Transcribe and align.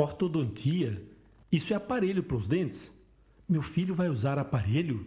Ortodontia? 0.00 1.02
Isso 1.50 1.72
é 1.72 1.76
aparelho 1.76 2.22
para 2.22 2.36
os 2.36 2.46
dentes? 2.46 2.96
Meu 3.48 3.62
filho 3.62 3.96
vai 3.96 4.08
usar 4.08 4.38
aparelho? 4.38 5.04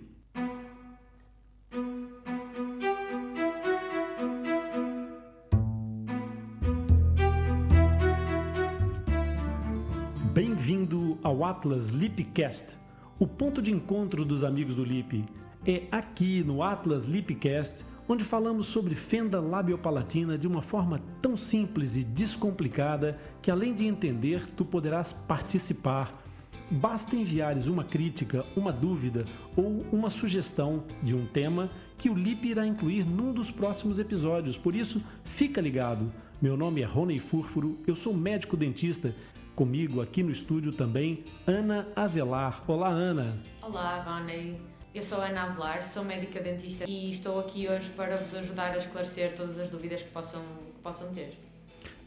Bem-vindo 10.33 11.17
ao 11.23 11.45
Atlas 11.45 11.87
Lipcast, 11.87 12.77
o 13.17 13.25
ponto 13.25 13.61
de 13.61 13.71
encontro 13.71 14.25
dos 14.25 14.43
amigos 14.43 14.75
do 14.75 14.83
Lip. 14.83 15.23
É 15.65 15.83
aqui 15.89 16.43
no 16.43 16.61
Atlas 16.61 17.05
Lipcast 17.05 17.85
onde 18.07 18.23
falamos 18.23 18.67
sobre 18.67 18.95
fenda 18.95 19.39
labiopalatina 19.39 20.37
de 20.37 20.47
uma 20.47 20.61
forma 20.61 21.01
tão 21.21 21.37
simples 21.37 21.95
e 21.95 22.03
descomplicada 22.03 23.17
que 23.41 23.51
além 23.51 23.73
de 23.73 23.85
entender, 23.85 24.45
tu 24.55 24.65
poderás 24.65 25.13
participar. 25.13 26.21
Basta 26.69 27.15
enviares 27.15 27.67
uma 27.67 27.83
crítica, 27.83 28.45
uma 28.55 28.71
dúvida 28.71 29.25
ou 29.57 29.85
uma 29.91 30.09
sugestão 30.09 30.85
de 31.03 31.15
um 31.15 31.25
tema 31.25 31.69
que 31.97 32.09
o 32.09 32.13
Lip 32.13 32.47
irá 32.47 32.65
incluir 32.65 33.05
num 33.05 33.33
dos 33.33 33.51
próximos 33.51 33.99
episódios. 33.99 34.57
Por 34.57 34.75
isso, 34.75 35.03
fica 35.25 35.59
ligado. 35.59 36.11
Meu 36.41 36.55
nome 36.55 36.81
é 36.81 36.85
Rony 36.85 37.19
Furfuro, 37.19 37.77
eu 37.85 37.93
sou 37.93 38.13
médico 38.13 38.57
dentista. 38.57 39.13
Comigo 39.53 40.01
aqui 40.01 40.23
no 40.23 40.31
estúdio 40.31 40.71
também, 40.71 41.25
Ana 41.45 41.87
Avelar. 41.95 42.63
Olá, 42.67 42.87
Ana. 42.87 43.37
Olá, 43.61 44.01
Rony. 44.01 44.57
Eu 44.93 45.01
sou 45.01 45.21
Ana 45.21 45.43
Avelar, 45.43 45.83
sou 45.83 46.03
médica 46.03 46.41
dentista 46.41 46.83
e 46.85 47.09
estou 47.09 47.39
aqui 47.39 47.65
hoje 47.65 47.89
para 47.91 48.17
vos 48.17 48.35
ajudar 48.35 48.73
a 48.73 48.77
esclarecer 48.77 49.33
todas 49.33 49.57
as 49.57 49.69
dúvidas 49.69 50.03
que 50.03 50.09
possam, 50.09 50.41
que 50.75 50.81
possam 50.83 51.09
ter. 51.13 51.31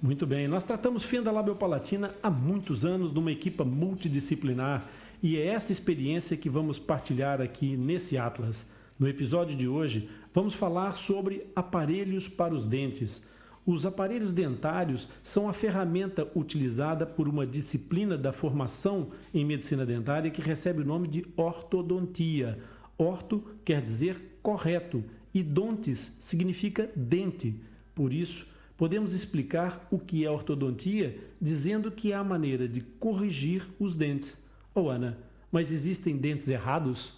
Muito 0.02 0.26
bem, 0.26 0.46
nós 0.46 0.64
tratamos 0.64 1.02
fenda 1.02 1.32
labiopalatina 1.32 2.14
há 2.22 2.28
muitos 2.28 2.84
anos 2.84 3.10
numa 3.10 3.32
equipa 3.32 3.64
multidisciplinar 3.64 4.86
e 5.22 5.38
é 5.38 5.46
essa 5.46 5.72
experiência 5.72 6.36
que 6.36 6.50
vamos 6.50 6.78
partilhar 6.78 7.40
aqui 7.40 7.74
nesse 7.74 8.18
Atlas. 8.18 8.70
No 8.98 9.08
episódio 9.08 9.56
de 9.56 9.66
hoje, 9.66 10.10
vamos 10.34 10.52
falar 10.52 10.92
sobre 10.92 11.46
aparelhos 11.56 12.28
para 12.28 12.52
os 12.52 12.66
dentes. 12.66 13.24
Os 13.66 13.86
aparelhos 13.86 14.30
dentários 14.30 15.08
são 15.22 15.48
a 15.48 15.54
ferramenta 15.54 16.30
utilizada 16.36 17.06
por 17.06 17.26
uma 17.26 17.46
disciplina 17.46 18.18
da 18.18 18.30
formação 18.30 19.08
em 19.32 19.42
medicina 19.42 19.86
dentária 19.86 20.30
que 20.30 20.42
recebe 20.42 20.82
o 20.82 20.84
nome 20.84 21.08
de 21.08 21.26
ortodontia. 21.34 22.58
Orto 22.96 23.44
quer 23.64 23.80
dizer 23.80 24.38
correto 24.42 25.04
e 25.32 25.42
dontes 25.42 26.14
significa 26.18 26.90
dente. 26.94 27.60
Por 27.94 28.12
isso, 28.12 28.46
podemos 28.76 29.14
explicar 29.14 29.86
o 29.90 29.98
que 29.98 30.24
é 30.24 30.30
ortodontia 30.30 31.18
dizendo 31.40 31.90
que 31.90 32.12
é 32.12 32.14
a 32.14 32.24
maneira 32.24 32.68
de 32.68 32.80
corrigir 32.80 33.68
os 33.78 33.96
dentes. 33.96 34.42
Oh, 34.74 34.88
Ana, 34.88 35.18
mas 35.50 35.72
existem 35.72 36.16
dentes 36.16 36.48
errados? 36.48 37.14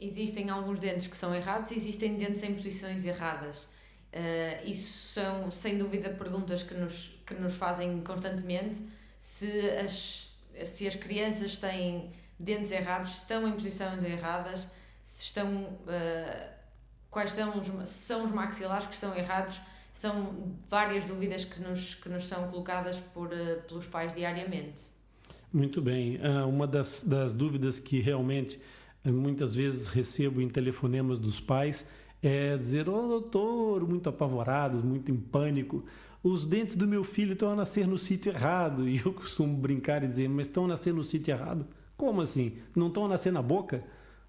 Existem 0.00 0.48
alguns 0.48 0.78
dentes 0.78 1.06
que 1.06 1.16
são 1.16 1.34
errados 1.34 1.72
existem 1.72 2.16
dentes 2.16 2.42
em 2.42 2.54
posições 2.54 3.04
erradas. 3.04 3.64
Uh, 4.12 4.68
isso 4.68 5.12
são, 5.12 5.50
sem 5.50 5.76
dúvida, 5.76 6.08
perguntas 6.10 6.62
que 6.62 6.72
nos, 6.72 7.20
que 7.26 7.34
nos 7.34 7.54
fazem 7.56 8.00
constantemente. 8.00 8.82
Se 9.18 9.50
as, 9.70 10.36
se 10.64 10.86
as 10.86 10.94
crianças 10.94 11.56
têm 11.56 12.10
dentes 12.38 12.70
errados, 12.70 13.08
estão 13.10 13.46
em 13.48 13.52
posições 13.52 14.02
erradas, 14.02 14.70
se 15.02 15.24
estão. 15.24 15.64
Uh, 15.64 16.58
quais 17.10 17.32
são 17.32 17.58
os, 17.58 17.88
são 17.88 18.24
os 18.24 18.30
maxilares 18.30 18.86
que 18.86 18.94
estão 18.94 19.16
errados, 19.16 19.60
são 19.92 20.54
várias 20.68 21.04
dúvidas 21.04 21.44
que 21.44 21.60
nos, 21.60 21.94
que 21.94 22.08
nos 22.08 22.24
são 22.24 22.46
colocadas 22.48 23.00
por, 23.00 23.28
uh, 23.28 23.62
pelos 23.66 23.86
pais 23.86 24.14
diariamente. 24.14 24.82
Muito 25.50 25.80
bem. 25.80 26.20
uma 26.46 26.66
das, 26.66 27.02
das 27.02 27.32
dúvidas 27.32 27.80
que 27.80 28.00
realmente 28.00 28.60
muitas 29.02 29.54
vezes 29.54 29.88
recebo 29.88 30.42
em 30.42 30.48
telefonemas 30.48 31.18
dos 31.18 31.40
pais 31.40 31.86
é 32.22 32.56
dizer, 32.56 32.88
ô 32.88 33.04
oh, 33.04 33.08
doutor, 33.08 33.88
muito 33.88 34.08
apavorados, 34.08 34.82
muito 34.82 35.10
em 35.10 35.16
pânico, 35.16 35.84
os 36.22 36.44
dentes 36.44 36.76
do 36.76 36.86
meu 36.86 37.04
filho 37.04 37.34
estão 37.34 37.50
a 37.50 37.56
nascer 37.56 37.86
no 37.86 37.98
sítio 37.98 38.32
errado. 38.32 38.86
E 38.88 38.98
eu 38.98 39.12
costumo 39.12 39.56
brincar 39.56 40.02
e 40.02 40.08
dizer, 40.08 40.28
mas 40.28 40.46
estão 40.46 40.64
a 40.64 40.68
nascer 40.68 40.92
no 40.92 41.04
sítio 41.04 41.32
errado? 41.32 41.66
Como 41.98 42.20
assim? 42.20 42.56
Não 42.76 42.86
estão 42.86 43.06
a 43.06 43.08
nascer 43.08 43.32
na 43.32 43.42
boca? 43.42 43.82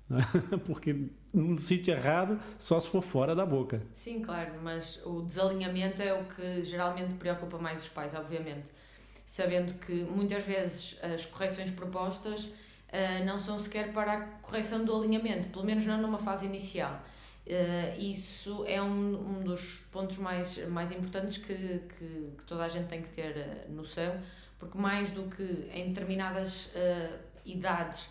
Porque 0.66 1.06
no 1.32 1.60
sítio 1.60 1.94
errado 1.94 2.40
só 2.58 2.80
se 2.80 2.90
for 2.90 3.04
fora 3.04 3.36
da 3.36 3.46
boca. 3.46 3.84
Sim, 3.94 4.22
claro, 4.22 4.54
mas 4.64 5.00
o 5.06 5.22
desalinhamento 5.22 6.02
é 6.02 6.12
o 6.12 6.26
que 6.26 6.64
geralmente 6.64 7.14
preocupa 7.14 7.60
mais 7.60 7.84
os 7.84 7.90
pais, 7.90 8.16
obviamente. 8.16 8.72
Sabendo 9.24 9.76
que 9.76 9.94
muitas 9.94 10.44
vezes 10.44 10.98
as 11.04 11.28
correções 11.28 11.70
propostas 11.70 12.46
uh, 12.46 13.24
não 13.24 13.38
são 13.38 13.60
sequer 13.60 13.94
para 13.94 14.14
a 14.14 14.22
correção 14.42 14.84
do 14.84 14.96
alinhamento, 14.96 15.50
pelo 15.50 15.64
menos 15.64 15.86
não 15.86 16.02
numa 16.02 16.18
fase 16.18 16.48
inicial. 16.48 17.00
Uh, 17.46 18.00
isso 18.00 18.64
é 18.66 18.82
um, 18.82 19.38
um 19.38 19.44
dos 19.44 19.84
pontos 19.92 20.18
mais, 20.18 20.58
mais 20.70 20.92
importantes 20.92 21.38
que, 21.38 21.54
que, 21.54 22.34
que 22.36 22.46
toda 22.48 22.66
a 22.66 22.68
gente 22.68 22.88
tem 22.88 23.04
que 23.04 23.12
ter 23.12 23.68
uh, 23.68 23.72
noção, 23.72 24.20
porque 24.58 24.76
mais 24.76 25.12
do 25.12 25.24
que 25.30 25.70
em 25.72 25.90
determinadas 25.90 26.72
idades, 27.52 28.10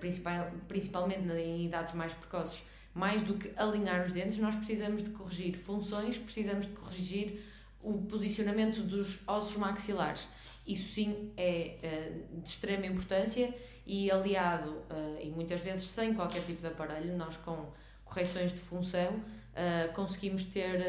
principal, 0.00 0.50
principalmente 0.68 1.30
em 1.32 1.66
idades 1.66 1.94
mais 1.94 2.12
precoces, 2.12 2.62
mais 2.94 3.22
do 3.22 3.34
que 3.34 3.50
alinhar 3.56 4.04
os 4.04 4.12
dentes, 4.12 4.38
nós 4.38 4.54
precisamos 4.54 5.02
de 5.02 5.10
corrigir 5.10 5.56
funções, 5.56 6.18
precisamos 6.18 6.66
de 6.66 6.72
corrigir 6.72 7.40
o 7.82 7.94
posicionamento 8.02 8.82
dos 8.82 9.18
ossos 9.26 9.56
maxilares. 9.56 10.28
Isso 10.66 10.92
sim 10.92 11.32
é 11.36 12.20
de 12.32 12.48
extrema 12.48 12.86
importância 12.86 13.52
e 13.86 14.10
aliado, 14.10 14.82
e 15.20 15.30
muitas 15.30 15.60
vezes 15.60 15.88
sem 15.88 16.14
qualquer 16.14 16.44
tipo 16.44 16.60
de 16.60 16.66
aparelho, 16.66 17.16
nós 17.16 17.36
com 17.36 17.72
correções 18.04 18.54
de 18.54 18.60
função, 18.60 19.20
conseguimos 19.94 20.44
ter, 20.44 20.80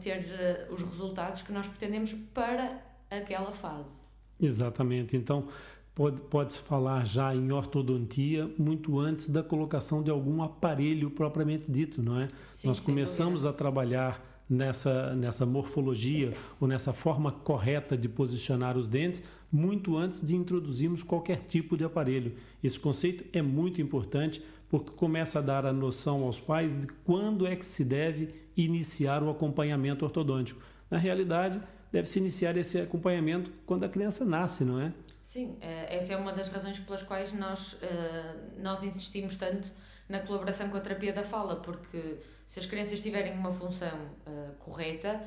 ter 0.00 0.68
os 0.70 0.82
resultados 0.82 1.42
que 1.42 1.52
nós 1.52 1.66
pretendemos 1.68 2.12
para 2.34 2.82
aquela 3.08 3.52
fase. 3.52 4.02
Exatamente. 4.40 5.16
Então, 5.16 5.48
pode-se 5.94 6.22
pode 6.24 6.58
falar 6.58 7.06
já 7.06 7.34
em 7.34 7.52
ortodontia 7.52 8.50
muito 8.58 8.98
antes 8.98 9.28
da 9.28 9.42
colocação 9.42 10.02
de 10.02 10.10
algum 10.10 10.42
aparelho 10.42 11.10
propriamente 11.10 11.70
dito, 11.70 12.02
não 12.02 12.20
é? 12.20 12.28
Sim, 12.38 12.68
nós 12.68 12.80
começamos 12.80 13.44
a 13.44 13.52
trabalhar 13.52 14.44
nessa, 14.48 15.14
nessa 15.14 15.46
morfologia 15.46 16.34
ou 16.60 16.66
nessa 16.68 16.92
forma 16.92 17.32
correta 17.32 17.96
de 17.96 18.08
posicionar 18.08 18.76
os 18.76 18.88
dentes 18.88 19.22
muito 19.50 19.96
antes 19.96 20.24
de 20.24 20.34
introduzirmos 20.34 21.02
qualquer 21.02 21.40
tipo 21.40 21.76
de 21.76 21.84
aparelho. 21.84 22.34
Esse 22.64 22.80
conceito 22.80 23.24
é 23.36 23.42
muito 23.42 23.80
importante 23.80 24.42
porque 24.70 24.90
começa 24.92 25.38
a 25.38 25.42
dar 25.42 25.66
a 25.66 25.72
noção 25.72 26.24
aos 26.24 26.40
pais 26.40 26.72
de 26.78 26.86
quando 27.04 27.46
é 27.46 27.54
que 27.54 27.66
se 27.66 27.84
deve 27.84 28.30
iniciar 28.56 29.22
o 29.22 29.28
acompanhamento 29.28 30.06
ortodôntico. 30.06 30.62
Na 30.90 30.96
realidade, 30.96 31.60
deve-se 31.92 32.18
iniciar 32.18 32.56
esse 32.56 32.78
acompanhamento 32.78 33.52
quando 33.66 33.84
a 33.84 33.88
criança 33.88 34.24
nasce, 34.24 34.64
não 34.64 34.80
é? 34.80 34.92
Sim, 35.22 35.56
eh, 35.60 35.96
essa 35.96 36.12
é 36.12 36.16
uma 36.16 36.32
das 36.32 36.48
razões 36.48 36.80
pelas 36.80 37.02
quais 37.02 37.32
nós, 37.32 37.76
eh, 37.80 38.34
nós 38.58 38.82
insistimos 38.82 39.36
tanto 39.36 39.72
na 40.08 40.20
colaboração 40.20 40.68
com 40.68 40.76
a 40.76 40.80
terapia 40.80 41.12
da 41.12 41.22
fala, 41.22 41.56
porque 41.56 42.18
se 42.44 42.58
as 42.58 42.66
crianças 42.66 43.00
tiverem 43.00 43.32
uma 43.32 43.52
função 43.52 43.96
uh, 44.26 44.52
correta, 44.58 45.22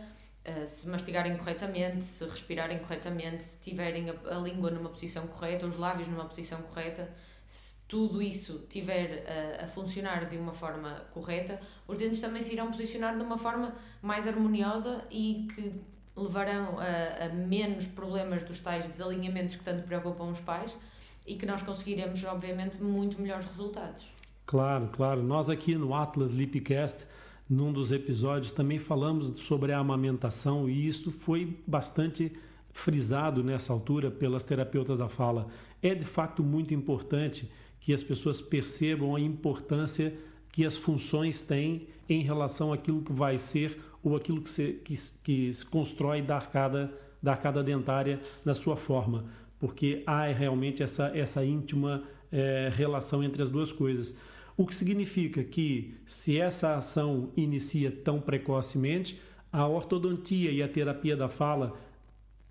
uh, 0.45 0.67
se 0.67 0.87
mastigarem 0.87 1.35
corretamente, 1.37 2.03
se 2.03 2.23
respirarem 2.25 2.77
corretamente, 2.79 3.43
se 3.43 3.57
tiverem 3.57 4.09
a, 4.09 4.35
a, 4.35 4.37
língua 4.37 4.69
numa 4.69 4.89
posição 4.89 5.25
correta, 5.25 5.65
os 5.65 5.75
lábios 5.77 6.07
numa 6.07 6.25
posição 6.25 6.61
correta, 6.61 7.09
se 7.45 7.75
tudo 7.87 8.21
isso 8.21 8.65
tiver 8.69 9.23
uh, 9.23 9.63
a 9.63 9.67
funcionar 9.67 10.25
de 10.25 10.37
uma 10.37 10.53
forma 10.53 11.05
correta, 11.11 11.59
os 11.87 11.97
dentes 11.97 12.19
também 12.19 12.41
se 12.41 12.53
irão 12.53 12.69
posicionar 12.69 13.17
de 13.17 13.23
uma 13.23 13.37
forma 13.37 13.73
mais 14.01 14.27
harmoniosa 14.27 15.03
e 15.09 15.47
que 15.55 15.81
levarão 16.15 16.79
a, 16.79 17.25
a 17.25 17.29
menos 17.29 17.85
problemas 17.85 18.43
dos 18.43 18.59
tais 18.59 18.87
desalinhamentos 18.87 19.55
que 19.55 19.63
tanto 19.63 19.83
preocupam 19.83 20.25
os 20.25 20.39
pais 20.39 20.77
e 21.25 21.35
que 21.35 21.45
nós 21.45 21.61
conseguiremos, 21.61 22.23
obviamente, 22.23 22.81
muito 22.81 23.21
melhores 23.21 23.45
resultados. 23.45 24.05
Claro, 24.45 24.89
claro. 24.93 25.23
Nós 25.23 25.49
aqui 25.49 25.75
no 25.75 25.93
Atlas 25.93 26.31
Lipcast, 26.31 27.05
num 27.49 27.73
dos 27.73 27.91
episódios, 27.91 28.51
também 28.51 28.79
falamos 28.79 29.27
sobre 29.39 29.71
a 29.71 29.79
amamentação 29.79 30.69
e 30.69 30.87
isso 30.87 31.11
foi 31.11 31.59
bastante 31.65 32.31
frisado 32.71 33.43
nessa 33.43 33.73
altura 33.73 34.11
pelas 34.11 34.43
terapeutas 34.43 34.99
da 34.99 35.09
fala. 35.09 35.47
É 35.81 35.95
de 35.95 36.05
fato 36.05 36.43
muito 36.43 36.73
importante 36.73 37.49
que 37.79 37.93
as 37.93 38.03
pessoas 38.03 38.41
percebam 38.41 39.15
a 39.15 39.19
importância 39.19 40.15
que 40.55 40.65
as 40.65 40.77
funções 40.77 41.41
têm 41.41 41.89
em 42.07 42.21
relação 42.21 42.71
àquilo 42.71 43.01
que 43.01 43.11
vai 43.11 43.37
ser 43.37 43.77
ou 44.01 44.15
aquilo 44.15 44.41
que 44.41 44.49
se, 44.49 44.79
que, 44.85 44.95
que 45.21 45.51
se 45.51 45.65
constrói 45.65 46.21
da 46.21 46.37
arcada, 46.37 46.93
da 47.21 47.33
arcada 47.33 47.61
dentária 47.61 48.21
na 48.45 48.53
sua 48.53 48.77
forma, 48.77 49.25
porque 49.59 50.01
há 50.07 50.27
realmente 50.27 50.81
essa, 50.81 51.07
essa 51.13 51.43
íntima 51.43 52.03
é, 52.31 52.71
relação 52.73 53.21
entre 53.21 53.43
as 53.43 53.49
duas 53.49 53.73
coisas. 53.73 54.17
O 54.55 54.65
que 54.65 54.73
significa 54.73 55.43
que, 55.43 55.93
se 56.05 56.39
essa 56.39 56.77
ação 56.77 57.33
inicia 57.35 57.91
tão 57.91 58.21
precocemente, 58.21 59.19
a 59.51 59.67
ortodontia 59.67 60.51
e 60.51 60.63
a 60.63 60.69
terapia 60.69 61.17
da 61.17 61.27
fala 61.27 61.77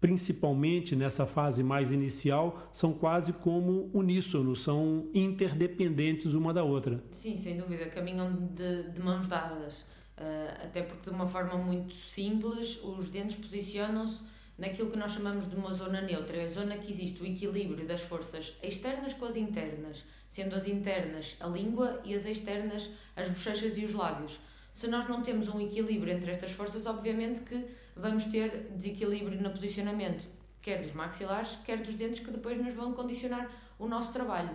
principalmente 0.05 0.95
nessa 0.95 1.25
fase 1.25 1.63
mais 1.63 1.91
inicial, 1.91 2.69
são 2.71 2.93
quase 2.93 3.33
como 3.33 3.89
uníssonos, 3.95 4.63
são 4.63 5.09
interdependentes 5.15 6.35
uma 6.35 6.53
da 6.53 6.63
outra. 6.63 7.03
Sim, 7.11 7.39
sem 7.39 7.57
dúvida, 7.57 7.87
caminham 7.87 8.31
de, 8.55 8.83
de 8.91 9.01
mãos 9.01 9.27
dadas. 9.27 9.81
Uh, 9.81 10.63
até 10.63 10.83
porque, 10.83 11.09
de 11.09 11.17
uma 11.17 11.27
forma 11.27 11.57
muito 11.57 11.95
simples, 11.95 12.79
os 12.85 13.09
dentes 13.09 13.37
posicionam-se 13.37 14.21
naquilo 14.59 14.91
que 14.91 14.99
nós 14.99 15.13
chamamos 15.13 15.49
de 15.49 15.57
uma 15.57 15.73
zona 15.73 16.03
neutra, 16.03 16.37
é 16.37 16.45
a 16.45 16.51
zona 16.51 16.77
que 16.77 16.93
existe 16.93 17.23
o 17.23 17.27
equilíbrio 17.27 17.87
das 17.87 18.03
forças 18.03 18.53
externas 18.63 19.15
com 19.15 19.25
as 19.25 19.37
internas, 19.37 20.05
sendo 20.29 20.55
as 20.55 20.69
internas 20.69 21.35
a 21.41 21.47
língua 21.47 22.03
e 22.05 22.15
as 22.15 22.27
externas 22.27 22.91
as 23.17 23.31
bochechas 23.31 23.79
e 23.79 23.87
os 23.87 23.95
lábios. 23.95 24.39
Se 24.71 24.87
nós 24.87 25.09
não 25.09 25.23
temos 25.23 25.49
um 25.49 25.59
equilíbrio 25.59 26.13
entre 26.13 26.31
estas 26.31 26.51
forças, 26.51 26.85
obviamente 26.85 27.41
que 27.41 27.65
vamos 27.97 28.25
ter 28.25 28.73
desequilíbrio 28.75 29.41
no 29.41 29.51
posicionamento, 29.51 30.27
quer 30.61 30.83
dos 30.83 30.93
maxilares, 30.93 31.59
quer 31.65 31.83
dos 31.83 31.95
dentes, 31.95 32.21
que 32.21 32.31
depois 32.31 32.59
nos 32.59 32.75
vão 32.75 32.93
condicionar 32.93 33.51
o 33.79 33.87
nosso 33.87 34.13
trabalho. 34.13 34.51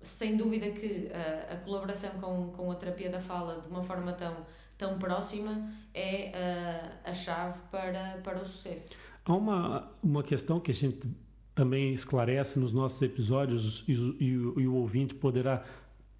Sem 0.00 0.36
dúvida 0.36 0.70
que 0.70 1.10
a, 1.12 1.54
a 1.54 1.56
colaboração 1.56 2.10
com, 2.20 2.50
com 2.52 2.70
a 2.70 2.74
terapia 2.74 3.10
da 3.10 3.20
fala 3.20 3.60
de 3.60 3.68
uma 3.68 3.82
forma 3.82 4.12
tão, 4.12 4.46
tão 4.78 4.98
próxima 4.98 5.72
é 5.92 6.32
a, 7.04 7.10
a 7.10 7.14
chave 7.14 7.58
para, 7.70 8.20
para 8.22 8.40
o 8.40 8.46
sucesso. 8.46 8.94
Há 9.24 9.34
uma, 9.34 9.90
uma 10.02 10.22
questão 10.22 10.60
que 10.60 10.70
a 10.70 10.74
gente 10.74 11.08
também 11.54 11.92
esclarece 11.92 12.58
nos 12.58 12.72
nossos 12.72 13.00
episódios 13.02 13.82
e, 13.88 13.92
e, 13.92 14.26
e 14.28 14.68
o 14.68 14.74
ouvinte 14.74 15.14
poderá 15.14 15.64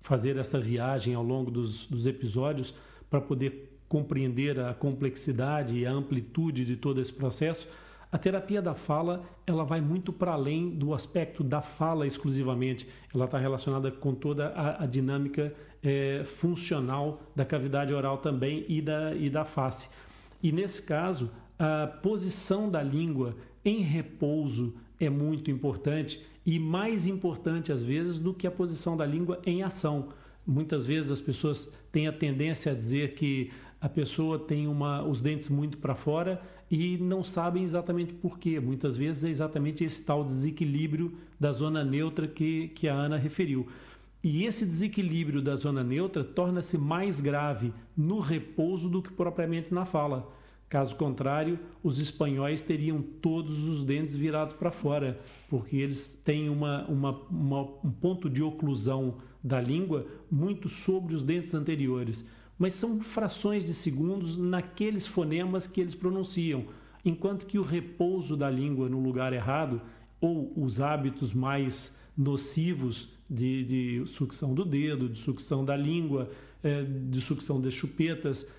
fazer 0.00 0.36
essa 0.36 0.58
viagem 0.58 1.14
ao 1.14 1.22
longo 1.22 1.50
dos, 1.50 1.86
dos 1.86 2.06
episódios 2.06 2.74
para 3.10 3.20
poder 3.20 3.65
compreender 3.88 4.58
a 4.58 4.74
complexidade 4.74 5.76
e 5.76 5.86
a 5.86 5.92
amplitude 5.92 6.64
de 6.64 6.76
todo 6.76 7.00
esse 7.00 7.12
processo, 7.12 7.68
a 8.10 8.18
terapia 8.18 8.62
da 8.62 8.74
fala 8.74 9.24
ela 9.46 9.64
vai 9.64 9.80
muito 9.80 10.12
para 10.12 10.32
além 10.32 10.70
do 10.70 10.94
aspecto 10.94 11.44
da 11.44 11.60
fala 11.60 12.06
exclusivamente. 12.06 12.88
Ela 13.14 13.26
está 13.26 13.38
relacionada 13.38 13.90
com 13.90 14.14
toda 14.14 14.48
a, 14.48 14.84
a 14.84 14.86
dinâmica 14.86 15.54
é, 15.82 16.24
funcional 16.24 17.20
da 17.34 17.44
cavidade 17.44 17.92
oral 17.92 18.18
também 18.18 18.64
e 18.68 18.80
da, 18.80 19.14
e 19.14 19.28
da 19.28 19.44
face. 19.44 19.88
E 20.42 20.52
nesse 20.52 20.82
caso, 20.82 21.30
a 21.58 21.86
posição 21.86 22.70
da 22.70 22.82
língua 22.82 23.36
em 23.64 23.80
repouso 23.80 24.74
é 25.00 25.10
muito 25.10 25.50
importante 25.50 26.24
e 26.44 26.58
mais 26.58 27.06
importante 27.06 27.72
às 27.72 27.82
vezes 27.82 28.18
do 28.18 28.32
que 28.32 28.46
a 28.46 28.50
posição 28.50 28.96
da 28.96 29.04
língua 29.04 29.40
em 29.44 29.62
ação. 29.62 30.10
Muitas 30.46 30.86
vezes 30.86 31.10
as 31.10 31.20
pessoas 31.20 31.72
têm 31.90 32.06
a 32.06 32.12
tendência 32.12 32.70
a 32.70 32.74
dizer 32.74 33.14
que 33.14 33.50
a 33.86 33.88
pessoa 33.88 34.36
tem 34.36 34.66
uma, 34.66 35.04
os 35.04 35.20
dentes 35.20 35.48
muito 35.48 35.78
para 35.78 35.94
fora 35.94 36.42
e 36.68 36.98
não 36.98 37.22
sabem 37.22 37.62
exatamente 37.62 38.12
por 38.12 38.36
quê. 38.36 38.58
Muitas 38.58 38.96
vezes 38.96 39.22
é 39.22 39.28
exatamente 39.28 39.84
esse 39.84 40.04
tal 40.04 40.24
desequilíbrio 40.24 41.14
da 41.38 41.52
zona 41.52 41.84
neutra 41.84 42.26
que, 42.26 42.66
que 42.74 42.88
a 42.88 42.94
Ana 42.94 43.16
referiu. 43.16 43.68
E 44.24 44.44
esse 44.44 44.66
desequilíbrio 44.66 45.40
da 45.40 45.54
zona 45.54 45.84
neutra 45.84 46.24
torna-se 46.24 46.76
mais 46.76 47.20
grave 47.20 47.72
no 47.96 48.18
repouso 48.18 48.88
do 48.88 49.00
que 49.00 49.12
propriamente 49.12 49.72
na 49.72 49.86
fala. 49.86 50.32
Caso 50.68 50.96
contrário, 50.96 51.56
os 51.80 52.00
espanhóis 52.00 52.62
teriam 52.62 53.00
todos 53.00 53.68
os 53.68 53.84
dentes 53.84 54.16
virados 54.16 54.56
para 54.56 54.72
fora, 54.72 55.20
porque 55.48 55.76
eles 55.76 56.08
têm 56.24 56.48
uma, 56.48 56.84
uma, 56.88 57.10
uma, 57.30 57.62
um 57.84 57.90
ponto 57.92 58.28
de 58.28 58.42
oclusão 58.42 59.18
da 59.44 59.60
língua 59.60 60.08
muito 60.28 60.68
sobre 60.68 61.14
os 61.14 61.22
dentes 61.22 61.54
anteriores. 61.54 62.26
Mas 62.58 62.74
são 62.74 63.00
frações 63.00 63.64
de 63.64 63.74
segundos 63.74 64.38
naqueles 64.38 65.06
fonemas 65.06 65.66
que 65.66 65.80
eles 65.80 65.94
pronunciam, 65.94 66.64
enquanto 67.04 67.46
que 67.46 67.58
o 67.58 67.62
repouso 67.62 68.36
da 68.36 68.50
língua 68.50 68.88
no 68.88 69.00
lugar 69.00 69.32
errado, 69.32 69.80
ou 70.20 70.52
os 70.56 70.80
hábitos 70.80 71.34
mais 71.34 71.98
nocivos 72.16 73.10
de, 73.28 73.64
de 73.64 74.06
sucção 74.06 74.54
do 74.54 74.64
dedo, 74.64 75.08
de 75.08 75.18
sucção 75.18 75.64
da 75.64 75.76
língua, 75.76 76.30
eh, 76.62 76.84
de 76.84 77.20
sucção 77.20 77.60
das 77.60 77.74
chupetas, 77.74 78.50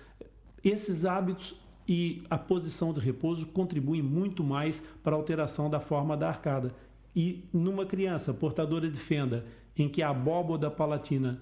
esses 0.62 1.04
hábitos 1.04 1.54
e 1.86 2.22
a 2.28 2.36
posição 2.36 2.92
de 2.92 3.00
repouso 3.00 3.46
contribuem 3.46 4.02
muito 4.02 4.44
mais 4.44 4.80
para 5.02 5.16
a 5.16 5.18
alteração 5.18 5.70
da 5.70 5.80
forma 5.80 6.16
da 6.16 6.28
arcada. 6.28 6.74
E 7.16 7.44
numa 7.52 7.86
criança 7.86 8.34
portadora 8.34 8.90
de 8.90 9.00
fenda, 9.00 9.46
em 9.76 9.88
que 9.88 10.02
a 10.02 10.10
abóboda 10.10 10.70
palatina 10.70 11.40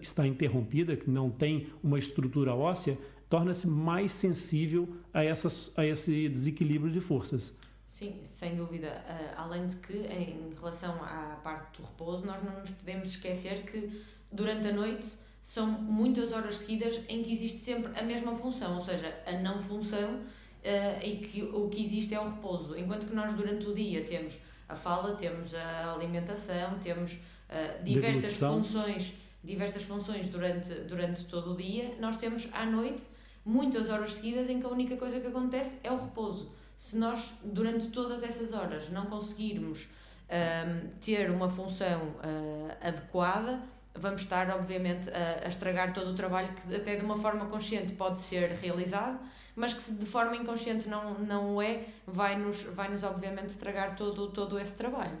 está 0.00 0.26
interrompida, 0.26 0.96
que 0.96 1.10
não 1.10 1.30
tem 1.30 1.68
uma 1.82 1.98
estrutura 1.98 2.54
óssea, 2.54 2.98
torna-se 3.28 3.66
mais 3.66 4.12
sensível 4.12 4.96
a, 5.12 5.24
essas, 5.24 5.72
a 5.76 5.84
esse 5.84 6.28
desequilíbrio 6.28 6.92
de 6.92 7.00
forças. 7.00 7.56
Sim, 7.86 8.20
sem 8.22 8.56
dúvida. 8.56 8.88
Uh, 9.08 9.34
além 9.36 9.68
de 9.68 9.76
que, 9.76 9.92
em 9.92 10.52
relação 10.54 10.94
à 11.02 11.38
parte 11.42 11.80
do 11.80 11.86
repouso, 11.86 12.24
nós 12.24 12.42
não 12.42 12.60
nos 12.60 12.70
podemos 12.70 13.10
esquecer 13.10 13.64
que 13.64 14.02
durante 14.32 14.66
a 14.68 14.72
noite 14.72 15.06
são 15.42 15.66
muitas 15.66 16.32
horas 16.32 16.56
seguidas 16.56 17.00
em 17.08 17.22
que 17.22 17.32
existe 17.32 17.60
sempre 17.60 17.98
a 17.98 18.02
mesma 18.02 18.34
função, 18.34 18.76
ou 18.76 18.80
seja, 18.80 19.14
a 19.26 19.32
não 19.32 19.60
função 19.60 20.14
uh, 20.14 21.04
e 21.04 21.18
que 21.18 21.42
o 21.42 21.68
que 21.68 21.82
existe 21.82 22.14
é 22.14 22.20
o 22.20 22.24
repouso. 22.24 22.76
Enquanto 22.78 23.06
que 23.06 23.14
nós 23.14 23.32
durante 23.34 23.66
o 23.68 23.74
dia 23.74 24.04
temos 24.04 24.38
a 24.68 24.74
fala, 24.74 25.14
temos 25.16 25.54
a 25.54 25.92
alimentação, 25.92 26.78
temos 26.78 27.12
uh, 27.12 27.84
diversas 27.84 28.36
funções, 28.36 29.12
diversas 29.44 29.82
funções 29.82 30.28
durante, 30.28 30.72
durante 30.82 31.24
todo 31.26 31.52
o 31.52 31.56
dia, 31.56 31.94
nós 32.00 32.16
temos 32.16 32.48
à 32.52 32.64
noite 32.64 33.04
muitas 33.44 33.88
horas 33.90 34.14
seguidas 34.14 34.48
em 34.48 34.58
que 34.58 34.66
a 34.66 34.70
única 34.70 34.96
coisa 34.96 35.20
que 35.20 35.26
acontece 35.26 35.76
é 35.84 35.92
o 35.92 35.96
repouso. 35.96 36.52
Se 36.76 36.96
nós 36.96 37.34
durante 37.44 37.88
todas 37.88 38.22
essas 38.22 38.52
horas 38.52 38.88
não 38.88 39.06
conseguirmos 39.06 39.84
uh, 39.84 40.88
ter 41.00 41.30
uma 41.30 41.48
função 41.48 42.00
uh, 42.00 42.76
adequada, 42.80 43.62
vamos 43.94 44.22
estar, 44.22 44.50
obviamente, 44.50 45.08
a, 45.10 45.44
a, 45.44 45.48
estragar 45.48 45.92
todo 45.92 46.10
o 46.10 46.14
trabalho 46.14 46.48
que, 46.54 46.74
até 46.74 46.96
de 46.96 47.04
uma 47.04 47.16
forma 47.16 47.46
consciente, 47.46 47.92
pode 47.92 48.18
ser 48.18 48.50
realizado, 48.52 49.18
mas 49.54 49.72
que, 49.72 49.92
de 49.92 50.06
forma 50.06 50.36
inconsciente 50.36 50.88
não, 50.88 51.14
não 51.20 51.56
o 51.56 51.62
é, 51.62 51.84
vai-nos, 52.06 52.64
vai-nos 52.64 53.04
obviamente, 53.04 53.50
estragar 53.50 53.94
todo, 53.94 54.28
todo 54.28 54.58
esse 54.58 54.74
trabalho. 54.74 55.16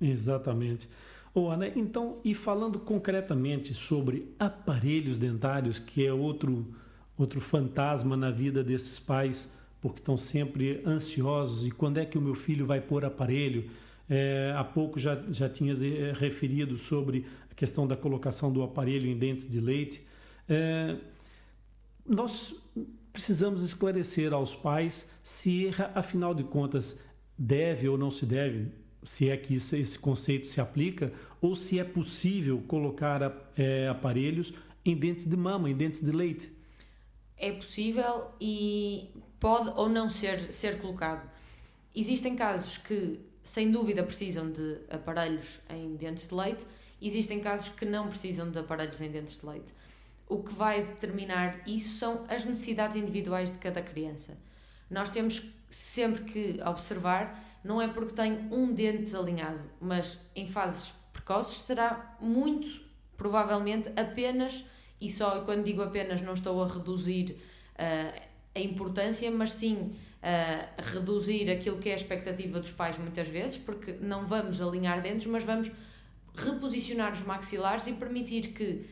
Exatamente. 0.00 0.88
Oh, 1.34 1.48
Ana, 1.48 1.68
então, 1.68 2.18
e 2.22 2.34
falando 2.34 2.78
concretamente 2.78 3.72
sobre 3.72 4.34
aparelhos 4.38 5.16
dentários, 5.16 5.78
que 5.78 6.04
é 6.04 6.12
outro, 6.12 6.74
outro 7.16 7.40
fantasma 7.40 8.16
na 8.16 8.30
vida 8.30 8.62
desses 8.62 8.98
pais, 8.98 9.50
porque 9.80 10.00
estão 10.00 10.16
sempre 10.16 10.82
ansiosos, 10.86 11.66
e 11.66 11.70
quando 11.70 11.98
é 11.98 12.04
que 12.04 12.18
o 12.18 12.20
meu 12.20 12.34
filho 12.34 12.66
vai 12.66 12.82
pôr 12.82 13.04
aparelho? 13.04 13.70
É, 14.10 14.52
há 14.54 14.62
pouco 14.62 14.98
já, 14.98 15.22
já 15.30 15.48
tinhas 15.48 15.82
é, 15.82 16.12
referido 16.12 16.76
sobre 16.76 17.24
a 17.50 17.54
questão 17.54 17.86
da 17.86 17.96
colocação 17.96 18.52
do 18.52 18.62
aparelho 18.62 19.08
em 19.08 19.16
dentes 19.16 19.48
de 19.48 19.58
leite. 19.58 20.06
É, 20.46 20.96
nós 22.06 22.54
precisamos 23.10 23.64
esclarecer 23.64 24.34
aos 24.34 24.54
pais 24.54 25.08
se, 25.22 25.70
afinal 25.94 26.34
de 26.34 26.44
contas, 26.44 27.00
deve 27.38 27.88
ou 27.88 27.96
não 27.96 28.10
se 28.10 28.26
deve, 28.26 28.70
se 29.04 29.28
é 29.28 29.36
que 29.36 29.54
isso, 29.54 29.76
esse 29.76 29.98
conceito 29.98 30.48
se 30.48 30.60
aplica, 30.60 31.12
ou 31.40 31.56
se 31.56 31.78
é 31.78 31.84
possível 31.84 32.62
colocar 32.66 33.22
é, 33.56 33.88
aparelhos 33.88 34.54
em 34.84 34.96
dentes 34.96 35.26
de 35.26 35.36
mama, 35.36 35.68
em 35.68 35.76
dentes 35.76 36.00
de 36.04 36.12
leite. 36.12 36.52
É 37.36 37.52
possível 37.52 38.30
e 38.40 39.08
pode 39.40 39.70
ou 39.76 39.88
não 39.88 40.08
ser, 40.08 40.52
ser 40.52 40.78
colocado. 40.78 41.28
Existem 41.94 42.36
casos 42.36 42.78
que, 42.78 43.20
sem 43.42 43.70
dúvida, 43.70 44.02
precisam 44.02 44.50
de 44.50 44.78
aparelhos 44.88 45.60
em 45.68 45.96
dentes 45.96 46.28
de 46.28 46.34
leite 46.34 46.64
Existem 47.02 47.40
casos 47.40 47.70
que 47.70 47.84
não 47.84 48.06
precisam 48.06 48.48
de 48.48 48.60
aparelhos 48.60 49.00
em 49.00 49.10
dentes 49.10 49.36
de 49.36 49.44
leite. 49.44 49.74
O 50.28 50.40
que 50.40 50.54
vai 50.54 50.84
determinar 50.84 51.60
isso 51.66 51.98
são 51.98 52.24
as 52.28 52.44
necessidades 52.44 52.96
individuais 52.96 53.50
de 53.50 53.58
cada 53.58 53.82
criança. 53.82 54.38
Nós 54.88 55.10
temos 55.10 55.42
sempre 55.68 56.22
que 56.22 56.60
observar, 56.64 57.51
não 57.64 57.80
é 57.80 57.88
porque 57.88 58.14
tem 58.14 58.48
um 58.50 58.72
dente 58.72 59.04
desalinhado, 59.04 59.60
mas 59.80 60.18
em 60.34 60.46
fases 60.46 60.92
precoces 61.12 61.62
será 61.62 62.16
muito 62.20 62.80
provavelmente 63.16 63.88
apenas, 63.96 64.64
e 65.00 65.08
só 65.08 65.40
quando 65.42 65.64
digo 65.64 65.82
apenas 65.82 66.20
não 66.20 66.34
estou 66.34 66.62
a 66.62 66.66
reduzir 66.66 67.36
uh, 67.74 68.20
a 68.54 68.60
importância, 68.60 69.30
mas 69.30 69.52
sim 69.52 69.74
uh, 69.74 69.94
a 70.76 70.82
reduzir 70.82 71.50
aquilo 71.50 71.78
que 71.78 71.88
é 71.88 71.92
a 71.92 71.96
expectativa 71.96 72.58
dos 72.58 72.72
pais 72.72 72.98
muitas 72.98 73.28
vezes, 73.28 73.58
porque 73.58 73.92
não 74.00 74.26
vamos 74.26 74.60
alinhar 74.60 75.00
dentes, 75.00 75.26
mas 75.26 75.44
vamos 75.44 75.70
reposicionar 76.34 77.12
os 77.12 77.22
maxilares 77.22 77.86
e 77.86 77.92
permitir 77.92 78.48
que 78.48 78.86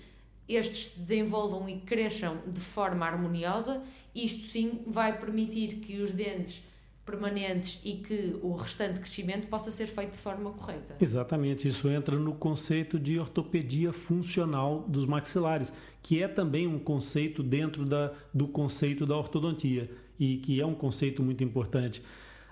estes 0.48 0.88
se 0.88 0.98
desenvolvam 0.98 1.68
e 1.68 1.80
cresçam 1.80 2.42
de 2.46 2.60
forma 2.60 3.06
harmoniosa. 3.06 3.82
Isto 4.14 4.48
sim 4.48 4.82
vai 4.86 5.18
permitir 5.18 5.76
que 5.76 6.00
os 6.00 6.12
dentes 6.12 6.62
permanentes 7.10 7.80
e 7.84 7.94
que 7.94 8.38
o 8.40 8.52
restante 8.52 9.00
crescimento 9.00 9.48
possa 9.48 9.70
ser 9.70 9.86
feito 9.86 10.12
de 10.12 10.18
forma 10.18 10.50
correta. 10.52 10.96
Exatamente, 11.00 11.66
isso 11.66 11.88
entra 11.88 12.16
no 12.16 12.34
conceito 12.34 12.98
de 12.98 13.18
ortopedia 13.18 13.92
funcional 13.92 14.84
dos 14.86 15.04
maxilares, 15.04 15.72
que 16.02 16.22
é 16.22 16.28
também 16.28 16.66
um 16.66 16.78
conceito 16.78 17.42
dentro 17.42 17.84
da, 17.84 18.12
do 18.32 18.46
conceito 18.46 19.04
da 19.04 19.16
ortodontia 19.16 19.90
e 20.18 20.36
que 20.36 20.60
é 20.60 20.66
um 20.66 20.74
conceito 20.74 21.22
muito 21.22 21.42
importante. 21.42 22.02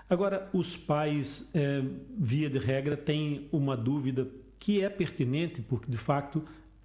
Agora, 0.09 0.49
os 0.51 0.75
pais, 0.75 1.49
é, 1.53 1.83
via 2.17 2.49
de 2.49 2.57
regra, 2.57 2.97
têm 2.97 3.47
uma 3.51 3.77
dúvida 3.77 4.27
que 4.59 4.81
é 4.81 4.89
pertinente, 4.89 5.61
porque 5.61 5.89
de 5.89 5.97
fato 5.97 6.43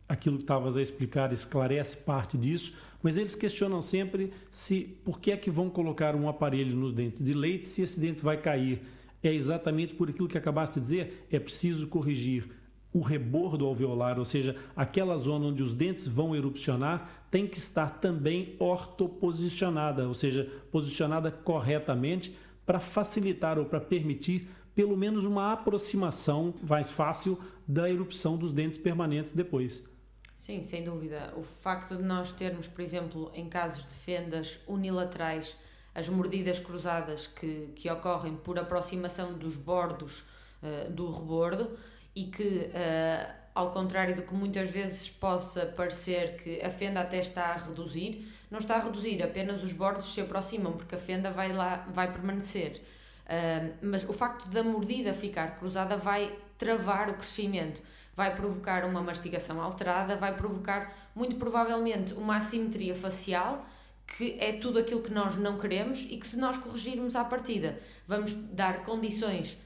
aquilo 0.08 0.36
que 0.36 0.42
estavas 0.42 0.76
a 0.76 0.82
explicar 0.82 1.32
esclarece 1.32 1.96
parte 1.96 2.36
disso, 2.36 2.74
mas 3.04 3.18
eles 3.18 3.34
questionam 3.34 3.82
sempre 3.82 4.32
se 4.50 4.96
por 5.04 5.20
que 5.20 5.30
é 5.30 5.36
que 5.36 5.50
vão 5.50 5.68
colocar 5.68 6.16
um 6.16 6.26
aparelho 6.26 6.74
no 6.74 6.90
dente 6.90 7.22
de 7.22 7.34
leite 7.34 7.68
se 7.68 7.82
esse 7.82 8.00
dente 8.00 8.22
vai 8.22 8.38
cair. 8.40 8.80
É 9.22 9.30
exatamente 9.30 9.92
por 9.92 10.08
aquilo 10.08 10.26
que 10.26 10.38
acabaste 10.38 10.80
de 10.80 10.80
dizer, 10.80 11.26
é 11.30 11.38
preciso 11.38 11.86
corrigir 11.86 12.48
o 12.94 13.00
rebordo 13.00 13.66
alveolar, 13.66 14.18
ou 14.18 14.24
seja, 14.24 14.56
aquela 14.74 15.18
zona 15.18 15.46
onde 15.46 15.62
os 15.62 15.74
dentes 15.74 16.06
vão 16.06 16.34
erupcionar, 16.34 17.26
tem 17.30 17.46
que 17.46 17.58
estar 17.58 17.98
também 18.00 18.56
ortoposicionada, 18.58 20.08
ou 20.08 20.14
seja, 20.14 20.50
posicionada 20.72 21.30
corretamente 21.30 22.34
para 22.64 22.80
facilitar 22.80 23.58
ou 23.58 23.66
para 23.66 23.80
permitir 23.82 24.48
pelo 24.74 24.96
menos 24.96 25.26
uma 25.26 25.52
aproximação 25.52 26.54
mais 26.66 26.90
fácil 26.90 27.38
da 27.68 27.90
erupção 27.90 28.38
dos 28.38 28.50
dentes 28.50 28.78
permanentes 28.78 29.34
depois. 29.34 29.92
Sim, 30.36 30.62
sem 30.62 30.84
dúvida. 30.84 31.32
O 31.36 31.42
facto 31.42 31.96
de 31.96 32.02
nós 32.02 32.32
termos, 32.32 32.66
por 32.66 32.82
exemplo, 32.82 33.30
em 33.34 33.48
casos 33.48 33.86
de 33.86 33.94
fendas 33.94 34.60
unilaterais, 34.66 35.56
as 35.94 36.08
mordidas 36.08 36.58
cruzadas 36.58 37.26
que, 37.26 37.70
que 37.76 37.88
ocorrem 37.90 38.36
por 38.36 38.58
aproximação 38.58 39.32
dos 39.34 39.56
bordos 39.56 40.24
uh, 40.62 40.90
do 40.90 41.08
rebordo 41.10 41.78
e 42.14 42.24
que, 42.24 42.42
uh, 42.42 43.34
ao 43.54 43.70
contrário 43.70 44.16
do 44.16 44.22
que 44.22 44.34
muitas 44.34 44.68
vezes 44.68 45.08
possa 45.08 45.64
parecer 45.66 46.36
que 46.36 46.60
a 46.60 46.70
fenda 46.70 47.00
até 47.00 47.20
está 47.20 47.44
a 47.46 47.56
reduzir, 47.56 48.26
não 48.50 48.58
está 48.58 48.76
a 48.76 48.80
reduzir, 48.80 49.22
apenas 49.22 49.62
os 49.62 49.72
bordos 49.72 50.12
se 50.12 50.20
aproximam 50.20 50.72
porque 50.72 50.96
a 50.96 50.98
fenda 50.98 51.30
vai 51.30 51.52
lá, 51.52 51.86
vai 51.92 52.10
permanecer. 52.10 52.82
Uh, 53.24 53.72
mas 53.80 54.06
o 54.08 54.12
facto 54.12 54.48
da 54.48 54.64
mordida 54.64 55.14
ficar 55.14 55.58
cruzada 55.58 55.96
vai 55.96 56.36
travar 56.58 57.08
o 57.08 57.14
crescimento 57.14 57.80
vai 58.16 58.34
provocar 58.34 58.84
uma 58.84 59.02
mastigação 59.02 59.60
alterada, 59.60 60.16
vai 60.16 60.34
provocar 60.34 60.94
muito 61.14 61.36
provavelmente 61.36 62.14
uma 62.14 62.36
assimetria 62.36 62.94
facial, 62.94 63.66
que 64.06 64.36
é 64.38 64.52
tudo 64.52 64.78
aquilo 64.78 65.02
que 65.02 65.12
nós 65.12 65.36
não 65.36 65.58
queremos 65.58 66.06
e 66.08 66.16
que 66.16 66.26
se 66.26 66.36
nós 66.36 66.56
corrigirmos 66.56 67.16
à 67.16 67.24
partida, 67.24 67.78
vamos 68.06 68.32
dar 68.32 68.82
condições 68.84 69.58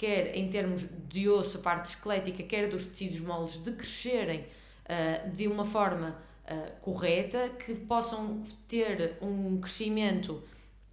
quer 0.00 0.34
em 0.34 0.48
termos 0.48 0.86
de 1.10 1.28
osso, 1.28 1.58
a 1.58 1.60
parte 1.60 1.90
esquelética, 1.90 2.42
quer 2.42 2.70
dos 2.70 2.86
tecidos 2.86 3.20
moles, 3.20 3.58
de 3.58 3.70
crescerem 3.72 4.46
uh, 4.86 5.30
de 5.36 5.46
uma 5.46 5.66
forma 5.66 6.16
uh, 6.46 6.80
correta, 6.80 7.50
que 7.50 7.74
possam 7.74 8.42
ter 8.66 9.18
um 9.20 9.60
crescimento 9.60 10.42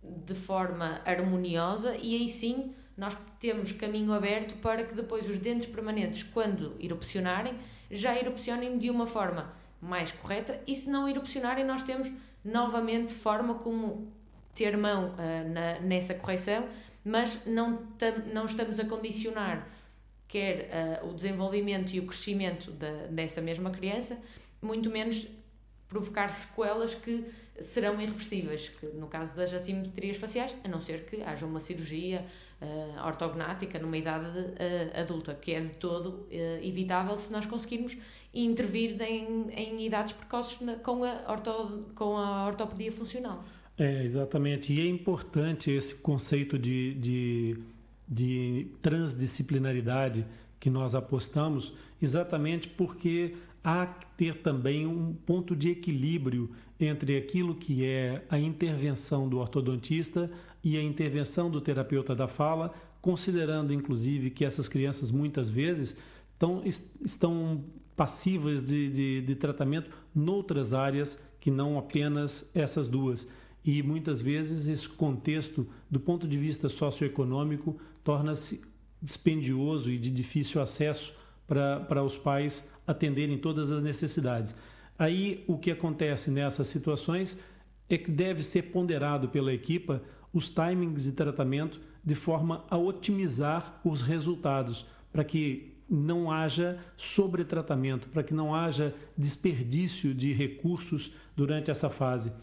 de 0.04 0.36
forma 0.36 1.00
harmoniosa 1.06 1.96
e 1.96 2.16
aí 2.16 2.28
sim 2.28 2.76
nós 2.98 3.18
temos 3.40 3.72
caminho 3.72 4.12
aberto 4.12 4.56
para 4.56 4.84
que 4.84 4.96
depois 4.96 5.30
os 5.30 5.38
dentes 5.38 5.68
permanentes, 5.68 6.24
quando 6.24 6.76
erupcionarem, 6.80 7.54
já 7.92 8.18
erupcionem 8.18 8.78
de 8.78 8.90
uma 8.90 9.06
forma 9.06 9.54
mais 9.80 10.12
correta 10.12 10.60
e 10.66 10.76
se 10.76 10.90
não 10.90 11.08
erupcionarem, 11.08 11.64
nós 11.64 11.84
temos 11.84 12.12
novamente 12.44 13.14
forma 13.14 13.56
como 13.56 14.12
ter 14.56 14.76
mão 14.76 15.14
uh, 15.14 15.50
na, 15.54 15.80
nessa 15.80 16.16
correção, 16.16 16.68
mas 17.06 17.46
não, 17.46 17.78
tam, 17.98 18.14
não 18.34 18.46
estamos 18.46 18.80
a 18.80 18.86
condicionar 18.86 19.68
quer 20.28 21.02
uh, 21.04 21.10
o 21.10 21.14
desenvolvimento 21.14 21.94
e 21.94 22.00
o 22.00 22.06
crescimento 22.06 22.72
dessa 23.10 23.42
mesma 23.42 23.72
criança, 23.72 24.18
muito 24.62 24.90
menos 24.90 25.28
provocar 25.88 26.30
sequelas 26.30 26.96
que 26.96 27.26
serão 27.60 28.00
irreversíveis, 28.00 28.70
que 28.70 28.88
no 28.88 29.08
caso 29.08 29.36
das 29.36 29.54
assimetrias 29.54 30.18
faciais, 30.18 30.56
a 30.64 30.68
não 30.68 30.80
ser 30.80 31.06
que 31.06 31.22
haja 31.22 31.46
uma 31.46 31.60
cirurgia 31.60 32.26
uh, 32.62 33.06
ortognática 33.06 33.80
numa 33.80 33.98
idade 33.98 34.26
uh, 34.28 35.00
adulta, 35.00 35.34
que 35.34 35.54
é 35.54 35.62
de 35.62 35.78
todo 35.78 36.10
uh, 36.10 36.28
evitável 36.62 37.18
se 37.18 37.32
nós 37.32 37.46
conseguirmos 37.46 37.98
intervir 38.34 39.02
em, 39.02 39.50
em 39.52 39.86
idades 39.86 40.14
precoces 40.14 40.62
na, 40.62 40.76
com, 40.76 41.04
a 41.04 41.24
orto, 41.28 41.86
com 41.96 42.18
a 42.18 42.46
ortopedia 42.48 42.92
funcional. 42.92 43.44
É, 43.78 44.04
exatamente. 44.04 44.74
E 44.74 44.82
é 44.82 44.86
importante 44.88 45.70
esse 45.70 45.94
conceito 45.96 46.58
de, 46.58 46.96
de, 46.96 47.58
de 48.08 48.68
transdisciplinaridade 48.82 50.26
que 50.60 50.70
nós 50.70 50.96
apostamos, 50.96 51.74
exatamente 52.02 52.68
porque 52.68 53.36
há 53.64 53.86
que 53.86 54.06
ter 54.18 54.42
também 54.42 54.88
um 54.88 55.14
ponto 55.14 55.56
de 55.56 55.70
equilíbrio 55.70 56.50
entre 56.80 57.18
aquilo 57.18 57.56
que 57.56 57.86
é 57.86 58.24
a 58.30 58.40
intervenção 58.40 59.28
do 59.28 59.40
ortodontista 59.40 60.30
e 60.64 60.78
a 60.78 60.84
intervenção 60.84 61.50
do 61.50 61.60
terapeuta 61.60 62.16
da 62.16 62.28
fala, 62.28 62.74
considerando 63.02 63.74
inclusive 63.74 64.30
que 64.30 64.46
essas 64.46 64.68
crianças 64.68 65.12
muitas 65.12 65.50
vezes 65.50 65.98
estão, 67.04 67.64
passivas 67.96 68.64
de, 68.64 68.90
de, 68.90 69.22
de 69.22 69.36
tratamento 69.36 69.90
noutras 70.14 70.74
áreas 70.74 71.20
que 71.40 71.50
não 71.50 71.78
apenas 71.78 72.50
essas 72.54 72.88
duas. 72.88 73.28
E 73.66 73.82
muitas 73.82 74.22
vezes 74.22 74.68
esse 74.68 74.88
contexto, 74.88 75.68
do 75.90 76.00
ponto 76.00 76.28
de 76.28 76.38
vista 76.38 76.70
socioeconômico, 76.70 77.80
torna-se 78.04 78.62
dispendioso 79.02 79.92
e 79.92 79.98
de 79.98 80.10
difícil 80.10 80.62
acesso 80.62 81.14
para 81.48 82.04
os 82.04 82.18
pais 82.18 82.68
atenderem 82.86 83.38
todas 83.38 83.72
as 83.72 83.82
necessidades. 83.82 84.56
Aí 84.98 85.44
o 85.48 85.58
que 85.58 85.72
acontece 85.72 86.32
nessas 86.32 86.68
situações 86.68 87.40
é 87.90 87.98
que 87.98 88.12
deve 88.12 88.44
ser 88.44 88.64
ponderado 88.64 89.30
pela 89.30 89.54
equipa 89.54 90.02
os 90.34 90.50
timings 90.50 91.04
de 91.04 91.12
tratamento 91.14 91.80
de 92.04 92.16
forma 92.16 92.66
a 92.70 92.78
otimizar 92.78 93.80
os 93.84 94.02
resultados, 94.02 94.86
para 95.12 95.24
que 95.24 95.74
não 95.90 96.32
haja 96.32 96.80
sobretratamento, 96.96 98.10
para 98.10 98.24
que 98.24 98.34
não 98.34 98.54
haja 98.54 98.94
desperdício 99.18 100.14
de 100.14 100.34
recursos 100.34 101.14
durante 101.36 101.72
essa 101.72 101.90
fase. 101.90 102.34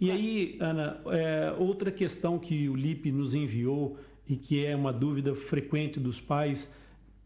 E 0.00 0.10
aí, 0.10 0.56
Ana, 0.60 1.00
é, 1.06 1.54
outra 1.58 1.90
questão 1.90 2.38
que 2.38 2.68
o 2.68 2.74
LIP 2.74 3.12
nos 3.12 3.34
enviou 3.34 3.98
e 4.26 4.36
que 4.36 4.64
é 4.64 4.74
uma 4.74 4.92
dúvida 4.92 5.34
frequente 5.34 6.00
dos 6.00 6.20
pais, 6.20 6.74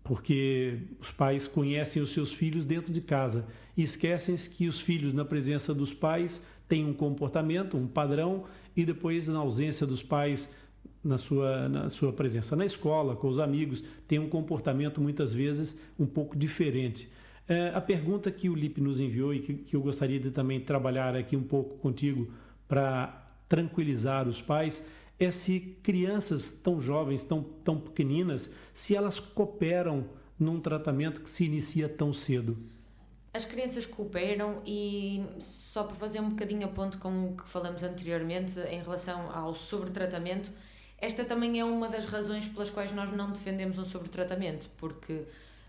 porque 0.05 0.81
os 1.01 1.11
pais 1.11 1.49
conhecem 1.49 2.01
os 2.03 2.13
seus 2.13 2.31
filhos 2.31 2.67
dentro 2.67 2.93
de 2.93 3.01
casa 3.01 3.47
e 3.75 3.83
esquecem 3.83 4.37
que 4.37 4.69
os 4.69 4.79
filhos, 4.79 5.15
na 5.15 5.25
presença 5.25 5.75
dos 5.75 5.95
pais, 5.95 6.43
têm 6.69 6.85
um 6.85 6.93
comportamento, 6.93 7.77
um 7.77 7.87
padrão 7.87 8.45
e 8.77 8.85
depois, 8.85 9.29
na 9.29 9.39
ausência 9.39 9.87
dos 9.87 10.03
pais, 10.03 10.55
na 11.03 11.17
sua, 11.17 11.69
na 11.69 11.89
sua 11.89 12.13
presença 12.13 12.55
na 12.55 12.67
escola, 12.67 13.17
com 13.17 13.29
os 13.29 13.39
amigos, 13.39 13.83
tem 14.07 14.19
um 14.19 14.29
comportamento 14.29 15.01
muitas 15.01 15.33
vezes 15.33 15.81
um 15.99 16.07
pouco 16.07 16.37
diferente. 16.37 17.09
É, 17.49 17.71
a 17.75 17.81
pergunta 17.81 18.31
que 18.31 18.49
o 18.49 18.55
Lipe 18.55 18.81
nos 18.81 19.01
enviou 19.01 19.35
e 19.35 19.41
que, 19.41 19.55
que 19.55 19.77
eu 19.77 19.81
gostaria 19.81 20.21
de 20.21 20.31
também 20.31 20.61
trabalhar 20.61 21.17
aqui 21.17 21.37
um 21.37 21.43
pouco 21.43 21.77
contigo 21.79 22.31
para 22.69 23.23
tranquilizar 23.49 24.29
os 24.29 24.41
pais 24.41 24.85
é 25.19 25.31
se 25.31 25.77
crianças 25.83 26.53
tão 26.53 26.81
jovens, 26.81 27.23
tão, 27.25 27.43
tão 27.43 27.79
pequeninas, 27.79 28.51
se 28.73 28.97
elas 28.97 29.21
cooperam 29.21 30.09
num 30.39 30.61
tratamento 30.61 31.21
que 31.21 31.31
se 31.31 31.45
inicia 31.45 31.89
tão 31.89 32.13
cedo. 32.13 32.57
As 33.33 33.45
crianças 33.45 33.85
cooperam 33.85 34.63
e 34.65 35.25
só 35.41 35.83
para 35.85 35.97
fazer 35.97 36.21
um 36.21 36.31
bocadinho 36.31 36.67
a 36.67 36.69
ponto 36.69 36.99
com 36.99 37.31
o 37.31 37.37
que 37.37 37.49
falamos 37.49 37.83
anteriormente 37.83 38.61
em 38.61 38.81
relação 38.81 39.31
ao 39.33 39.55
sobretratamento, 39.55 40.53
esta 40.99 41.25
também 41.25 41.59
é 41.59 41.65
uma 41.65 41.89
das 41.89 42.07
razões 42.07 42.47
pelas 42.47 42.71
quais 42.71 42.93
nós 42.93 43.11
não 43.11 43.31
defendemos 43.31 43.77
um 43.79 43.85
sobretratamento, 43.85 44.71
porque 44.77 45.23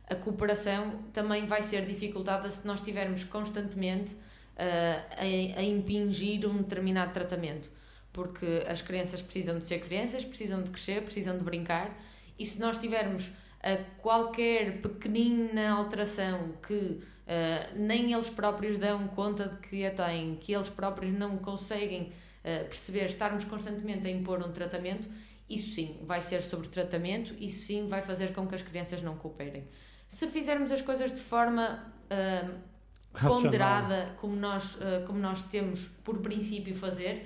a 0.07 0.15
cooperação 0.15 0.99
também 1.11 1.45
vai 1.45 1.63
ser 1.63 1.85
dificultada 1.85 2.49
se 2.51 2.65
nós 2.65 2.79
estivermos 2.79 3.23
constantemente 3.23 4.13
uh, 4.13 5.57
a, 5.57 5.59
a 5.59 5.63
impingir 5.63 6.47
um 6.47 6.57
determinado 6.57 7.11
tratamento, 7.13 7.71
porque 8.15 8.63
as 8.65 8.81
crianças 8.81 9.21
precisam 9.21 9.59
de 9.59 9.65
ser 9.65 9.79
crianças, 9.79 10.23
precisam 10.23 10.63
de 10.63 10.71
crescer, 10.71 11.03
precisam 11.03 11.37
de 11.37 11.43
brincar, 11.43 11.93
e 12.39 12.45
se 12.45 12.57
nós 12.59 12.77
tivermos 12.77 13.29
a 13.61 13.75
qualquer 14.01 14.81
pequenina 14.81 15.71
alteração 15.71 16.53
que 16.65 17.03
Uh, 17.25 17.75
nem 17.75 18.13
eles 18.13 18.29
próprios 18.29 18.77
dão 18.77 19.07
conta 19.07 19.49
de 19.49 19.57
que 19.57 19.83
a 19.83 19.89
têm, 19.89 20.35
que 20.35 20.53
eles 20.53 20.69
próprios 20.69 21.11
não 21.11 21.39
conseguem 21.39 22.03
uh, 22.43 22.65
perceber, 22.65 23.05
estarmos 23.05 23.43
constantemente 23.43 24.05
a 24.05 24.11
impor 24.11 24.45
um 24.45 24.51
tratamento, 24.51 25.09
isso 25.49 25.73
sim 25.73 25.97
vai 26.03 26.21
ser 26.21 26.43
sobre 26.43 26.67
tratamento, 26.67 27.33
isso 27.39 27.65
sim 27.65 27.87
vai 27.87 28.03
fazer 28.03 28.31
com 28.31 28.45
que 28.45 28.53
as 28.53 28.61
crianças 28.61 29.01
não 29.01 29.17
cooperem. 29.17 29.67
Se 30.07 30.27
fizermos 30.27 30.71
as 30.71 30.83
coisas 30.83 31.11
de 31.11 31.19
forma 31.19 31.91
uh, 32.11 33.19
ponderada, 33.27 34.13
como 34.17 34.35
nós, 34.35 34.77
como 35.07 35.17
nós 35.17 35.41
temos 35.41 35.89
por 36.03 36.19
princípio 36.19 36.75
fazer, 36.75 37.25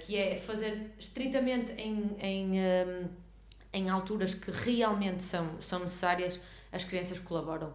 que 0.00 0.16
é 0.16 0.36
fazer 0.36 0.92
estritamente 0.98 1.72
em, 1.72 2.16
em, 2.20 2.52
em 3.72 3.90
alturas 3.90 4.34
que 4.34 4.50
realmente 4.50 5.22
são, 5.22 5.60
são 5.60 5.80
necessárias, 5.80 6.38
as 6.70 6.84
crianças 6.84 7.18
colaboram 7.18 7.72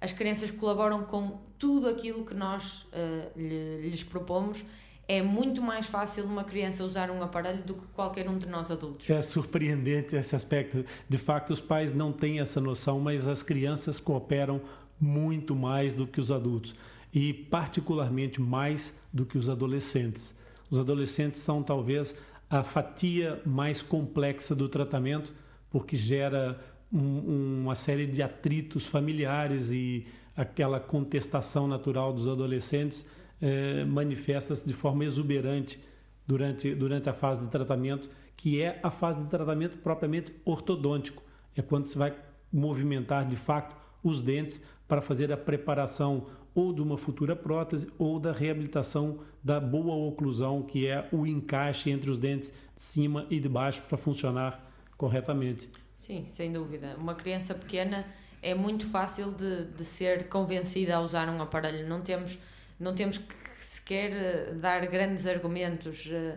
as 0.00 0.12
crianças 0.12 0.50
colaboram 0.50 1.02
com 1.02 1.40
tudo 1.58 1.88
aquilo 1.88 2.26
que 2.26 2.34
nós 2.34 2.82
uh, 2.92 3.38
lhes 3.38 4.04
propomos 4.04 4.62
é 5.06 5.22
muito 5.22 5.60
mais 5.60 5.86
fácil 5.86 6.24
uma 6.24 6.44
criança 6.44 6.84
usar 6.84 7.10
um 7.10 7.22
aparelho 7.22 7.62
do 7.62 7.74
que 7.74 7.86
qualquer 7.88 8.28
um 8.28 8.38
de 8.38 8.46
nós 8.46 8.70
adultos. 8.70 9.08
É 9.10 9.20
surpreendente 9.20 10.16
esse 10.16 10.34
aspecto. 10.34 10.84
De 11.08 11.18
facto, 11.18 11.52
os 11.52 11.60
pais 11.60 11.94
não 11.94 12.12
têm 12.12 12.40
essa 12.40 12.60
noção, 12.60 13.00
mas 13.00 13.28
as 13.28 13.42
crianças 13.42 14.00
cooperam 14.00 14.62
muito 14.98 15.54
mais 15.54 15.92
do 15.92 16.06
que 16.06 16.20
os 16.20 16.30
adultos 16.30 16.74
e, 17.12 17.32
particularmente, 17.34 18.40
mais 18.40 18.94
do 19.12 19.26
que 19.26 19.36
os 19.36 19.48
adolescentes. 19.48 20.34
Os 20.74 20.80
adolescentes 20.80 21.40
são 21.40 21.62
talvez 21.62 22.18
a 22.50 22.64
fatia 22.64 23.40
mais 23.46 23.80
complexa 23.80 24.56
do 24.56 24.68
tratamento, 24.68 25.32
porque 25.70 25.96
gera 25.96 26.58
um, 26.92 27.60
uma 27.62 27.76
série 27.76 28.08
de 28.08 28.20
atritos 28.20 28.84
familiares 28.84 29.70
e 29.70 30.04
aquela 30.36 30.80
contestação 30.80 31.68
natural 31.68 32.12
dos 32.12 32.26
adolescentes 32.26 33.06
eh, 33.40 33.84
manifesta-se 33.84 34.66
de 34.66 34.74
forma 34.74 35.04
exuberante 35.04 35.78
durante, 36.26 36.74
durante 36.74 37.08
a 37.08 37.12
fase 37.12 37.42
de 37.42 37.50
tratamento, 37.52 38.10
que 38.36 38.60
é 38.60 38.80
a 38.82 38.90
fase 38.90 39.20
de 39.20 39.30
tratamento 39.30 39.78
propriamente 39.78 40.34
ortodôntico. 40.44 41.22
É 41.54 41.62
quando 41.62 41.86
se 41.86 41.96
vai 41.96 42.16
movimentar 42.52 43.24
de 43.28 43.36
fato 43.36 43.76
os 44.02 44.20
dentes 44.20 44.60
para 44.88 45.00
fazer 45.00 45.30
a 45.30 45.36
preparação 45.36 46.26
ou 46.54 46.72
de 46.72 46.80
uma 46.80 46.96
futura 46.96 47.34
prótese 47.34 47.88
ou 47.98 48.18
da 48.20 48.32
reabilitação 48.32 49.18
da 49.42 49.58
boa 49.58 49.94
oclusão, 49.94 50.62
que 50.62 50.86
é 50.86 51.08
o 51.12 51.26
encaixe 51.26 51.90
entre 51.90 52.10
os 52.10 52.18
dentes 52.18 52.50
de 52.74 52.82
cima 52.82 53.26
e 53.28 53.40
de 53.40 53.48
baixo 53.48 53.82
para 53.88 53.98
funcionar 53.98 54.70
corretamente. 54.96 55.68
Sim, 55.96 56.24
sem 56.24 56.52
dúvida. 56.52 56.96
Uma 56.98 57.14
criança 57.14 57.54
pequena 57.54 58.06
é 58.42 58.54
muito 58.54 58.86
fácil 58.86 59.32
de, 59.32 59.64
de 59.64 59.84
ser 59.84 60.28
convencida 60.28 60.96
a 60.96 61.00
usar 61.00 61.28
um 61.28 61.40
aparelho. 61.40 61.88
Não 61.88 62.00
temos, 62.00 62.38
não 62.78 62.94
temos 62.94 63.18
que 63.18 63.34
sequer 63.58 64.12
eh, 64.12 64.54
dar 64.54 64.86
grandes 64.86 65.26
argumentos. 65.26 66.08
Eh, 66.10 66.36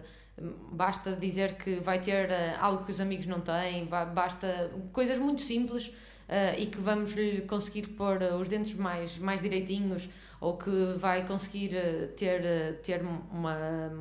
basta 0.71 1.13
dizer 1.13 1.55
que 1.55 1.79
vai 1.79 1.99
ter 1.99 2.29
eh, 2.29 2.55
algo 2.59 2.85
que 2.85 2.91
os 2.91 3.01
amigos 3.01 3.25
não 3.25 3.41
têm, 3.41 3.85
basta 3.85 4.71
coisas 4.91 5.17
muito 5.17 5.41
simples 5.41 5.91
uh, 6.27 6.59
e 6.59 6.65
que 6.65 6.79
vamos 6.79 7.13
lhe 7.13 7.41
conseguir 7.41 7.87
pôr 7.87 8.21
os 8.39 8.47
dentes 8.47 8.73
mais, 8.73 9.17
mais 9.17 9.41
direitinhos 9.41 10.09
ou 10.39 10.57
que 10.57 10.93
vai 10.97 11.25
conseguir 11.25 11.71
ter, 12.15 12.79
ter 12.83 13.01
uma, 13.31 13.91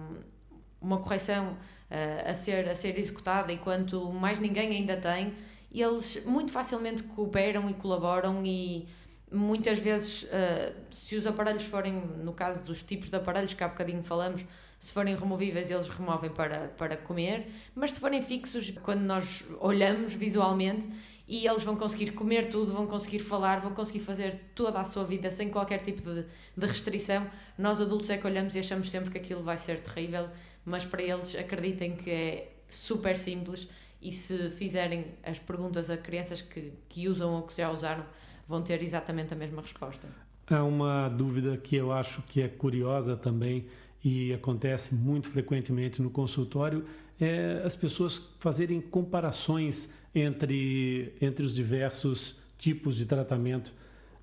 uma 0.80 0.98
correção 0.98 1.52
uh, 1.52 2.30
a, 2.30 2.34
ser, 2.34 2.68
a 2.68 2.74
ser 2.74 2.98
executada 2.98 3.52
enquanto 3.52 4.12
mais 4.12 4.38
ninguém 4.38 4.70
ainda 4.70 4.96
tem, 4.96 5.34
eles 5.72 6.22
muito 6.24 6.52
facilmente 6.52 7.02
cooperam 7.02 7.68
e 7.68 7.74
colaboram 7.74 8.42
e 8.44 8.88
muitas 9.30 9.78
vezes, 9.78 10.26
se 10.90 11.16
os 11.16 11.26
aparelhos 11.26 11.64
forem, 11.64 11.92
no 12.22 12.32
caso 12.32 12.62
dos 12.62 12.82
tipos 12.82 13.10
de 13.10 13.16
aparelhos 13.16 13.52
que 13.52 13.62
há 13.62 13.68
bocadinho 13.68 14.02
falamos, 14.02 14.46
se 14.78 14.92
forem 14.92 15.16
removíveis, 15.16 15.70
eles 15.70 15.88
removem 15.88 16.30
para, 16.30 16.68
para 16.68 16.96
comer, 16.96 17.50
mas 17.74 17.92
se 17.92 18.00
forem 18.00 18.22
fixos, 18.22 18.72
quando 18.82 19.00
nós 19.00 19.44
olhamos 19.60 20.12
visualmente, 20.12 20.88
e 21.28 21.46
eles 21.46 21.64
vão 21.64 21.74
conseguir 21.74 22.12
comer 22.12 22.48
tudo, 22.48 22.72
vão 22.72 22.86
conseguir 22.86 23.18
falar, 23.18 23.60
vão 23.60 23.72
conseguir 23.72 24.00
fazer 24.00 24.38
toda 24.54 24.80
a 24.80 24.84
sua 24.84 25.04
vida 25.04 25.30
sem 25.30 25.50
qualquer 25.50 25.80
tipo 25.80 26.02
de, 26.02 26.24
de 26.56 26.66
restrição. 26.66 27.26
Nós 27.58 27.80
adultos 27.80 28.10
é 28.10 28.16
que 28.16 28.26
olhamos 28.26 28.54
e 28.54 28.60
achamos 28.60 28.90
sempre 28.90 29.10
que 29.10 29.18
aquilo 29.18 29.42
vai 29.42 29.58
ser 29.58 29.80
terrível, 29.80 30.28
mas 30.64 30.84
para 30.84 31.02
eles 31.02 31.34
acreditem 31.34 31.96
que 31.96 32.10
é 32.10 32.52
super 32.68 33.16
simples 33.16 33.68
e 34.00 34.12
se 34.12 34.50
fizerem 34.50 35.06
as 35.24 35.38
perguntas 35.38 35.90
a 35.90 35.96
crianças 35.96 36.42
que, 36.42 36.72
que 36.88 37.08
usam 37.08 37.32
ou 37.32 37.42
que 37.42 37.56
já 37.56 37.70
usaram, 37.70 38.04
vão 38.46 38.62
ter 38.62 38.82
exatamente 38.82 39.32
a 39.32 39.36
mesma 39.36 39.62
resposta. 39.62 40.06
Há 40.48 40.62
uma 40.62 41.08
dúvida 41.08 41.56
que 41.56 41.74
eu 41.74 41.90
acho 41.90 42.22
que 42.22 42.40
é 42.40 42.46
curiosa 42.46 43.16
também 43.16 43.66
e 44.04 44.32
acontece 44.32 44.94
muito 44.94 45.28
frequentemente 45.28 46.00
no 46.00 46.08
consultório, 46.08 46.84
é 47.20 47.62
as 47.64 47.74
pessoas 47.74 48.22
fazerem 48.38 48.80
comparações 48.80 49.90
entre, 50.14 51.12
entre 51.20 51.44
os 51.44 51.54
diversos 51.54 52.36
tipos 52.58 52.96
de 52.96 53.06
tratamento. 53.06 53.72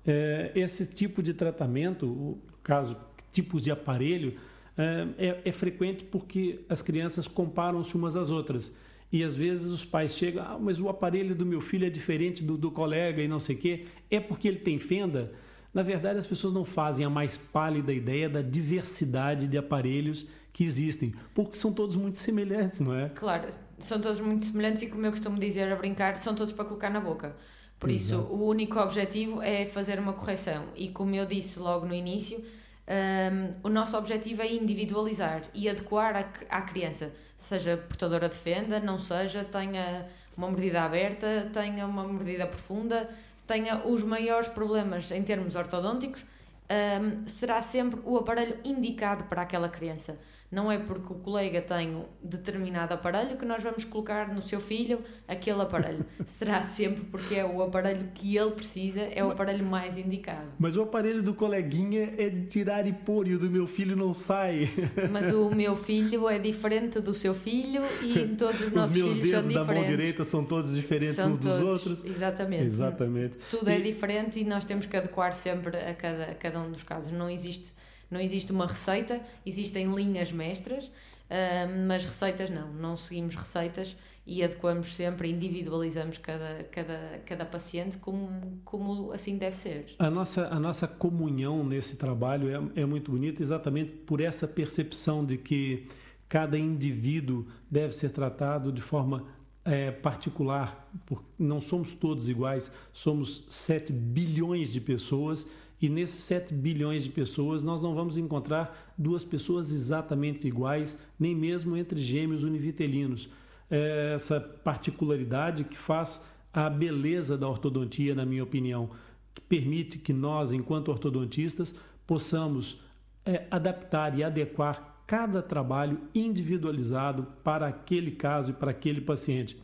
É, 0.06 0.52
esse 0.54 0.86
tipo 0.86 1.22
de 1.22 1.32
tratamento, 1.32 2.06
o 2.06 2.38
caso 2.62 2.96
tipos 3.32 3.62
de 3.62 3.70
aparelho, 3.70 4.34
é, 4.76 5.06
é, 5.18 5.40
é 5.44 5.52
frequente 5.52 6.04
porque 6.04 6.60
as 6.68 6.82
crianças 6.82 7.26
comparam-se 7.26 7.94
umas 7.96 8.16
às 8.16 8.30
outras. 8.30 8.72
E 9.12 9.22
às 9.22 9.36
vezes 9.36 9.66
os 9.66 9.84
pais 9.84 10.16
chegam, 10.16 10.42
ah, 10.42 10.58
mas 10.60 10.80
o 10.80 10.88
aparelho 10.88 11.34
do 11.34 11.46
meu 11.46 11.60
filho 11.60 11.86
é 11.86 11.90
diferente 11.90 12.42
do, 12.42 12.58
do 12.58 12.70
colega 12.70 13.22
e 13.22 13.28
não 13.28 13.38
sei 13.38 13.54
o 13.54 13.58
quê. 13.58 13.84
É 14.10 14.18
porque 14.18 14.48
ele 14.48 14.58
tem 14.58 14.78
fenda? 14.78 15.32
Na 15.72 15.82
verdade, 15.82 16.18
as 16.18 16.26
pessoas 16.26 16.52
não 16.52 16.64
fazem 16.64 17.04
a 17.04 17.10
mais 17.10 17.36
pálida 17.36 17.92
ideia 17.92 18.28
da 18.28 18.42
diversidade 18.42 19.46
de 19.46 19.56
aparelhos 19.58 20.26
que 20.54 20.62
existem, 20.62 21.12
porque 21.34 21.58
são 21.58 21.72
todos 21.72 21.96
muito 21.96 22.16
semelhantes, 22.16 22.78
não 22.78 22.94
é? 22.94 23.08
Claro, 23.08 23.48
são 23.76 24.00
todos 24.00 24.20
muito 24.20 24.44
semelhantes 24.44 24.82
e, 24.82 24.86
como 24.86 25.04
eu 25.04 25.10
costumo 25.10 25.36
dizer 25.36 25.70
a 25.70 25.74
brincar, 25.74 26.16
são 26.16 26.32
todos 26.32 26.52
para 26.52 26.64
colocar 26.64 26.88
na 26.90 27.00
boca. 27.00 27.34
Por 27.78 27.90
Exato. 27.90 28.22
isso, 28.22 28.32
o 28.32 28.46
único 28.46 28.78
objetivo 28.78 29.42
é 29.42 29.66
fazer 29.66 29.98
uma 29.98 30.12
correção. 30.12 30.66
E 30.76 30.90
como 30.90 31.12
eu 31.12 31.26
disse 31.26 31.58
logo 31.58 31.84
no 31.84 31.92
início, 31.92 32.38
um, 32.38 33.68
o 33.68 33.68
nosso 33.68 33.96
objetivo 33.96 34.42
é 34.42 34.52
individualizar 34.54 35.42
e 35.52 35.68
adequar 35.68 36.14
à, 36.14 36.56
à 36.58 36.62
criança, 36.62 37.12
seja 37.36 37.76
portadora 37.76 38.28
de 38.28 38.36
fenda, 38.36 38.78
não 38.78 38.96
seja, 38.96 39.42
tenha 39.42 40.06
uma 40.36 40.46
mordida 40.46 40.82
aberta, 40.82 41.50
tenha 41.52 41.84
uma 41.84 42.06
mordida 42.06 42.46
profunda, 42.46 43.10
tenha 43.44 43.84
os 43.84 44.04
maiores 44.04 44.46
problemas 44.46 45.10
em 45.10 45.22
termos 45.24 45.56
ortodônticos, 45.56 46.24
um, 46.70 47.26
será 47.26 47.60
sempre 47.60 47.98
o 48.04 48.16
aparelho 48.16 48.56
indicado 48.64 49.24
para 49.24 49.42
aquela 49.42 49.68
criança. 49.68 50.16
Não 50.54 50.70
é 50.70 50.78
porque 50.78 51.12
o 51.12 51.16
colega 51.16 51.60
tem 51.60 51.96
um 51.96 52.04
determinado 52.22 52.94
aparelho 52.94 53.36
que 53.36 53.44
nós 53.44 53.60
vamos 53.60 53.84
colocar 53.84 54.32
no 54.32 54.40
seu 54.40 54.60
filho 54.60 55.00
aquele 55.26 55.60
aparelho. 55.60 56.06
Será 56.24 56.62
sempre 56.62 57.02
porque 57.02 57.34
é 57.34 57.44
o 57.44 57.60
aparelho 57.60 58.08
que 58.14 58.36
ele 58.36 58.52
precisa, 58.52 59.00
é 59.00 59.24
o 59.24 59.32
aparelho 59.32 59.66
mais 59.66 59.98
indicado. 59.98 60.46
Mas 60.56 60.76
o 60.76 60.82
aparelho 60.82 61.24
do 61.24 61.34
coleguinha 61.34 62.14
é 62.16 62.28
de 62.28 62.46
tirar 62.46 62.86
e 62.86 62.92
pôr 62.92 63.26
e 63.26 63.34
o 63.34 63.38
do 63.38 63.50
meu 63.50 63.66
filho 63.66 63.96
não 63.96 64.14
sai. 64.14 64.70
Mas 65.10 65.32
o 65.34 65.50
meu 65.52 65.74
filho 65.74 66.28
é 66.28 66.38
diferente 66.38 67.00
do 67.00 67.12
seu 67.12 67.34
filho 67.34 67.82
e 68.00 68.24
todos 68.36 68.60
os 68.60 68.70
nossos 68.70 68.92
os 68.92 69.02
meus 69.02 69.12
filhos 69.14 69.30
dedos 69.30 69.30
são 69.30 69.48
diferentes. 69.48 69.66
da 69.66 69.74
mão 69.74 69.84
direita 69.84 70.24
são 70.24 70.44
todos 70.44 70.72
diferentes 70.72 71.16
são 71.16 71.32
uns 71.32 71.38
todos, 71.38 71.58
dos 71.58 71.68
outros. 71.68 72.04
Exatamente. 72.04 72.64
Exatamente. 72.64 73.36
Tudo 73.50 73.68
é 73.70 73.76
e... 73.76 73.80
é 73.80 73.80
diferente 73.80 74.38
e 74.38 74.44
nós 74.44 74.64
temos 74.64 74.86
que 74.86 74.96
adequar 74.96 75.32
sempre 75.32 75.76
a 75.78 75.94
cada, 75.94 76.24
a 76.26 76.34
cada 76.36 76.60
um 76.60 76.70
dos 76.70 76.84
casos. 76.84 77.10
Não 77.10 77.28
existe 77.28 77.72
não 78.14 78.20
existe 78.20 78.52
uma 78.52 78.64
receita, 78.64 79.20
existem 79.44 79.92
linhas 79.92 80.30
mestras, 80.30 80.86
uh, 80.86 81.86
mas 81.88 82.04
receitas 82.04 82.48
não. 82.48 82.72
Não 82.72 82.96
seguimos 82.96 83.34
receitas 83.34 83.96
e 84.24 84.42
adequamos 84.44 84.94
sempre, 84.94 85.28
individualizamos 85.28 86.16
cada, 86.18 86.62
cada, 86.70 87.20
cada 87.26 87.44
paciente 87.44 87.98
como, 87.98 88.60
como 88.64 89.10
assim 89.10 89.36
deve 89.36 89.56
ser. 89.56 89.86
A 89.98 90.08
nossa, 90.08 90.46
a 90.46 90.60
nossa 90.60 90.86
comunhão 90.86 91.64
nesse 91.64 91.96
trabalho 91.96 92.72
é, 92.76 92.82
é 92.82 92.86
muito 92.86 93.10
bonita 93.10 93.42
exatamente 93.42 93.90
por 93.90 94.20
essa 94.20 94.46
percepção 94.46 95.24
de 95.24 95.36
que 95.36 95.88
cada 96.28 96.56
indivíduo 96.56 97.46
deve 97.68 97.92
ser 97.94 98.12
tratado 98.12 98.70
de 98.70 98.80
forma 98.80 99.26
é, 99.64 99.90
particular, 99.90 100.88
porque 101.04 101.24
não 101.36 101.60
somos 101.60 101.94
todos 101.94 102.28
iguais, 102.28 102.70
somos 102.92 103.44
7 103.48 103.92
bilhões 103.92 104.72
de 104.72 104.80
pessoas 104.80 105.48
e 105.80 105.88
nesses 105.88 106.22
7 106.24 106.54
bilhões 106.54 107.02
de 107.02 107.10
pessoas, 107.10 107.62
nós 107.62 107.82
não 107.82 107.94
vamos 107.94 108.16
encontrar 108.16 108.94
duas 108.96 109.24
pessoas 109.24 109.70
exatamente 109.72 110.46
iguais, 110.46 110.98
nem 111.18 111.34
mesmo 111.34 111.76
entre 111.76 112.00
gêmeos 112.00 112.44
univitelinos. 112.44 113.28
É 113.70 114.12
essa 114.14 114.40
particularidade 114.40 115.64
que 115.64 115.76
faz 115.76 116.24
a 116.52 116.70
beleza 116.70 117.36
da 117.36 117.48
ortodontia, 117.48 118.14
na 118.14 118.24
minha 118.24 118.44
opinião, 118.44 118.90
que 119.34 119.42
permite 119.42 119.98
que 119.98 120.12
nós, 120.12 120.52
enquanto 120.52 120.88
ortodontistas, 120.88 121.74
possamos 122.06 122.80
é, 123.26 123.46
adaptar 123.50 124.16
e 124.16 124.22
adequar 124.22 125.02
cada 125.06 125.42
trabalho 125.42 126.00
individualizado 126.14 127.26
para 127.42 127.66
aquele 127.66 128.12
caso 128.12 128.50
e 128.50 128.54
para 128.54 128.70
aquele 128.70 129.00
paciente. 129.00 129.60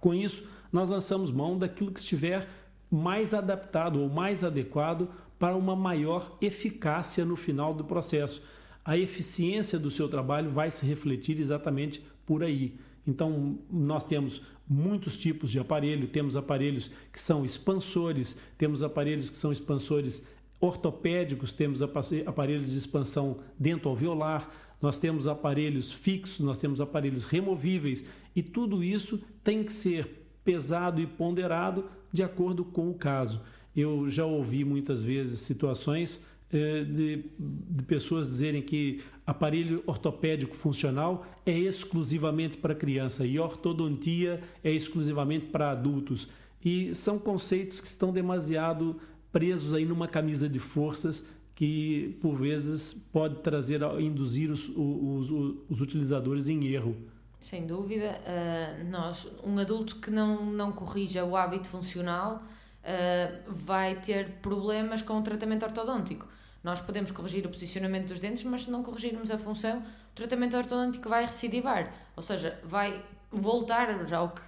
Com 0.00 0.14
isso, 0.14 0.48
nós 0.72 0.88
lançamos 0.88 1.30
mão 1.30 1.58
daquilo 1.58 1.90
que 1.90 2.00
estiver 2.00 2.48
mais 2.96 3.34
adaptado 3.34 4.00
ou 4.00 4.08
mais 4.08 4.42
adequado 4.42 5.08
para 5.38 5.54
uma 5.54 5.76
maior 5.76 6.36
eficácia 6.40 7.24
no 7.24 7.36
final 7.36 7.74
do 7.74 7.84
processo. 7.84 8.42
A 8.84 8.96
eficiência 8.96 9.78
do 9.78 9.90
seu 9.90 10.08
trabalho 10.08 10.50
vai 10.50 10.70
se 10.70 10.86
refletir 10.86 11.38
exatamente 11.38 12.02
por 12.24 12.42
aí. 12.42 12.74
Então, 13.06 13.58
nós 13.70 14.04
temos 14.04 14.42
muitos 14.68 15.16
tipos 15.16 15.50
de 15.50 15.58
aparelho, 15.58 16.08
temos 16.08 16.36
aparelhos 16.36 16.90
que 17.12 17.20
são 17.20 17.44
expansores, 17.44 18.36
temos 18.58 18.82
aparelhos 18.82 19.30
que 19.30 19.36
são 19.36 19.52
expansores 19.52 20.26
ortopédicos, 20.60 21.52
temos 21.52 21.82
aparelhos 21.82 22.72
de 22.72 22.78
expansão 22.78 23.38
dentoalveolar, 23.58 24.50
nós 24.80 24.98
temos 24.98 25.28
aparelhos 25.28 25.92
fixos, 25.92 26.40
nós 26.40 26.58
temos 26.58 26.80
aparelhos 26.80 27.24
removíveis 27.24 28.04
e 28.34 28.42
tudo 28.42 28.82
isso 28.82 29.22
tem 29.44 29.62
que 29.62 29.72
ser 29.72 30.25
pesado 30.46 31.00
e 31.00 31.06
ponderado 31.06 31.84
de 32.10 32.22
acordo 32.22 32.64
com 32.64 32.88
o 32.88 32.94
caso. 32.94 33.42
Eu 33.76 34.08
já 34.08 34.24
ouvi 34.24 34.64
muitas 34.64 35.02
vezes 35.02 35.40
situações 35.40 36.24
eh, 36.50 36.84
de, 36.84 37.24
de 37.38 37.82
pessoas 37.82 38.28
dizerem 38.28 38.62
que 38.62 39.02
aparelho 39.26 39.82
ortopédico 39.86 40.56
funcional 40.56 41.26
é 41.44 41.58
exclusivamente 41.58 42.56
para 42.56 42.74
criança 42.74 43.26
e 43.26 43.38
ortodontia 43.38 44.40
é 44.62 44.70
exclusivamente 44.70 45.46
para 45.46 45.72
adultos. 45.72 46.28
E 46.64 46.94
são 46.94 47.18
conceitos 47.18 47.80
que 47.80 47.86
estão 47.86 48.12
demasiado 48.12 48.98
presos 49.32 49.74
aí 49.74 49.84
numa 49.84 50.08
camisa 50.08 50.48
de 50.48 50.58
forças 50.58 51.26
que 51.54 52.16
por 52.20 52.36
vezes 52.36 52.94
pode 53.12 53.36
trazer, 53.36 53.80
induzir 54.00 54.50
os, 54.50 54.68
os, 54.68 55.30
os 55.68 55.80
utilizadores 55.80 56.48
em 56.48 56.66
erro. 56.66 56.96
Sem 57.38 57.66
dúvida, 57.66 58.18
uh, 58.22 58.84
nós, 58.90 59.28
um 59.44 59.58
adulto 59.58 59.96
que 59.96 60.10
não, 60.10 60.46
não 60.46 60.72
corrija 60.72 61.24
o 61.24 61.36
hábito 61.36 61.68
funcional 61.68 62.42
uh, 62.82 63.52
vai 63.52 63.94
ter 63.96 64.38
problemas 64.40 65.02
com 65.02 65.18
o 65.18 65.22
tratamento 65.22 65.64
ortodôntico. 65.64 66.26
Nós 66.64 66.80
podemos 66.80 67.10
corrigir 67.10 67.46
o 67.46 67.48
posicionamento 67.50 68.08
dos 68.08 68.18
dentes, 68.18 68.42
mas 68.42 68.64
se 68.64 68.70
não 68.70 68.82
corrigirmos 68.82 69.30
a 69.30 69.38
função, 69.38 69.78
o 69.78 70.14
tratamento 70.14 70.56
ortodôntico 70.56 71.08
vai 71.08 71.26
recidivar, 71.26 71.92
ou 72.16 72.22
seja, 72.22 72.58
vai 72.64 73.04
voltar 73.30 74.12
ao 74.14 74.30
que 74.30 74.42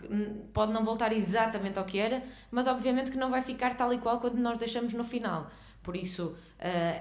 pode 0.52 0.72
não 0.72 0.82
voltar 0.82 1.12
exatamente 1.12 1.78
ao 1.78 1.84
que 1.84 1.98
era, 1.98 2.22
mas 2.50 2.66
obviamente 2.66 3.10
que 3.10 3.16
não 3.18 3.30
vai 3.30 3.42
ficar 3.42 3.76
tal 3.76 3.92
e 3.92 3.98
qual 3.98 4.18
quando 4.18 4.38
nós 4.38 4.56
deixamos 4.56 4.94
no 4.94 5.04
final. 5.04 5.50
Por 5.82 5.96
isso 5.96 6.28
uh, 6.28 6.36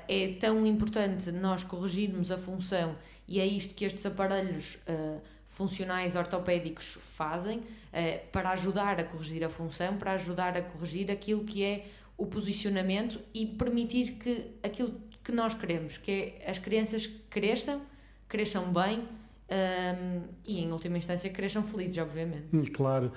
é 0.07 0.37
tão 0.39 0.65
importante 0.65 1.31
nós 1.31 1.63
corrigirmos 1.63 2.31
a 2.31 2.37
função 2.37 2.95
e 3.27 3.39
é 3.39 3.45
isto 3.45 3.73
que 3.73 3.85
estes 3.85 4.05
aparelhos 4.05 4.77
funcionais 5.47 6.15
ortopédicos 6.15 6.97
fazem 6.99 7.59
uh, 7.59 7.63
para 8.31 8.51
ajudar 8.51 8.99
a 8.99 9.03
corrigir 9.03 9.43
a 9.43 9.49
função, 9.49 9.97
para 9.97 10.13
ajudar 10.13 10.55
a 10.57 10.61
corrigir 10.61 11.09
aquilo 11.11 11.43
que 11.43 11.63
é 11.63 11.87
o 12.17 12.25
posicionamento 12.25 13.19
e 13.33 13.45
permitir 13.45 14.13
que 14.13 14.47
aquilo 14.63 14.93
que 15.23 15.31
nós 15.31 15.53
queremos, 15.53 15.97
que 15.97 16.11
é 16.39 16.49
as 16.49 16.57
crianças 16.57 17.07
cresçam, 17.29 17.81
cresçam 18.27 18.71
bem 18.71 18.99
um, 19.49 20.23
e, 20.45 20.59
em 20.59 20.71
última 20.71 20.97
instância, 20.97 21.29
cresçam 21.29 21.63
felizes, 21.63 21.97
obviamente. 21.97 22.47
Hum, 22.53 22.63
claro. 22.73 23.11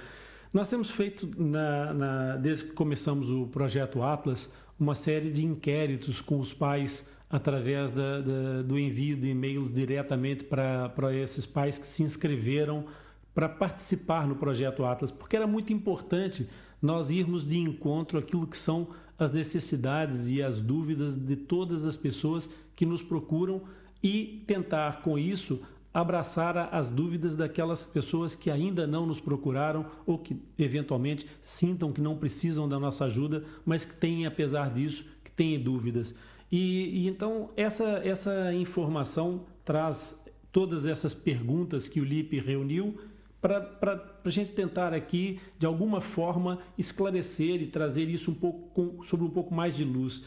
Nós 0.52 0.68
temos 0.68 0.90
feito, 0.90 1.30
na, 1.40 1.94
na, 1.94 2.36
desde 2.36 2.64
que 2.64 2.72
começamos 2.72 3.30
o 3.30 3.46
projeto 3.46 4.02
Atlas, 4.02 4.50
uma 4.78 4.94
série 4.94 5.30
de 5.30 5.44
inquéritos 5.44 6.20
com 6.20 6.38
os 6.38 6.52
pais 6.52 7.08
através 7.30 7.92
da, 7.92 8.20
da, 8.20 8.62
do 8.62 8.76
envio 8.76 9.16
de 9.16 9.28
e-mails 9.28 9.72
diretamente 9.72 10.42
para 10.42 11.14
esses 11.14 11.46
pais 11.46 11.78
que 11.78 11.86
se 11.86 12.02
inscreveram 12.02 12.84
para 13.32 13.48
participar 13.48 14.26
no 14.26 14.34
projeto 14.34 14.84
Atlas, 14.84 15.12
porque 15.12 15.36
era 15.36 15.46
muito 15.46 15.72
importante 15.72 16.48
nós 16.82 17.10
irmos 17.10 17.46
de 17.46 17.58
encontro 17.58 18.18
àquilo 18.18 18.46
que 18.46 18.56
são 18.56 18.88
as 19.16 19.30
necessidades 19.30 20.26
e 20.26 20.42
as 20.42 20.60
dúvidas 20.60 21.14
de 21.14 21.36
todas 21.36 21.84
as 21.84 21.96
pessoas 21.96 22.50
que 22.74 22.84
nos 22.84 23.02
procuram 23.02 23.62
e 24.02 24.42
tentar 24.46 25.02
com 25.02 25.18
isso 25.18 25.60
abraçar 25.92 26.72
as 26.72 26.88
dúvidas 26.88 27.36
daquelas 27.36 27.86
pessoas 27.86 28.34
que 28.34 28.50
ainda 28.50 28.86
não 28.86 29.04
nos 29.04 29.20
procuraram 29.20 29.86
ou 30.06 30.18
que 30.18 30.40
eventualmente 30.58 31.26
sintam 31.42 31.92
que 31.92 32.00
não 32.00 32.16
precisam 32.16 32.68
da 32.68 32.78
nossa 32.78 33.04
ajuda, 33.04 33.44
mas 33.64 33.84
que 33.84 33.94
têm, 33.94 34.24
apesar 34.24 34.70
disso, 34.70 35.04
que 35.22 35.30
têm 35.30 35.60
dúvidas. 35.60 36.16
E, 36.50 37.04
e 37.04 37.08
então 37.08 37.50
essa, 37.56 38.00
essa 38.04 38.52
informação 38.52 39.46
traz 39.64 40.24
todas 40.50 40.86
essas 40.86 41.14
perguntas 41.14 41.86
que 41.86 42.00
o 42.00 42.04
LIP 42.04 42.40
reuniu 42.40 42.98
para 43.40 44.18
a 44.22 44.28
gente 44.28 44.52
tentar 44.52 44.92
aqui, 44.92 45.40
de 45.58 45.64
alguma 45.64 46.00
forma, 46.00 46.58
esclarecer 46.76 47.62
e 47.62 47.66
trazer 47.66 48.08
isso 48.08 48.32
um 48.32 48.34
pouco 48.34 48.68
com, 48.70 49.02
sobre 49.02 49.24
um 49.24 49.30
pouco 49.30 49.54
mais 49.54 49.74
de 49.74 49.84
luz. 49.84 50.24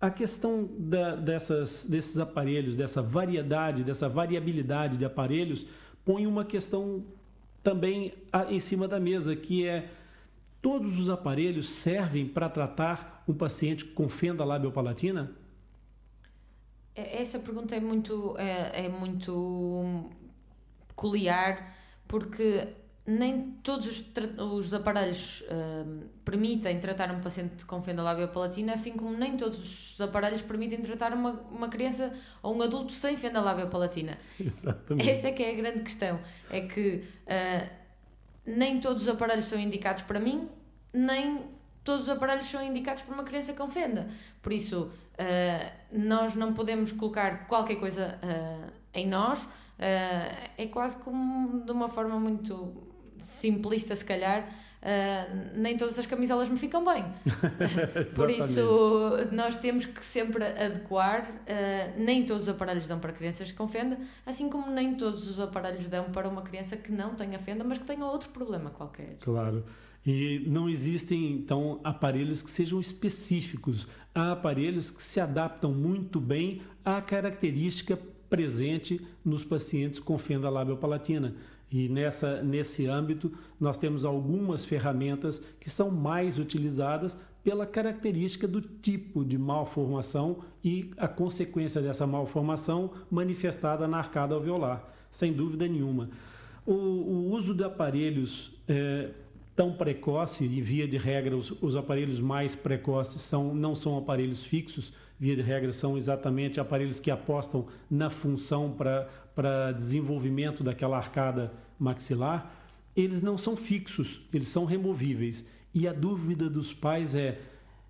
A 0.00 0.10
questão 0.10 0.66
da, 0.78 1.14
dessas, 1.16 1.84
desses 1.84 2.18
aparelhos, 2.18 2.74
dessa 2.74 3.02
variedade, 3.02 3.84
dessa 3.84 4.08
variabilidade 4.08 4.96
de 4.96 5.04
aparelhos, 5.04 5.66
põe 6.02 6.26
uma 6.26 6.44
questão 6.44 7.04
também 7.62 8.14
em 8.48 8.58
cima 8.58 8.88
da 8.88 8.98
mesa, 8.98 9.36
que 9.36 9.66
é 9.66 9.90
todos 10.62 10.98
os 10.98 11.10
aparelhos 11.10 11.68
servem 11.68 12.26
para 12.26 12.48
tratar 12.48 13.22
um 13.28 13.34
paciente 13.34 13.84
com 13.84 14.08
fenda 14.08 14.44
labiopalatina? 14.44 15.30
É, 16.94 17.22
essa 17.22 17.38
pergunta 17.38 17.74
é 17.74 17.80
muito, 17.80 18.36
é, 18.38 18.86
é 18.86 18.88
muito 18.88 20.10
peculiar 20.88 21.74
porque 22.06 22.68
nem 23.06 23.52
todos 23.62 23.86
os, 23.86 24.04
os 24.38 24.74
aparelhos 24.74 25.42
uh, 25.42 26.04
permitem 26.24 26.78
tratar 26.78 27.10
um 27.10 27.20
paciente 27.20 27.64
com 27.64 27.82
fenda 27.82 28.02
labiopalatina, 28.02 28.74
assim 28.74 28.92
como 28.92 29.16
nem 29.16 29.36
todos 29.36 29.94
os 29.94 30.00
aparelhos 30.00 30.42
permitem 30.42 30.80
tratar 30.80 31.12
uma, 31.12 31.32
uma 31.50 31.68
criança 31.68 32.12
ou 32.42 32.54
um 32.54 32.62
adulto 32.62 32.92
sem 32.92 33.16
fenda 33.16 33.40
labiopalatina. 33.40 34.18
Exatamente. 34.38 35.08
Essa 35.08 35.28
é 35.28 35.32
que 35.32 35.42
é 35.42 35.50
a 35.50 35.54
grande 35.54 35.82
questão. 35.82 36.20
É 36.50 36.60
que 36.60 37.02
uh, 37.26 37.70
nem 38.46 38.80
todos 38.80 39.02
os 39.02 39.08
aparelhos 39.08 39.46
são 39.46 39.58
indicados 39.58 40.02
para 40.02 40.20
mim, 40.20 40.48
nem 40.92 41.44
todos 41.84 42.04
os 42.04 42.08
aparelhos 42.08 42.46
são 42.46 42.62
indicados 42.62 43.02
para 43.02 43.14
uma 43.14 43.24
criança 43.24 43.52
com 43.54 43.68
fenda. 43.68 44.08
Por 44.42 44.52
isso, 44.52 44.90
uh, 45.14 45.72
nós 45.92 46.34
não 46.34 46.52
podemos 46.52 46.92
colocar 46.92 47.46
qualquer 47.46 47.76
coisa 47.76 48.18
em 48.92 49.06
nós, 49.06 49.46
Uh, 49.80 50.50
é 50.58 50.66
quase 50.66 50.98
como 50.98 51.64
de 51.64 51.72
uma 51.72 51.88
forma 51.88 52.20
muito 52.20 52.70
simplista, 53.18 53.96
se 53.96 54.04
calhar. 54.04 54.46
Uh, 54.82 55.58
nem 55.58 55.76
todas 55.76 55.98
as 55.98 56.06
camisolas 56.06 56.50
me 56.50 56.58
ficam 56.58 56.84
bem. 56.84 57.04
Por 58.14 58.30
isso, 58.30 59.16
nós 59.32 59.56
temos 59.56 59.86
que 59.86 60.04
sempre 60.04 60.44
adequar. 60.44 61.22
Uh, 61.22 61.98
nem 61.98 62.26
todos 62.26 62.42
os 62.42 62.48
aparelhos 62.50 62.86
dão 62.86 62.98
para 62.98 63.12
crianças 63.12 63.50
com 63.52 63.66
fenda, 63.66 63.98
assim 64.26 64.50
como 64.50 64.70
nem 64.70 64.94
todos 64.94 65.26
os 65.26 65.40
aparelhos 65.40 65.88
dão 65.88 66.10
para 66.10 66.28
uma 66.28 66.42
criança 66.42 66.76
que 66.76 66.92
não 66.92 67.14
tenha 67.14 67.38
fenda, 67.38 67.64
mas 67.64 67.78
que 67.78 67.84
tenha 67.84 68.04
outro 68.04 68.28
problema 68.28 68.68
qualquer. 68.68 69.16
Claro. 69.20 69.64
E 70.04 70.42
não 70.46 70.68
existem, 70.68 71.32
então, 71.32 71.78
aparelhos 71.84 72.42
que 72.42 72.50
sejam 72.50 72.80
específicos. 72.80 73.86
Há 74.14 74.32
aparelhos 74.32 74.90
que 74.90 75.02
se 75.02 75.20
adaptam 75.20 75.72
muito 75.72 76.18
bem 76.18 76.62
à 76.84 77.00
característica 77.00 77.98
presente 78.28 79.00
nos 79.24 79.44
pacientes 79.44 79.98
com 79.98 80.16
fenda 80.16 80.48
labiopalatina. 80.48 81.34
E 81.70 81.88
nessa, 81.88 82.42
nesse 82.42 82.86
âmbito, 82.86 83.32
nós 83.60 83.76
temos 83.76 84.04
algumas 84.04 84.64
ferramentas 84.64 85.44
que 85.60 85.68
são 85.68 85.90
mais 85.90 86.38
utilizadas 86.38 87.16
pela 87.44 87.66
característica 87.66 88.46
do 88.46 88.60
tipo 88.60 89.24
de 89.24 89.38
malformação 89.38 90.38
e 90.62 90.90
a 90.96 91.08
consequência 91.08 91.80
dessa 91.80 92.06
malformação 92.06 92.90
manifestada 93.10 93.86
na 93.88 93.98
arcada 93.98 94.34
alveolar, 94.34 94.84
sem 95.10 95.32
dúvida 95.32 95.66
nenhuma. 95.66 96.10
O, 96.66 96.72
o 96.72 97.30
uso 97.30 97.54
de 97.54 97.64
aparelhos 97.64 98.52
é, 98.68 99.10
tão 99.60 99.74
precoce, 99.74 100.42
e 100.42 100.62
via 100.62 100.88
de 100.88 100.96
regra, 100.96 101.36
os, 101.36 101.50
os 101.60 101.76
aparelhos 101.76 102.18
mais 102.18 102.54
precoces 102.54 103.20
são, 103.20 103.54
não 103.54 103.76
são 103.76 103.98
aparelhos 103.98 104.42
fixos, 104.42 104.90
via 105.18 105.36
de 105.36 105.42
regra, 105.42 105.70
são 105.70 105.98
exatamente 105.98 106.58
aparelhos 106.58 106.98
que 106.98 107.10
apostam 107.10 107.66
na 107.90 108.08
função 108.08 108.74
para 108.74 109.72
desenvolvimento 109.72 110.64
daquela 110.64 110.96
arcada 110.96 111.52
maxilar, 111.78 112.50
eles 112.96 113.20
não 113.20 113.36
são 113.36 113.54
fixos, 113.54 114.22
eles 114.32 114.48
são 114.48 114.64
removíveis. 114.64 115.46
E 115.74 115.86
a 115.86 115.92
dúvida 115.92 116.48
dos 116.48 116.72
pais 116.72 117.14
é: 117.14 117.38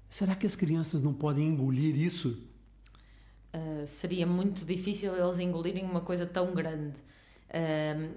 será 0.09 0.35
que 0.35 0.49
as 0.49 0.57
crianças 0.57 1.01
não 1.01 1.15
podem 1.15 1.47
engolir 1.47 1.97
isso? 1.97 2.37
Uh, 3.55 3.87
seria 3.87 4.27
muito 4.27 4.67
difícil 4.67 5.15
eles 5.15 5.39
engolirem 5.39 5.85
uma 5.85 6.01
coisa 6.01 6.27
tão 6.27 6.53
grande. 6.53 6.97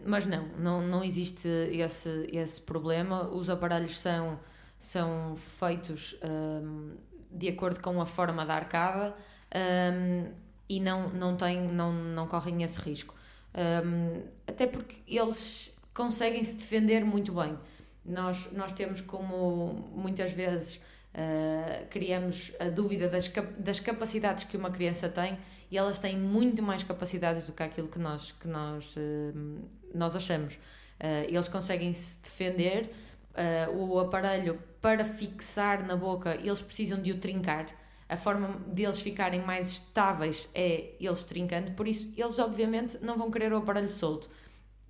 Mas 0.05 0.25
não, 0.25 0.47
não, 0.59 0.81
não 0.81 1.03
existe 1.03 1.47
esse, 1.47 2.27
esse 2.31 2.61
problema. 2.61 3.27
Os 3.29 3.49
aparelhos 3.49 3.99
são, 3.99 4.39
são 4.77 5.35
feitos 5.35 6.13
uh, 6.13 6.97
de 7.31 7.49
acordo 7.49 7.79
com 7.79 7.99
a 7.99 8.05
forma 8.05 8.45
da 8.45 8.53
arcada 8.53 9.15
um, 9.55 10.31
e 10.69 10.79
não, 10.79 11.09
não, 11.09 11.35
tem, 11.35 11.61
não, 11.61 11.91
não 11.91 12.27
correm 12.27 12.63
esse 12.63 12.79
risco. 12.79 13.15
Um, 13.55 14.23
até 14.47 14.65
porque 14.67 14.97
eles 15.07 15.75
conseguem 15.93 16.43
se 16.43 16.55
defender 16.55 17.03
muito 17.03 17.33
bem. 17.33 17.57
Nós, 18.05 18.51
nós 18.51 18.71
temos 18.71 19.01
como 19.01 19.89
muitas 19.95 20.31
vezes 20.31 20.75
uh, 20.75 21.87
criamos 21.89 22.51
a 22.59 22.69
dúvida 22.69 23.07
das, 23.07 23.31
das 23.57 23.79
capacidades 23.79 24.43
que 24.43 24.57
uma 24.57 24.69
criança 24.69 25.07
tem 25.07 25.37
e 25.73 25.77
elas 25.77 25.97
têm 25.97 26.15
muito 26.15 26.61
mais 26.61 26.83
capacidades 26.83 27.47
do 27.47 27.51
que 27.51 27.63
aquilo 27.63 27.87
que 27.87 27.97
nós, 27.97 28.31
que 28.31 28.47
nós, 28.47 28.95
uh, 28.95 29.67
nós 29.91 30.15
achamos. 30.15 30.53
Uh, 30.53 31.25
eles 31.27 31.49
conseguem 31.49 31.91
se 31.91 32.21
defender 32.21 32.91
uh, 33.33 33.75
o 33.75 33.99
aparelho 33.99 34.61
para 34.79 35.03
fixar 35.03 35.83
na 35.83 35.95
boca, 35.95 36.35
eles 36.35 36.61
precisam 36.61 37.01
de 37.01 37.11
o 37.11 37.17
trincar. 37.17 37.65
A 38.07 38.15
forma 38.15 38.49
deles 38.67 39.01
ficarem 39.01 39.41
mais 39.41 39.71
estáveis 39.71 40.47
é 40.53 40.91
eles 40.99 41.23
trincando, 41.23 41.71
por 41.71 41.87
isso 41.87 42.13
eles 42.15 42.37
obviamente 42.37 42.99
não 43.01 43.17
vão 43.17 43.31
querer 43.31 43.51
o 43.51 43.57
aparelho 43.57 43.89
solto. 43.89 44.29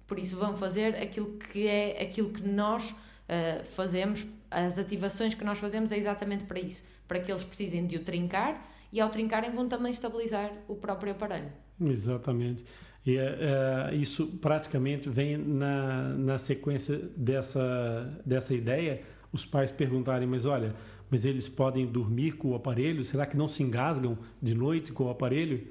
Por 0.05 0.19
isso 0.19 0.35
vão 0.35 0.53
fazer 0.53 0.97
aquilo 0.97 1.37
que 1.37 1.65
é 1.65 2.01
aquilo 2.01 2.29
que 2.29 2.45
nós 2.45 2.91
uh, 2.91 3.63
fazemos 3.63 4.27
as 4.51 4.77
ativações 4.77 5.33
que 5.33 5.45
nós 5.45 5.59
fazemos 5.59 5.93
é 5.93 5.97
exatamente 5.97 6.43
para 6.43 6.59
isso, 6.59 6.83
para 7.07 7.21
que 7.21 7.31
eles 7.31 7.45
precisem 7.45 7.87
de 7.87 7.95
o 7.95 8.03
trincar 8.03 8.72
e 8.93 9.01
ao 9.01 9.09
trincarem 9.09 9.51
vão 9.51 9.67
também 9.67 9.91
estabilizar 9.91 10.53
o 10.67 10.75
próprio 10.75 11.11
aparelho. 11.11 11.51
Exatamente. 11.81 12.63
E 13.03 13.17
é, 13.17 13.93
isso 13.93 14.27
praticamente 14.39 15.09
vem 15.09 15.35
na, 15.35 16.09
na 16.09 16.37
sequência 16.37 16.97
dessa, 17.17 18.21
dessa 18.23 18.53
ideia, 18.53 19.01
os 19.31 19.45
pais 19.45 19.71
perguntarem, 19.71 20.27
mas 20.27 20.45
olha, 20.45 20.75
mas 21.09 21.25
eles 21.25 21.49
podem 21.49 21.87
dormir 21.87 22.33
com 22.33 22.49
o 22.49 22.55
aparelho? 22.55 23.03
Será 23.03 23.25
que 23.25 23.35
não 23.35 23.47
se 23.47 23.63
engasgam 23.63 24.17
de 24.41 24.53
noite 24.53 24.91
com 24.91 25.05
o 25.05 25.09
aparelho? 25.09 25.67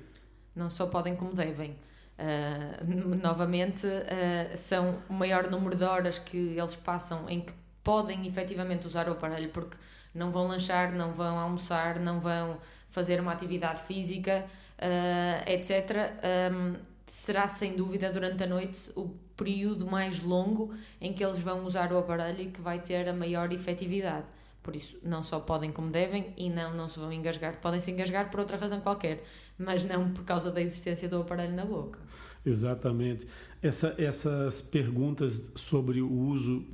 Não 0.55 0.69
só 0.69 0.87
podem 0.87 1.15
como 1.15 1.33
devem. 1.33 1.77
Uh, 2.19 3.17
novamente, 3.23 3.87
uh, 3.87 4.57
são 4.57 4.99
o 5.09 5.15
maior 5.15 5.49
número 5.49 5.77
de 5.77 5.85
horas 5.85 6.19
que 6.19 6.37
eles 6.37 6.77
passam 6.77 7.29
em 7.31 7.41
que 7.41 7.53
podem 7.83 8.27
efetivamente 8.27 8.87
usar 8.87 9.09
o 9.09 9.13
aparelho, 9.13 9.49
porque 9.49 9.77
não 10.15 10.31
vão 10.31 10.47
lanchar, 10.47 10.93
não 10.93 11.15
vão 11.15 11.39
almoçar, 11.39 11.99
não 11.99 12.21
vão 12.21 12.59
fazer 12.93 13.21
uma 13.21 13.33
atividade 13.33 13.83
física, 13.83 14.47
uh, 14.79 15.51
etc. 15.51 16.13
Um, 16.53 16.75
será 17.07 17.49
sem 17.49 17.75
dúvida 17.75 18.13
durante 18.13 18.45
a 18.45 18.47
noite 18.47 18.93
o 18.95 19.09
período 19.37 19.87
mais 19.87 20.23
longo 20.23 20.73
em 21.01 21.13
que 21.13 21.25
eles 21.25 21.39
vão 21.41 21.65
usar 21.65 21.93
o 21.93 21.99
aparelho 21.99 22.43
e 22.43 22.47
que 22.47 22.61
vai 22.61 22.79
ter 22.79 23.09
a 23.09 23.13
maior 23.13 23.53
efetividade. 23.53 24.27
Por 24.63 24.77
isso, 24.77 24.97
não 25.03 25.25
só 25.25 25.41
podem 25.41 25.73
como 25.73 25.91
devem 25.91 26.33
e 26.37 26.49
não, 26.49 26.73
não 26.75 26.89
se 26.89 27.01
vão 27.01 27.13
engasgar. 27.13 27.61
Podem 27.61 27.81
se 27.81 27.91
engasgar 27.91 28.31
por 28.31 28.39
outra 28.39 28.57
razão 28.57 28.81
qualquer, 28.81 29.25
mas 29.59 29.85
não 29.85 30.13
por 30.13 30.25
causa 30.25 30.53
da 30.53 30.61
existência 30.61 31.09
do 31.09 31.21
aparelho 31.21 31.55
na 31.55 31.65
boca. 31.65 31.99
Exatamente. 32.47 33.27
Essa, 33.61 33.95
essas 33.99 34.61
perguntas 34.61 35.51
sobre 35.57 36.01
o 36.01 36.13
uso 36.13 36.65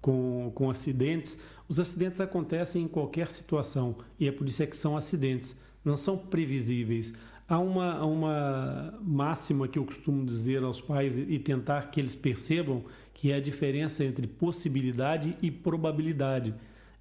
com, 0.00 0.52
com 0.54 0.70
acidentes, 0.70 1.38
os 1.68 1.80
acidentes 1.80 2.20
acontecem 2.20 2.82
em 2.82 2.88
qualquer 2.88 3.28
situação 3.28 3.96
e 4.18 4.28
é 4.28 4.32
por 4.32 4.48
isso 4.48 4.62
é 4.62 4.66
que 4.66 4.76
são 4.76 4.96
acidentes, 4.96 5.56
não 5.84 5.96
são 5.96 6.16
previsíveis. 6.16 7.14
Há 7.46 7.58
uma, 7.58 8.04
uma 8.04 8.98
máxima 9.02 9.68
que 9.68 9.78
eu 9.78 9.84
costumo 9.84 10.24
dizer 10.24 10.62
aos 10.62 10.80
pais 10.80 11.18
e 11.18 11.38
tentar 11.38 11.90
que 11.90 12.00
eles 12.00 12.14
percebam 12.14 12.84
que 13.12 13.30
é 13.30 13.36
a 13.36 13.40
diferença 13.40 14.04
entre 14.04 14.26
possibilidade 14.26 15.36
e 15.42 15.50
probabilidade. 15.50 16.54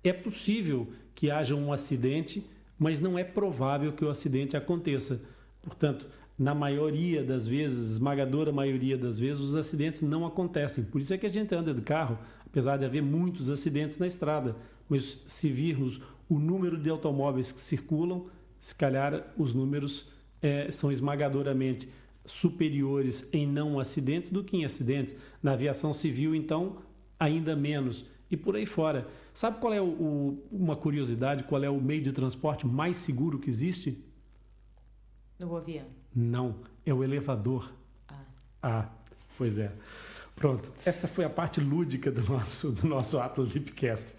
É 0.03 0.11
possível 0.11 0.87
que 1.15 1.31
haja 1.31 1.55
um 1.55 1.71
acidente, 1.71 2.45
mas 2.77 2.99
não 2.99 3.17
é 3.17 3.23
provável 3.23 3.93
que 3.93 4.03
o 4.03 4.09
acidente 4.09 4.57
aconteça. 4.57 5.21
Portanto, 5.61 6.05
na 6.37 6.53
maioria 6.53 7.23
das 7.23 7.47
vezes, 7.47 7.91
esmagadora 7.91 8.51
maioria 8.51 8.97
das 8.97 9.17
vezes, 9.17 9.41
os 9.41 9.55
acidentes 9.55 10.01
não 10.01 10.25
acontecem. 10.25 10.83
Por 10.83 10.99
isso 10.99 11.13
é 11.13 11.17
que 11.17 11.25
a 11.25 11.29
gente 11.29 11.53
anda 11.55 11.73
de 11.73 11.81
carro, 11.81 12.17
apesar 12.45 12.77
de 12.77 12.85
haver 12.85 13.01
muitos 13.01 13.49
acidentes 13.49 13.97
na 13.97 14.07
estrada. 14.07 14.55
Mas 14.89 15.23
se 15.25 15.49
virmos 15.49 16.01
o 16.27 16.39
número 16.39 16.77
de 16.77 16.89
automóveis 16.89 17.51
que 17.51 17.59
circulam, 17.61 18.25
se 18.63 18.73
calhar 18.73 19.25
os 19.37 19.53
números 19.53 20.07
é, 20.41 20.71
são 20.71 20.89
esmagadoramente 20.89 21.89
superiores 22.23 23.27
em 23.33 23.45
não 23.45 23.77
acidentes 23.77 24.31
do 24.31 24.41
que 24.41 24.55
em 24.55 24.63
acidentes. 24.63 25.13
Na 25.41 25.51
aviação 25.51 25.91
civil, 25.91 26.33
então, 26.33 26.77
ainda 27.19 27.57
menos. 27.57 28.05
E 28.31 28.37
por 28.37 28.55
aí 28.55 28.65
fora. 28.65 29.05
Sabe 29.33 29.59
qual 29.59 29.73
é 29.73 29.81
o, 29.81 29.87
o, 29.87 30.47
uma 30.49 30.77
curiosidade? 30.77 31.43
Qual 31.43 31.61
é 31.61 31.69
o 31.69 31.81
meio 31.81 32.01
de 32.01 32.13
transporte 32.13 32.65
mais 32.65 32.95
seguro 32.95 33.37
que 33.37 33.49
existe? 33.49 34.01
O 35.41 35.57
avião. 35.57 35.87
Não, 36.15 36.55
é 36.85 36.93
o 36.93 37.03
elevador. 37.03 37.69
Ah. 38.07 38.21
Ah, 38.61 38.89
pois 39.37 39.59
é. 39.59 39.73
Pronto, 40.37 40.71
essa 40.85 41.05
foi 41.05 41.25
a 41.25 41.29
parte 41.29 41.59
lúdica 41.59 42.09
do 42.09 42.23
nosso, 42.23 42.71
do 42.71 42.87
nosso 42.87 43.19
Atlas 43.19 43.51
Lipcast. 43.51 44.13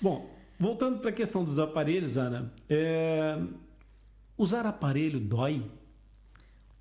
Bom, 0.00 0.30
voltando 0.56 1.00
para 1.00 1.10
a 1.10 1.12
questão 1.12 1.42
dos 1.42 1.58
aparelhos, 1.58 2.16
Ana, 2.16 2.52
é... 2.70 3.42
usar 4.38 4.64
aparelho 4.64 5.18
dói? 5.18 5.68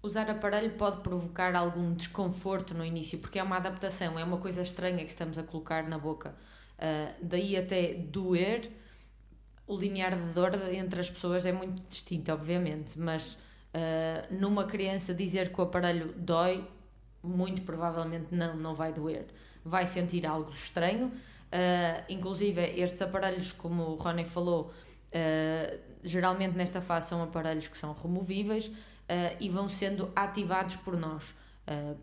Usar 0.01 0.29
aparelho 0.29 0.71
pode 0.77 1.01
provocar 1.01 1.55
algum 1.55 1.93
desconforto 1.93 2.73
no 2.75 2.85
início, 2.85 3.17
porque 3.17 3.39
é 3.39 3.43
uma 3.43 3.57
adaptação, 3.57 4.17
é 4.17 4.23
uma 4.23 4.37
coisa 4.37 4.61
estranha 4.61 5.03
que 5.03 5.09
estamos 5.09 5.37
a 5.37 5.43
colocar 5.43 5.83
na 5.89 5.97
boca. 5.97 6.35
Uh, 6.77 7.13
daí 7.21 7.57
até 7.57 7.95
doer, 7.95 8.69
o 9.65 9.75
limiar 9.75 10.15
de 10.15 10.33
dor 10.33 10.53
entre 10.71 11.01
as 11.01 11.09
pessoas 11.09 11.45
é 11.45 11.51
muito 11.51 11.81
distinto, 11.89 12.31
obviamente, 12.31 12.97
mas 12.97 13.33
uh, 13.33 14.33
numa 14.39 14.63
criança 14.63 15.13
dizer 15.13 15.51
que 15.51 15.59
o 15.59 15.63
aparelho 15.63 16.13
dói, 16.15 16.65
muito 17.23 17.63
provavelmente 17.63 18.27
não, 18.31 18.55
não 18.55 18.75
vai 18.75 18.93
doer. 18.93 19.25
Vai 19.65 19.87
sentir 19.87 20.25
algo 20.25 20.51
estranho. 20.51 21.07
Uh, 21.07 22.03
inclusive, 22.07 22.61
estes 22.79 23.01
aparelhos, 23.01 23.51
como 23.51 23.83
o 23.83 23.95
Rony 23.95 24.23
falou, 24.23 24.71
geralmente 26.03 26.55
nesta 26.55 26.81
fase 26.81 27.09
são 27.09 27.21
aparelhos 27.21 27.67
que 27.67 27.77
são 27.77 27.93
removíveis 27.93 28.71
e 29.39 29.49
vão 29.49 29.69
sendo 29.69 30.11
ativados 30.15 30.75
por 30.75 30.97
nós. 30.97 31.33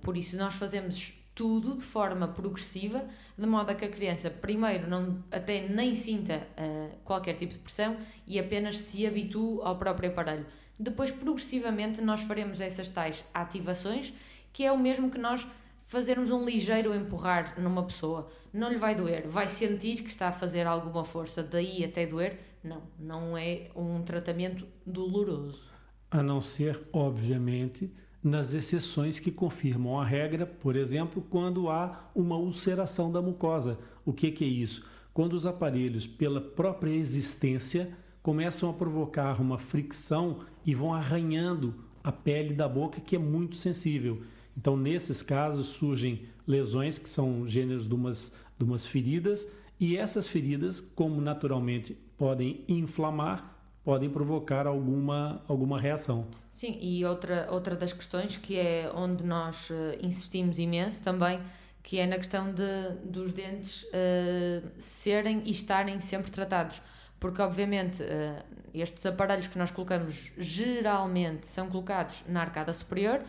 por 0.00 0.16
isso, 0.16 0.37
nós 0.37 0.54
fazemos 0.54 1.12
tudo 1.35 1.74
de 1.74 1.83
forma 1.83 2.28
progressiva, 2.28 3.04
de 3.37 3.46
modo 3.46 3.70
a 3.70 3.74
que 3.74 3.85
a 3.85 3.88
criança, 3.88 4.30
primeiro, 4.30 4.88
não, 4.88 5.22
até 5.30 5.68
nem 5.68 5.94
sinta 5.94 6.46
uh, 6.57 6.96
qualquer 7.04 7.35
tipo 7.35 7.54
de 7.54 7.59
pressão 7.59 7.96
e 8.26 8.38
apenas 8.38 8.78
se 8.78 9.07
habitue 9.07 9.61
ao 9.62 9.76
próprio 9.76 10.11
aparelho. 10.11 10.46
Depois, 10.78 11.11
progressivamente, 11.11 12.00
nós 12.00 12.20
faremos 12.22 12.61
essas 12.61 12.88
tais 12.88 13.24
ativações, 13.35 14.14
que 14.52 14.64
é 14.64 14.70
o 14.70 14.78
mesmo 14.78 15.11
que 15.11 15.18
nós 15.18 15.46
fazermos 15.87 16.30
um 16.30 16.44
ligeiro 16.44 16.94
empurrar 16.94 17.61
numa 17.61 17.83
pessoa. 17.83 18.30
Não 18.52 18.68
lhe 18.68 18.76
vai 18.76 18.94
doer, 18.94 19.26
vai 19.26 19.48
sentir 19.48 20.02
que 20.02 20.09
está 20.09 20.28
a 20.28 20.33
fazer 20.33 20.66
alguma 20.66 21.04
força, 21.04 21.42
daí 21.42 21.85
até 21.85 22.07
doer. 22.07 22.38
Não, 22.64 22.83
não 22.98 23.37
é 23.37 23.70
um 23.77 24.03
tratamento 24.03 24.66
doloroso. 24.87 25.62
A 26.11 26.22
não 26.22 26.40
ser, 26.40 26.81
obviamente, 26.92 27.92
nas 28.22 28.55
exceções 28.55 29.18
que 29.18 29.31
confirmam 29.31 30.00
a 30.00 30.05
regra, 30.05 30.46
por 30.46 30.74
exemplo, 30.74 31.22
quando 31.29 31.68
há 31.68 32.11
uma 32.14 32.38
ulceração 32.38 33.12
da 33.12 33.20
mucosa. 33.20 33.79
O 34.03 34.14
que, 34.14 34.31
que 34.31 34.44
é 34.44 34.48
isso? 34.48 34.87
Quando 35.12 35.35
os 35.35 35.46
aparelhos, 35.46 36.07
pela 36.07 36.40
própria 36.40 36.90
existência, 36.90 37.92
começam 38.22 38.70
a 38.70 38.72
provocar 38.72 39.42
uma 39.42 39.59
fricção 39.59 40.38
e 40.64 40.74
vão 40.74 40.94
arranhando 40.94 41.74
a 42.03 42.11
pele 42.11 42.55
da 42.55 42.66
boca, 42.66 42.98
que 42.98 43.14
é 43.14 43.18
muito 43.18 43.57
sensível. 43.57 44.22
Então, 44.57 44.74
nesses 44.74 45.20
casos, 45.20 45.66
surgem 45.66 46.22
lesões 46.46 46.98
que 46.98 47.09
são 47.09 47.46
gêneros 47.46 47.87
de 47.87 47.94
umas, 47.94 48.35
de 48.59 48.64
umas 48.64 48.87
feridas, 48.87 49.46
e 49.79 49.96
essas 49.96 50.27
feridas, 50.27 50.81
como 50.81 51.20
naturalmente 51.20 51.96
podem 52.16 52.64
inflamar, 52.68 53.55
podem 53.85 54.09
provocar 54.09 54.66
alguma, 54.66 55.42
alguma 55.46 55.81
reação. 55.81 56.27
Sim, 56.50 56.79
e 56.81 57.05
outra, 57.05 57.48
outra 57.50 57.77
das 57.77 57.92
questões 57.92 58.37
que 58.37 58.59
é 58.59 58.90
onde 58.94 59.24
nós 59.24 59.68
uh, 59.70 59.74
insistimos 60.00 60.59
imenso 60.59 61.03
também, 61.03 61.40
que 61.83 61.98
é 61.98 62.07
na 62.07 62.16
questão 62.16 62.53
de, 62.53 62.90
dos 63.05 63.33
dentes 63.33 63.83
uh, 63.85 64.70
serem 64.79 65.42
e 65.44 65.50
estarem 65.50 66.00
sempre 66.00 66.31
tratados. 66.31 66.81
Porque, 67.20 67.40
obviamente, 67.42 68.03
uh, 68.03 68.42
estes 68.72 69.05
aparelhos 69.05 69.46
que 69.46 69.59
nós 69.59 69.70
colocamos 69.70 70.33
geralmente 70.38 71.46
são 71.46 71.68
colocados 71.68 72.24
na 72.27 72.40
arcada 72.40 72.72
superior, 72.72 73.20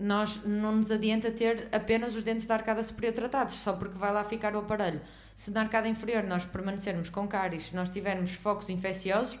nós 0.00 0.42
não 0.44 0.76
nos 0.76 0.90
adianta 0.90 1.30
ter 1.30 1.68
apenas 1.70 2.16
os 2.16 2.22
dentes 2.22 2.46
da 2.46 2.54
arcada 2.54 2.82
superior 2.82 3.12
tratados, 3.12 3.54
só 3.54 3.74
porque 3.74 3.98
vai 3.98 4.12
lá 4.12 4.24
ficar 4.24 4.56
o 4.56 4.60
aparelho. 4.60 5.00
Se 5.34 5.50
na 5.50 5.60
arcada 5.60 5.88
inferior 5.88 6.24
nós 6.24 6.44
permanecermos 6.44 7.10
com 7.10 7.28
cáries, 7.28 7.64
se 7.64 7.76
nós 7.76 7.90
tivermos 7.90 8.34
focos 8.34 8.70
infecciosos, 8.70 9.38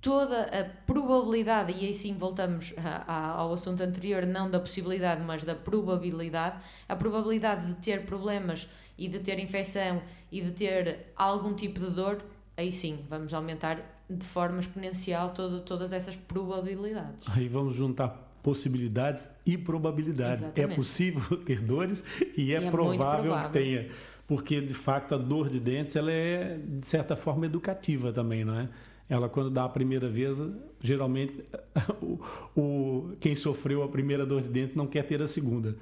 toda 0.00 0.42
a 0.44 0.64
probabilidade, 0.86 1.72
e 1.72 1.86
aí 1.86 1.92
sim 1.92 2.14
voltamos 2.14 2.72
a, 2.76 3.12
a, 3.12 3.28
ao 3.40 3.52
assunto 3.52 3.82
anterior, 3.82 4.24
não 4.24 4.48
da 4.48 4.60
possibilidade, 4.60 5.22
mas 5.22 5.42
da 5.42 5.56
probabilidade, 5.56 6.56
a 6.88 6.94
probabilidade 6.94 7.66
de 7.66 7.74
ter 7.74 8.06
problemas 8.06 8.68
e 8.96 9.08
de 9.08 9.18
ter 9.18 9.38
infecção 9.40 10.00
e 10.30 10.40
de 10.40 10.52
ter 10.52 11.12
algum 11.16 11.54
tipo 11.54 11.80
de 11.80 11.90
dor, 11.90 12.22
aí 12.56 12.70
sim 12.70 13.04
vamos 13.08 13.34
aumentar 13.34 13.82
de 14.08 14.24
forma 14.24 14.60
exponencial 14.60 15.30
todo, 15.32 15.60
todas 15.60 15.92
essas 15.92 16.14
probabilidades. 16.14 17.26
Aí 17.28 17.48
vamos 17.48 17.74
juntar 17.74 18.27
possibilidades 18.42 19.28
e 19.44 19.56
probabilidades. 19.58 20.42
É 20.42 20.46
Exatamente. 20.46 20.72
É 20.72 20.76
possível 20.76 21.36
ter 21.44 21.60
dores 21.60 22.04
e 22.36 22.52
é, 22.54 22.60
e 22.60 22.64
é 22.64 22.70
provável, 22.70 22.98
provável 22.98 23.46
que 23.46 23.52
tenha. 23.52 23.88
Porque, 24.26 24.60
de 24.60 24.74
fato, 24.74 25.14
a 25.14 25.18
dor 25.18 25.48
de 25.48 25.58
dentes 25.58 25.96
ela 25.96 26.12
é, 26.12 26.58
de 26.58 26.86
certa 26.86 27.16
forma, 27.16 27.46
educativa 27.46 28.12
também, 28.12 28.44
não 28.44 28.60
é? 28.60 28.68
ela 29.08 29.28
quando 29.28 29.50
dá 29.50 29.64
a 29.64 29.68
primeira 29.68 30.08
vez, 30.08 30.38
geralmente 30.80 31.42
o, 32.02 32.18
o, 32.54 33.16
quem 33.18 33.34
sofreu 33.34 33.82
a 33.82 33.88
primeira 33.88 34.26
dor 34.26 34.42
de 34.42 34.48
dentes 34.48 34.76
não 34.76 34.86
quer 34.86 35.04
ter 35.04 35.22
a 35.22 35.26
segunda. 35.26 35.76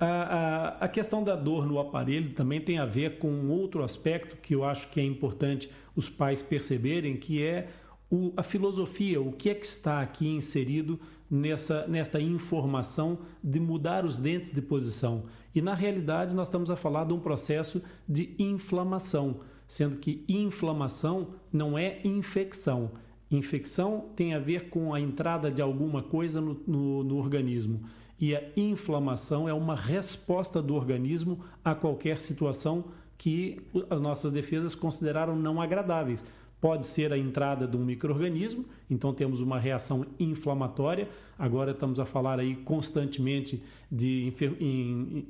A, 0.00 0.06
a, 0.06 0.68
a, 0.84 0.88
questão 0.88 1.22
da 1.22 1.36
dor 1.36 1.66
no 1.66 1.78
aparelho 1.78 2.30
também 2.30 2.60
tem 2.60 2.78
a 2.78 2.86
ver 2.86 3.18
com 3.18 3.48
outro 3.48 3.84
aspecto 3.84 4.36
que 4.36 4.54
eu 4.54 4.64
acho 4.64 4.90
que 4.90 4.98
é 4.98 5.04
importante 5.04 5.70
os 5.94 6.08
pais 6.08 6.42
perceberem, 6.42 7.16
que 7.16 7.42
é 7.42 7.68
o, 8.10 8.32
a 8.36 8.42
filosofia, 8.42 9.20
o 9.20 9.32
que 9.32 9.50
é 9.50 9.54
que 9.54 9.66
está 9.66 10.00
aqui 10.00 10.26
inserido 10.26 10.98
nessa, 11.32 11.86
nessa 11.88 12.20
informação 12.20 13.18
de 13.42 13.58
mudar 13.58 14.04
os 14.04 14.20
dentes 14.20 14.52
de 14.52 14.62
posição. 14.62 15.24
E 15.54 15.60
na 15.60 15.74
realidade 15.74 16.34
nós 16.34 16.46
estamos 16.46 16.70
a 16.70 16.76
falar 16.76 17.04
de 17.04 17.12
um 17.12 17.18
processo 17.18 17.82
de 18.08 18.36
inflamação 18.38 19.40
sendo 19.72 19.96
que 19.96 20.22
inflamação 20.28 21.28
não 21.50 21.78
é 21.78 21.98
infecção. 22.04 22.90
Infecção 23.30 24.10
tem 24.14 24.34
a 24.34 24.38
ver 24.38 24.68
com 24.68 24.92
a 24.92 25.00
entrada 25.00 25.50
de 25.50 25.62
alguma 25.62 26.02
coisa 26.02 26.42
no, 26.42 26.60
no, 26.66 27.02
no 27.02 27.16
organismo. 27.16 27.80
E 28.20 28.36
a 28.36 28.42
inflamação 28.54 29.48
é 29.48 29.54
uma 29.54 29.74
resposta 29.74 30.60
do 30.60 30.74
organismo 30.74 31.42
a 31.64 31.74
qualquer 31.74 32.20
situação 32.20 32.84
que 33.16 33.62
as 33.88 33.98
nossas 33.98 34.30
defesas 34.30 34.74
consideraram 34.74 35.34
não 35.34 35.58
agradáveis. 35.58 36.22
Pode 36.62 36.86
ser 36.86 37.12
a 37.12 37.18
entrada 37.18 37.66
de 37.66 37.76
um 37.76 37.84
microorganismo, 37.84 38.64
então 38.88 39.12
temos 39.12 39.40
uma 39.40 39.58
reação 39.58 40.06
inflamatória. 40.16 41.08
Agora 41.36 41.72
estamos 41.72 41.98
a 41.98 42.06
falar 42.06 42.38
aí 42.38 42.54
constantemente 42.54 43.60
de, 43.90 44.32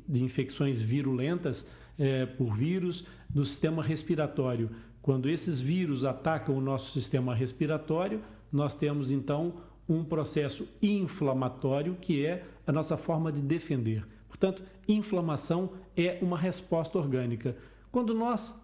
de 0.07 0.23
infecções 0.23 0.83
virulentas 0.83 1.67
é, 1.99 2.27
por 2.27 2.55
vírus 2.55 3.07
no 3.35 3.47
sistema 3.47 3.83
respiratório. 3.83 4.69
Quando 5.01 5.27
esses 5.27 5.59
vírus 5.59 6.05
atacam 6.05 6.55
o 6.55 6.61
nosso 6.61 6.93
sistema 6.93 7.35
respiratório, 7.35 8.21
nós 8.53 8.75
temos 8.75 9.11
então 9.11 9.55
um 9.89 10.05
processo 10.05 10.69
inflamatório 10.83 11.97
que 11.99 12.27
é 12.27 12.45
a 12.67 12.73
nossa 12.73 12.99
forma 12.99 13.33
de 13.33 13.41
defender. 13.41 14.07
Portanto, 14.29 14.63
inflamação 14.87 15.71
é 15.97 16.19
uma 16.21 16.37
resposta 16.37 16.99
orgânica. 16.99 17.57
Quando 17.91 18.13
nós 18.13 18.61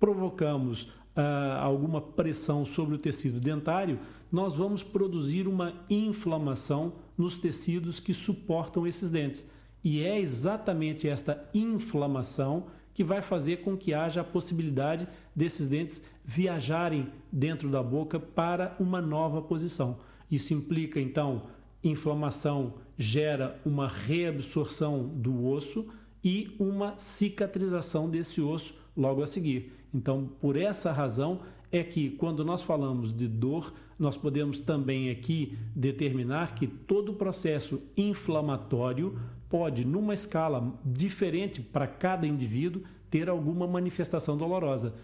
provocamos 0.00 0.90
ah, 1.14 1.58
alguma 1.60 2.00
pressão 2.00 2.64
sobre 2.64 2.94
o 2.94 2.98
tecido 2.98 3.38
dentário, 3.38 3.98
nós 4.30 4.54
vamos 4.54 4.82
produzir 4.82 5.46
uma 5.46 5.74
inflamação 5.90 6.94
nos 7.18 7.36
tecidos 7.36 8.00
que 8.00 8.14
suportam 8.14 8.86
esses 8.86 9.10
dentes. 9.10 9.50
E 9.84 10.02
é 10.02 10.18
exatamente 10.18 11.08
esta 11.08 11.48
inflamação 11.52 12.66
que 12.94 13.02
vai 13.02 13.22
fazer 13.22 13.58
com 13.58 13.76
que 13.76 13.92
haja 13.92 14.20
a 14.20 14.24
possibilidade 14.24 15.08
desses 15.34 15.68
dentes 15.68 16.04
viajarem 16.24 17.08
dentro 17.30 17.68
da 17.68 17.82
boca 17.82 18.18
para 18.20 18.76
uma 18.78 19.00
nova 19.00 19.42
posição. 19.42 19.98
Isso 20.30 20.54
implica 20.54 21.00
então 21.00 21.42
inflamação 21.82 22.74
gera 22.96 23.60
uma 23.64 23.88
reabsorção 23.88 25.08
do 25.08 25.46
osso 25.46 25.88
e 26.22 26.54
uma 26.58 26.96
cicatrização 26.96 28.08
desse 28.08 28.40
osso 28.40 28.74
logo 28.96 29.22
a 29.22 29.26
seguir. 29.26 29.72
Então, 29.94 30.30
por 30.40 30.56
essa 30.56 30.92
razão 30.92 31.40
é 31.70 31.82
que 31.82 32.10
quando 32.10 32.44
nós 32.44 32.62
falamos 32.62 33.12
de 33.12 33.26
dor, 33.26 33.72
nós 33.98 34.16
podemos 34.16 34.60
também 34.60 35.10
aqui 35.10 35.56
determinar 35.74 36.54
que 36.54 36.66
todo 36.66 37.14
processo 37.14 37.82
inflamatório 37.96 39.18
pode, 39.48 39.84
numa 39.84 40.14
escala 40.14 40.78
diferente 40.84 41.60
para 41.60 41.86
cada 41.86 42.26
indivíduo, 42.26 42.82
ter 43.10 43.28
alguma 43.28 43.66
manifestação 43.66 44.36
dolorosa. 44.36 44.94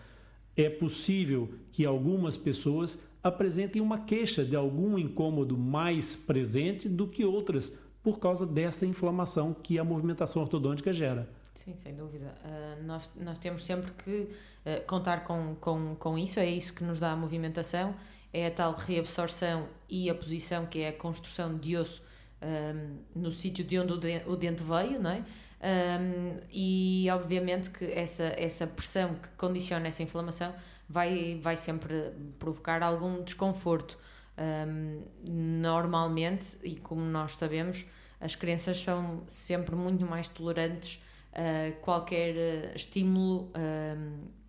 É 0.57 0.69
possível 0.69 1.51
que 1.71 1.85
algumas 1.85 2.37
pessoas 2.37 3.03
apresentem 3.23 3.81
uma 3.81 3.99
queixa 3.99 4.45
de 4.45 4.57
algum 4.57 4.99
incômodo 4.99 5.57
mais 5.57 6.17
presente 6.17 6.89
do 6.89 7.07
que 7.07 7.25
outras, 7.25 7.77
por 8.03 8.19
causa 8.19 8.47
desta 8.47 8.87
inflamação 8.87 9.55
que 9.55 9.79
a 9.79 9.85
movimentação 9.85 10.43
ortodôntica 10.43 10.93
gera. 10.93 11.29
Sim, 11.65 11.75
sem 11.75 11.95
dúvida. 11.95 12.37
Uh, 12.45 12.85
nós, 12.85 13.11
nós 13.17 13.37
temos 13.37 13.65
sempre 13.65 13.91
que 13.93 14.11
uh, 14.21 14.87
contar 14.87 15.25
com, 15.25 15.57
com, 15.57 15.97
com 15.97 16.17
isso, 16.17 16.39
é 16.39 16.47
isso 16.47 16.73
que 16.73 16.85
nos 16.85 17.01
dá 17.01 17.11
a 17.11 17.17
movimentação, 17.17 17.97
é 18.33 18.47
a 18.47 18.51
tal 18.51 18.75
reabsorção 18.75 19.69
e 19.89 20.09
a 20.09 20.15
posição 20.15 20.67
que 20.67 20.81
é 20.81 20.89
a 20.91 20.93
construção 20.93 21.59
de 21.59 21.77
osso 21.77 22.01
um, 22.41 22.99
no 23.21 23.33
sítio 23.33 23.65
de 23.65 23.77
onde 23.77 23.93
o 23.93 23.97
dente, 23.97 24.29
o 24.29 24.37
dente 24.37 24.63
veio, 24.63 25.01
não 25.01 25.11
é? 25.11 25.25
Um, 25.61 26.37
e 26.53 27.09
obviamente 27.11 27.71
que 27.71 27.87
essa, 27.87 28.33
essa 28.37 28.65
pressão 28.65 29.15
que 29.15 29.29
condiciona 29.31 29.89
essa 29.89 30.05
inflamação 30.05 30.55
vai, 30.89 31.41
vai 31.43 31.57
sempre 31.57 32.13
provocar 32.39 32.85
algum 32.85 33.25
desconforto. 33.25 33.99
Um, 34.39 35.03
normalmente, 35.29 36.57
e 36.63 36.77
como 36.77 37.01
nós 37.01 37.35
sabemos, 37.35 37.85
as 38.21 38.37
crianças 38.37 38.81
são 38.81 39.25
sempre 39.27 39.75
muito 39.75 40.07
mais 40.07 40.29
tolerantes 40.29 41.01
a 41.33 41.73
qualquer 41.81 42.35
uh, 42.35 42.77
estímulo 42.77 43.51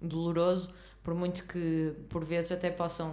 doloroso, 0.01 0.71
por 1.03 1.13
muito 1.13 1.45
que 1.47 1.93
por 2.09 2.23
vezes 2.23 2.51
até 2.51 2.69
possam 2.69 3.11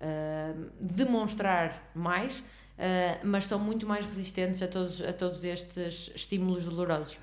uh, 0.00 0.70
demonstrar 0.80 1.90
mais, 1.94 2.40
uh, 2.40 3.26
mas 3.26 3.44
são 3.44 3.58
muito 3.58 3.86
mais 3.86 4.06
resistentes 4.06 4.62
a 4.62 4.68
todos, 4.68 5.00
a 5.00 5.12
todos 5.12 5.44
estes 5.44 6.10
estímulos 6.14 6.64
dolorosos. 6.64 7.18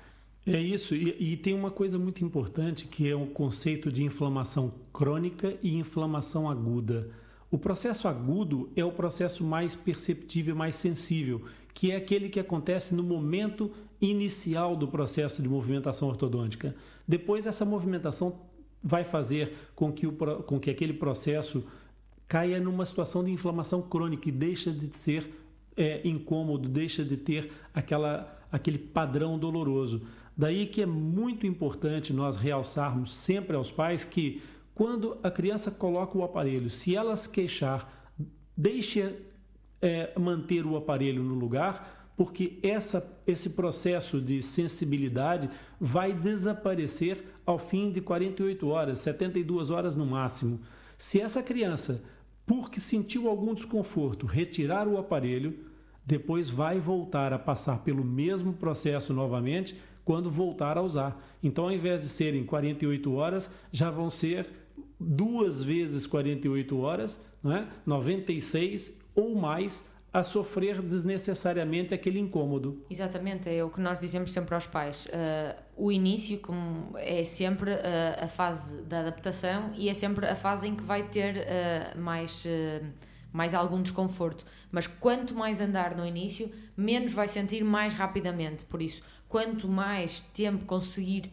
É 0.46 0.60
isso, 0.60 0.94
e, 0.94 1.32
e, 1.32 1.36
tem 1.36 1.54
uma 1.54 1.72
coisa 1.72 1.98
muito 1.98 2.24
importante 2.24 2.86
que 2.86 3.10
é 3.10 3.16
o 3.16 3.26
conceito 3.26 3.90
de 3.90 4.04
inflamação 4.04 4.72
crônica 4.92 5.56
e 5.60 5.76
inflamação 5.76 6.48
aguda. 6.48 7.10
O 7.50 7.58
processo 7.58 8.06
agudo 8.06 8.70
é 8.76 8.84
o 8.84 8.92
processo 8.92 9.42
mais 9.42 9.74
perceptível, 9.74 10.54
mais 10.54 10.76
sensível, 10.76 11.42
que 11.74 11.90
é 11.90 11.96
aquele 11.96 12.28
que 12.28 12.38
acontece 12.38 12.94
no 12.94 13.02
momento 13.02 13.72
inicial 14.00 14.76
do 14.76 14.88
processo 14.88 15.42
de 15.42 15.48
movimentação 15.48 16.08
ortodôntica. 16.08 16.74
Depois, 17.06 17.46
essa 17.46 17.64
movimentação 17.64 18.40
vai 18.82 19.04
fazer 19.04 19.52
com 19.74 19.92
que, 19.92 20.06
o, 20.06 20.12
com 20.12 20.60
que 20.60 20.70
aquele 20.70 20.92
processo 20.92 21.64
caia 22.28 22.60
numa 22.60 22.84
situação 22.84 23.24
de 23.24 23.30
inflamação 23.30 23.82
crônica 23.82 24.28
e 24.28 24.32
deixa 24.32 24.70
de 24.70 24.96
ser 24.96 25.32
é, 25.76 26.06
incômodo, 26.06 26.68
deixa 26.68 27.04
de 27.04 27.16
ter 27.16 27.52
aquela, 27.74 28.40
aquele 28.50 28.78
padrão 28.78 29.38
doloroso. 29.38 30.02
Daí 30.36 30.66
que 30.66 30.82
é 30.82 30.86
muito 30.86 31.46
importante 31.46 32.12
nós 32.12 32.36
realçarmos 32.36 33.14
sempre 33.14 33.56
aos 33.56 33.70
pais 33.70 34.04
que 34.04 34.42
quando 34.74 35.16
a 35.22 35.30
criança 35.30 35.70
coloca 35.70 36.18
o 36.18 36.22
aparelho, 36.22 36.68
se 36.68 36.94
ela 36.94 37.16
se 37.16 37.30
queixar, 37.30 38.12
deixe 38.54 39.14
é, 39.80 40.12
manter 40.18 40.66
o 40.66 40.76
aparelho 40.76 41.22
no 41.22 41.34
lugar, 41.34 41.95
porque 42.16 42.58
essa, 42.62 43.20
esse 43.26 43.50
processo 43.50 44.20
de 44.20 44.40
sensibilidade 44.40 45.50
vai 45.78 46.12
desaparecer 46.12 47.22
ao 47.44 47.58
fim 47.58 47.90
de 47.90 48.00
48 48.00 48.66
horas, 48.68 48.98
72 49.00 49.70
horas 49.70 49.94
no 49.94 50.06
máximo. 50.06 50.60
Se 50.96 51.20
essa 51.20 51.42
criança, 51.42 52.02
porque 52.46 52.80
sentiu 52.80 53.28
algum 53.28 53.52
desconforto, 53.52 54.24
retirar 54.24 54.88
o 54.88 54.96
aparelho, 54.96 55.58
depois 56.06 56.48
vai 56.48 56.80
voltar 56.80 57.32
a 57.32 57.38
passar 57.38 57.80
pelo 57.80 58.04
mesmo 58.04 58.54
processo 58.54 59.12
novamente 59.12 59.76
quando 60.04 60.30
voltar 60.30 60.78
a 60.78 60.82
usar. 60.82 61.20
Então, 61.42 61.64
ao 61.64 61.72
invés 61.72 62.00
de 62.00 62.08
serem 62.08 62.44
48 62.44 63.12
horas, 63.12 63.50
já 63.72 63.90
vão 63.90 64.08
ser 64.08 64.48
duas 64.98 65.62
vezes 65.62 66.06
48 66.06 66.78
horas, 66.78 67.24
né? 67.42 67.68
96 67.84 69.00
ou 69.14 69.34
mais 69.34 69.84
a 70.16 70.22
sofrer 70.22 70.80
desnecessariamente 70.80 71.92
aquele 71.92 72.18
incômodo. 72.18 72.82
Exatamente, 72.88 73.50
é 73.50 73.62
o 73.62 73.68
que 73.68 73.82
nós 73.82 74.00
dizemos 74.00 74.32
sempre 74.32 74.54
aos 74.54 74.66
pais. 74.66 75.04
Uh, 75.04 75.62
o 75.76 75.92
início 75.92 76.38
como 76.38 76.96
é 76.96 77.22
sempre 77.22 77.70
uh, 77.70 78.24
a 78.24 78.26
fase 78.26 78.80
da 78.80 79.00
adaptação 79.00 79.72
e 79.74 79.90
é 79.90 79.94
sempre 79.94 80.24
a 80.24 80.34
fase 80.34 80.68
em 80.68 80.74
que 80.74 80.82
vai 80.82 81.02
ter 81.02 81.36
uh, 81.36 82.00
mais, 82.00 82.46
mais 83.30 83.52
algum 83.52 83.82
desconforto. 83.82 84.46
Mas 84.72 84.86
quanto 84.86 85.34
mais 85.34 85.60
andar 85.60 85.94
no 85.94 86.06
início, 86.06 86.50
menos 86.74 87.12
vai 87.12 87.28
sentir 87.28 87.62
mais 87.62 87.92
rapidamente. 87.92 88.64
Por 88.64 88.80
isso, 88.80 89.02
quanto 89.28 89.68
mais 89.68 90.22
tempo 90.32 90.64
conseguir 90.64 91.24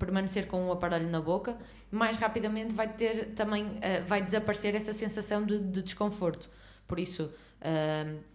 permanecer 0.00 0.48
com 0.48 0.66
o 0.66 0.72
aparelho 0.72 1.08
na 1.08 1.20
boca, 1.20 1.56
mais 1.92 2.16
rapidamente 2.16 2.74
vai 2.74 2.88
ter 2.88 3.34
também 3.36 3.66
uh, 3.66 4.04
vai 4.04 4.20
desaparecer 4.20 4.74
essa 4.74 4.92
sensação 4.92 5.46
de, 5.46 5.60
de 5.60 5.80
desconforto. 5.80 6.50
Por 6.88 6.98
isso, 6.98 7.30
uh, 7.60 8.31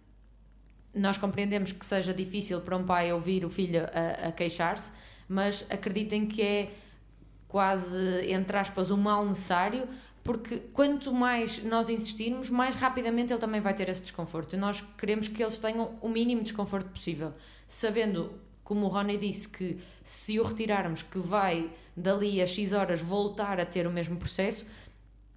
nós 0.94 1.18
compreendemos 1.18 1.72
que 1.72 1.84
seja 1.84 2.12
difícil 2.12 2.60
para 2.60 2.76
um 2.76 2.84
pai 2.84 3.12
ouvir 3.12 3.44
o 3.44 3.50
filho 3.50 3.82
a, 3.84 4.28
a 4.28 4.32
queixar-se, 4.32 4.90
mas 5.28 5.64
acreditem 5.68 6.26
que 6.26 6.42
é 6.42 6.70
quase, 7.46 8.30
entre 8.30 8.56
aspas, 8.56 8.90
um 8.90 8.96
mal 8.96 9.24
necessário, 9.24 9.88
porque 10.22 10.58
quanto 10.72 11.12
mais 11.12 11.62
nós 11.62 11.88
insistirmos, 11.88 12.50
mais 12.50 12.74
rapidamente 12.74 13.32
ele 13.32 13.40
também 13.40 13.60
vai 13.60 13.72
ter 13.72 13.88
esse 13.88 14.02
desconforto. 14.02 14.54
E 14.54 14.56
nós 14.58 14.84
queremos 14.98 15.28
que 15.28 15.42
eles 15.42 15.58
tenham 15.58 15.96
o 16.02 16.08
mínimo 16.08 16.42
desconforto 16.42 16.90
possível, 16.90 17.32
sabendo 17.66 18.32
como 18.62 18.84
o 18.84 18.88
Rony 18.88 19.16
disse, 19.16 19.48
que 19.48 19.78
se 20.02 20.38
o 20.38 20.42
retirarmos, 20.42 21.02
que 21.02 21.18
vai 21.18 21.70
dali 21.96 22.42
a 22.42 22.46
X 22.46 22.74
horas 22.74 23.00
voltar 23.00 23.58
a 23.58 23.64
ter 23.64 23.86
o 23.86 23.90
mesmo 23.90 24.18
processo, 24.18 24.66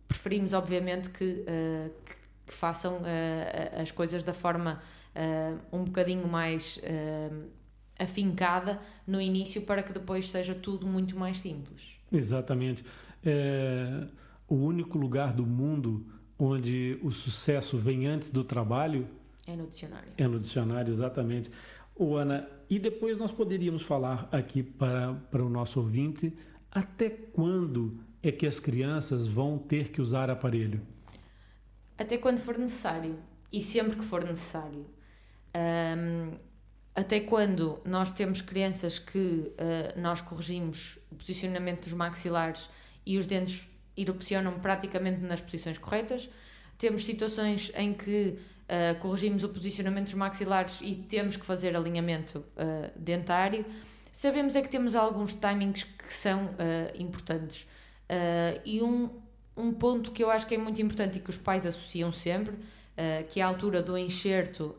preferimos, 0.05 0.51
obviamente, 0.51 1.09
que, 1.09 1.23
uh, 1.23 1.89
que, 2.03 2.15
que 2.47 2.53
façam 2.53 2.97
uh, 2.97 3.81
as 3.81 3.89
coisas 3.89 4.21
da 4.21 4.33
forma 4.33 4.81
uh, 5.15 5.59
um 5.75 5.83
bocadinho 5.83 6.27
mais 6.27 6.79
afincada 7.97 8.79
no 9.05 9.21
início 9.21 9.61
para 9.61 9.83
que 9.83 9.93
depois 9.93 10.29
seja 10.29 10.55
tudo 10.55 10.87
muito 10.87 11.17
mais 11.17 11.39
simples. 11.39 11.91
Exatamente. 12.11 12.83
É, 13.23 14.07
o 14.47 14.55
único 14.55 14.97
lugar 14.97 15.33
do 15.33 15.45
mundo 15.45 16.05
onde 16.37 16.99
o 17.03 17.11
sucesso 17.11 17.77
vem 17.77 18.07
antes 18.07 18.29
do 18.29 18.43
trabalho 18.43 19.07
é 19.47 19.55
no 19.55 19.67
dicionário. 19.67 20.11
É 20.17 20.27
no 20.27 20.39
dicionário, 20.39 20.91
exatamente. 20.91 21.51
O 21.95 22.15
Ana, 22.15 22.47
e 22.69 22.79
depois 22.79 23.17
nós 23.17 23.31
poderíamos 23.31 23.83
falar 23.83 24.27
aqui 24.31 24.63
para, 24.63 25.13
para 25.13 25.43
o 25.43 25.49
nosso 25.49 25.79
ouvinte 25.79 26.35
até 26.71 27.09
quando 27.09 27.99
é 28.23 28.31
que 28.31 28.47
as 28.47 28.59
crianças 28.59 29.27
vão 29.27 29.57
ter 29.57 29.89
que 29.89 30.01
usar 30.01 30.29
aparelho? 30.29 30.81
Até 31.97 32.17
quando 32.17 32.39
for 32.39 32.57
necessário 32.57 33.17
e 33.51 33.61
sempre 33.61 33.97
que 33.97 34.05
for 34.05 34.23
necessário. 34.23 34.85
Um, 35.55 36.37
até 36.93 37.19
quando 37.21 37.79
nós 37.85 38.11
temos 38.11 38.41
crianças 38.41 38.99
que 38.99 39.17
uh, 39.17 39.53
nós 39.99 40.21
corrigimos 40.21 40.99
o 41.09 41.15
posicionamento 41.15 41.83
dos 41.83 41.93
maxilares 41.93 42.69
e 43.05 43.17
os 43.17 43.25
dentes 43.25 43.67
erupcionam 43.95 44.59
praticamente 44.59 45.21
nas 45.21 45.39
posições 45.39 45.77
corretas. 45.77 46.29
Temos 46.77 47.05
situações 47.05 47.71
em 47.75 47.93
que 47.93 48.37
uh, 48.37 48.99
corrigimos 48.99 49.43
o 49.43 49.49
posicionamento 49.49 50.05
dos 50.05 50.15
maxilares 50.15 50.79
e 50.81 50.95
temos 50.95 51.37
que 51.37 51.45
fazer 51.45 51.75
alinhamento 51.75 52.39
uh, 52.39 52.91
dentário. 52.95 53.65
Sabemos 54.11 54.55
é 54.57 54.61
que 54.61 54.69
temos 54.69 54.93
alguns 54.93 55.33
timings 55.33 55.83
que 55.83 56.13
são 56.13 56.49
importantes. 56.95 57.65
e 58.65 58.81
um, 58.81 59.09
um 59.55 59.71
ponto 59.71 60.11
que 60.11 60.21
eu 60.21 60.29
acho 60.29 60.45
que 60.45 60.55
é 60.55 60.57
muito 60.57 60.81
importante 60.81 61.17
e 61.17 61.21
que 61.21 61.29
os 61.29 61.37
pais 61.37 61.65
associam 61.65 62.11
sempre, 62.11 62.57
que 63.29 63.39
é 63.39 63.43
a 63.43 63.47
altura 63.47 63.81
do 63.81 63.97
enxerto 63.97 64.75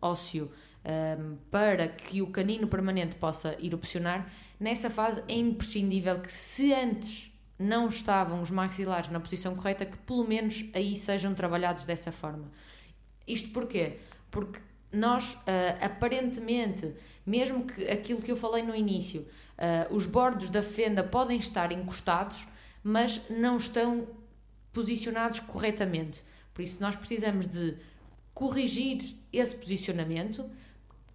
ósseo 0.00 0.50
um, 0.84 1.36
para 1.50 1.88
que 1.88 2.20
o 2.22 2.26
canino 2.26 2.66
permanente 2.66 3.16
possa 3.16 3.56
erupcionar, 3.60 4.30
nessa 4.58 4.90
fase 4.90 5.22
é 5.28 5.34
imprescindível 5.34 6.20
que 6.20 6.32
se 6.32 6.72
antes 6.72 7.32
não 7.58 7.88
estavam 7.88 8.42
os 8.42 8.50
maxilares 8.50 9.08
na 9.08 9.20
posição 9.20 9.54
correta, 9.54 9.86
que 9.86 9.96
pelo 9.98 10.26
menos 10.26 10.64
aí 10.74 10.96
sejam 10.96 11.34
trabalhados 11.34 11.84
dessa 11.84 12.10
forma. 12.10 12.50
Isto 13.26 13.50
porquê? 13.50 13.98
Porque 14.30 14.58
nós, 14.90 15.34
uh, 15.34 15.38
aparentemente, 15.80 16.92
mesmo 17.24 17.64
que 17.64 17.84
aquilo 17.88 18.20
que 18.20 18.32
eu 18.32 18.36
falei 18.36 18.62
no 18.62 18.74
início, 18.74 19.20
uh, 19.20 19.94
os 19.94 20.06
bordos 20.06 20.48
da 20.48 20.62
fenda 20.62 21.04
podem 21.04 21.38
estar 21.38 21.70
encostados, 21.70 22.48
mas 22.82 23.22
não 23.30 23.56
estão 23.56 24.08
posicionados 24.72 25.38
corretamente. 25.38 26.24
Por 26.52 26.62
isso, 26.62 26.78
nós 26.80 26.96
precisamos 26.96 27.46
de 27.46 27.76
corrigir 28.34 29.16
esse 29.32 29.54
posicionamento 29.56 30.48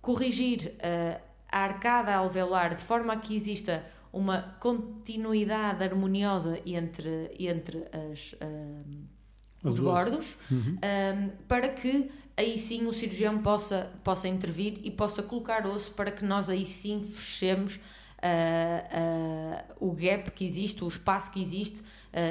corrigir 0.07 0.73
uh, 0.77 1.21
a 1.51 1.59
arcada 1.59 2.15
alveolar 2.15 2.75
de 2.75 2.81
forma 2.81 3.11
a 3.11 3.17
que 3.17 3.35
exista 3.35 3.83
uma 4.13 4.55
continuidade 4.59 5.83
harmoniosa 5.83 6.61
entre, 6.65 7.29
entre 7.38 7.79
as, 7.91 8.31
uh, 8.33 9.67
os 9.67 9.77
bordos, 9.77 10.38
uhum. 10.49 10.77
um, 10.77 11.29
para 11.45 11.67
que 11.67 12.09
aí 12.38 12.57
sim 12.57 12.85
o 12.85 12.93
cirurgião 12.93 13.41
possa, 13.41 13.91
possa 14.01 14.29
intervir 14.29 14.79
e 14.81 14.89
possa 14.89 15.21
colocar 15.21 15.65
osso 15.67 15.91
para 15.91 16.09
que 16.09 16.23
nós 16.23 16.49
aí 16.49 16.65
sim 16.65 17.03
fechemos 17.03 17.77
uh, 18.24 19.80
uh, 19.82 19.89
o 19.89 19.91
gap 19.91 20.32
que 20.32 20.45
existe, 20.45 20.84
o 20.84 20.88
espaço 20.88 21.32
que 21.32 21.41
existe 21.41 21.84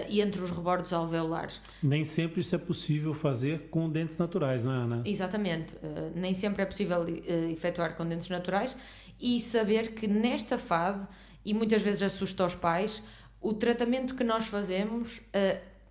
entre 0.09 0.43
os 0.43 0.51
rebordos 0.51 0.93
alveolares. 0.93 1.63
Nem 1.81 2.05
sempre 2.05 2.41
isso 2.41 2.53
é 2.57 2.59
possível 2.59 3.15
fazer 3.15 3.69
com 3.71 3.89
dentes 3.89 4.19
naturais, 4.19 4.65
não 4.65 4.73
é, 4.73 4.77
Ana? 4.77 5.03
Exatamente. 5.05 5.77
nem 6.13 6.35
sempre 6.35 6.63
é 6.63 6.67
possível 6.67 7.07
efetuar 7.53 7.95
com 7.95 8.05
dentes 8.05 8.29
naturais 8.29 8.77
e 9.21 9.41
saber 9.41 9.93
que 9.93 10.09
nesta 10.09 10.59
fase, 10.59 11.07
e 11.45 11.55
muitas 11.55 11.83
vezes 11.83 12.03
assusta 12.03 12.47
os 12.47 12.57
pais, 12.57 13.01
o 13.41 13.53
tratamento 13.53 14.17
que 14.17 14.25
nós 14.25 14.49
fazemos 14.49 15.21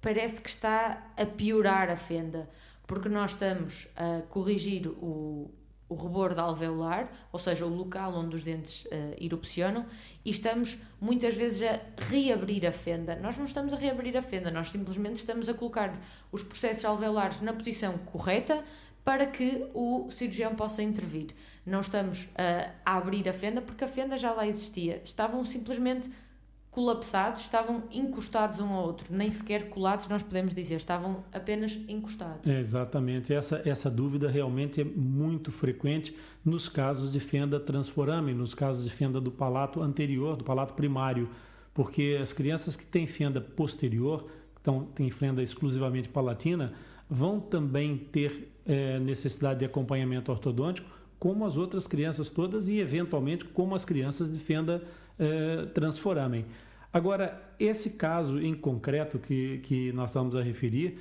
parece 0.02 0.42
que 0.42 0.50
está 0.50 1.02
a 1.16 1.26
piorar 1.26 1.90
a 1.90 1.96
fenda, 1.96 2.50
porque 2.86 3.08
nós 3.08 3.32
estamos 3.32 3.88
a 3.96 4.24
corrigir 4.28 4.88
o, 4.88 5.50
o 5.88 5.96
rebordo 5.96 6.40
alveolar, 6.40 7.12
ou 7.32 7.40
seja, 7.40 7.66
o 7.66 7.70
local 7.70 8.14
onde 8.16 8.36
os 8.36 8.44
dentes 8.44 8.86
uh, 8.86 8.90
erupcionam, 9.20 9.86
e 10.24 10.32
estamos 10.32 10.78
muitas 11.00 11.36
vezes 11.36 11.62
a 11.62 11.80
reabrir 12.10 12.66
a 12.66 12.72
fenda. 12.72 13.16
Nós 13.16 13.38
não 13.38 13.46
estamos 13.46 13.74
a 13.74 13.78
reabrir 13.78 14.18
a 14.18 14.22
fenda, 14.22 14.50
nós 14.50 14.70
simplesmente 14.72 15.18
estamos 15.18 15.48
a 15.48 15.54
colocar 15.54 15.96
os 16.32 16.44
processos 16.44 16.86
alveolares 16.86 17.40
na 17.42 17.54
posição 17.54 17.98
correta 18.00 18.64
para 19.04 19.28
que 19.28 19.70
o 19.76 20.10
cirurgião 20.10 20.56
possa 20.56 20.82
intervir. 20.82 21.28
Não 21.64 21.82
estamos 21.82 22.24
uh, 22.24 22.72
a 22.84 22.98
abrir 22.98 23.30
a 23.30 23.34
fenda 23.34 23.62
porque 23.62 23.84
a 23.84 23.88
fenda 23.88 24.18
já 24.18 24.32
lá 24.32 24.48
existia. 24.48 25.00
Estavam 25.04 25.46
simplesmente 25.46 26.10
colapsados, 26.76 27.40
estavam 27.40 27.84
encostados 27.90 28.60
um 28.60 28.68
ao 28.68 28.84
outro, 28.84 29.08
nem 29.10 29.32
sequer 29.32 29.70
colados, 29.70 30.10
nós 30.10 30.22
podemos 30.22 30.54
dizer, 30.54 30.76
estavam 30.76 31.24
apenas 31.32 31.80
encostados. 31.88 32.46
É, 32.46 32.60
exatamente, 32.60 33.34
essa, 33.34 33.62
essa 33.64 33.90
dúvida 33.90 34.30
realmente 34.30 34.82
é 34.82 34.84
muito 34.84 35.54
frequente 35.54 36.14
nos 36.44 36.68
casos 36.68 37.10
de 37.10 37.22
fenda 37.22 37.62
transforame, 37.62 38.34
nos 38.34 38.54
casos 38.54 38.84
de 38.84 38.90
fenda 38.90 39.22
do 39.22 39.32
palato 39.32 39.82
anterior, 39.82 40.36
do 40.36 40.44
palato 40.44 40.74
primário, 40.74 41.30
porque 41.74 42.20
as 42.22 42.34
crianças 42.34 42.76
que 42.76 42.86
têm 42.86 43.08
fenda 43.08 43.40
posterior, 43.40 44.28
que 44.62 44.70
têm 44.96 45.10
fenda 45.10 45.42
exclusivamente 45.42 46.10
palatina, 46.10 46.74
vão 47.10 47.40
também 47.40 47.96
ter 47.96 48.52
é, 48.66 49.00
necessidade 49.00 49.60
de 49.60 49.66
acompanhamento 49.66 50.30
ortodôntico, 50.30 50.90
como 51.26 51.44
as 51.44 51.58
outras 51.58 51.88
crianças 51.88 52.30
todas 52.30 52.70
e, 52.70 52.78
eventualmente, 52.78 53.46
como 53.46 53.74
as 53.74 53.84
crianças 53.84 54.32
de 54.32 54.38
fenda 54.38 54.84
transforamen. 55.74 56.46
Agora, 56.94 57.42
esse 57.60 57.94
caso 57.94 58.40
em 58.40 58.54
concreto 58.54 59.18
que, 59.18 59.58
que 59.64 59.92
nós 59.94 60.12
estamos 60.12 60.36
a 60.36 60.44
referir, 60.44 61.00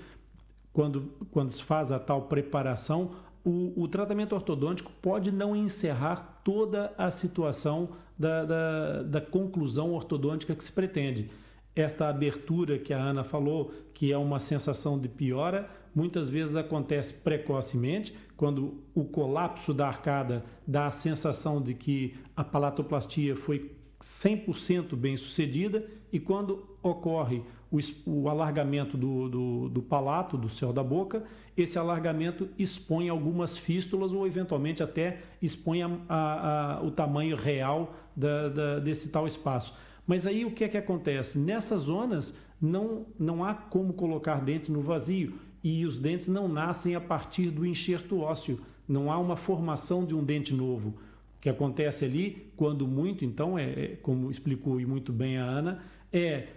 quando, 0.72 1.12
quando 1.30 1.50
se 1.50 1.62
faz 1.62 1.92
a 1.92 1.98
tal 1.98 2.22
preparação, 2.22 3.10
o, 3.44 3.74
o 3.76 3.86
tratamento 3.86 4.34
ortodôntico 4.34 4.90
pode 5.02 5.30
não 5.30 5.54
encerrar 5.54 6.40
toda 6.42 6.94
a 6.96 7.10
situação 7.10 7.90
da, 8.18 8.46
da, 8.46 9.02
da 9.02 9.20
conclusão 9.20 9.92
ortodôntica 9.92 10.54
que 10.54 10.64
se 10.64 10.72
pretende. 10.72 11.28
Esta 11.76 12.08
abertura 12.08 12.78
que 12.78 12.94
a 12.94 12.98
Ana 12.98 13.24
falou, 13.24 13.74
que 13.92 14.10
é 14.10 14.16
uma 14.16 14.38
sensação 14.38 14.98
de 14.98 15.06
piora, 15.06 15.68
muitas 15.95 16.28
vezes 16.28 16.57
acontece 16.57 17.14
precocemente, 17.14 18.14
quando 18.36 18.82
o 18.95 19.05
colapso 19.05 19.72
da 19.72 19.86
arcada 19.86 20.45
dá 20.66 20.86
a 20.86 20.90
sensação 20.90 21.62
de 21.62 21.74
que 21.74 22.14
a 22.36 22.42
palatoplastia 22.42 23.36
foi 23.36 23.70
100% 24.01 24.97
bem 24.97 25.16
sucedida 25.16 25.86
e 26.12 26.20
quando 26.20 26.66
ocorre 26.82 27.42
o, 27.70 27.78
o 28.07 28.28
alargamento 28.28 28.97
do, 28.97 29.28
do, 29.28 29.68
do, 29.68 29.82
palato, 29.82 30.36
do 30.36 30.49
céu 30.49 30.72
da 30.72 30.82
boca, 30.82 31.24
esse 31.57 31.78
alargamento 31.78 32.49
expõe 32.59 33.09
algumas 33.09 33.57
fístulas 33.57 34.12
ou 34.12 34.26
eventualmente 34.26 34.82
até 34.82 35.22
expõe 35.40 35.82
a, 35.82 35.90
a, 36.09 36.74
a, 36.76 36.82
o 36.82 36.90
tamanho 36.90 37.36
real 37.36 37.95
da, 38.14 38.49
da, 38.49 38.78
desse 38.78 39.11
tal 39.11 39.26
espaço. 39.26 39.74
Mas 40.07 40.26
aí 40.26 40.45
o 40.45 40.51
que 40.51 40.64
é 40.64 40.68
que 40.68 40.76
acontece? 40.76 41.38
Nessas 41.38 41.82
zonas 41.82 42.36
não, 42.61 43.07
não 43.18 43.45
há 43.45 43.55
como 43.55 43.95
colocar 43.95 44.45
dente 44.45 44.70
no 44.70 44.82
vazio 44.82 45.38
e 45.64 45.86
os 45.86 45.98
dentes 45.98 46.28
não 46.28 46.46
nascem 46.46 46.94
a 46.94 47.00
partir 47.00 47.50
do 47.50 47.64
enxerto 47.64 48.20
ósseo, 48.20 48.60
não 48.86 49.10
há 49.10 49.18
uma 49.18 49.34
formação 49.34 50.04
de 50.04 50.14
um 50.14 50.22
dente 50.22 50.52
novo 50.52 50.94
que 51.40 51.48
acontece 51.48 52.04
ali, 52.04 52.52
quando 52.54 52.86
muito, 52.86 53.24
então, 53.24 53.58
é, 53.58 53.64
é 53.64 53.98
como 54.02 54.30
explicou 54.30 54.78
muito 54.80 55.10
bem 55.10 55.38
a 55.38 55.44
Ana, 55.44 55.82
é 56.12 56.48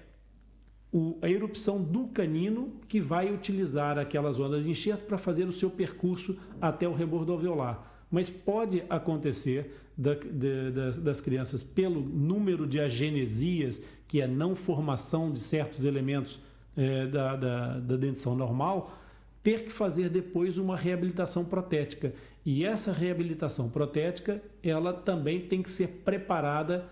o, 0.92 1.18
a 1.22 1.30
erupção 1.30 1.82
do 1.82 2.08
canino 2.08 2.74
que 2.88 3.00
vai 3.00 3.34
utilizar 3.34 3.98
aquela 3.98 4.32
zona 4.32 4.62
de 4.62 4.70
enxerto 4.70 5.06
para 5.06 5.18
fazer 5.18 5.46
o 5.46 5.52
seu 5.54 5.70
percurso 5.70 6.38
até 6.60 6.88
o 6.88 6.94
rebordo 6.94 7.32
alveolar. 7.32 8.06
Mas 8.12 8.30
pode 8.30 8.84
acontecer 8.90 9.74
da, 9.98 10.16
de, 10.16 11.00
das 11.02 11.22
crianças, 11.22 11.64
pelo 11.64 12.02
número 12.02 12.68
de 12.68 12.80
agenesias, 12.80 13.82
que 14.08 14.22
é 14.22 14.28
não 14.28 14.56
formação 14.56 15.32
de 15.32 15.40
certos 15.40 15.86
elementos 15.86 16.40
é, 16.78 17.08
da, 17.08 17.36
da, 17.36 17.80
da 17.80 17.98
dentição 17.98 18.36
normal, 18.36 18.96
ter 19.42 19.66
que 19.66 19.72
fazer 19.72 20.10
depois 20.10 20.58
uma 20.58 20.78
reabilitação 20.78 21.44
protética. 21.44 22.14
E 22.46 22.64
essa 22.64 22.92
reabilitação 22.94 23.70
protética, 23.70 24.42
ela 24.64 24.94
também 24.94 25.42
tem 25.42 25.64
que 25.64 25.72
ser 25.72 25.88
preparada 26.06 26.86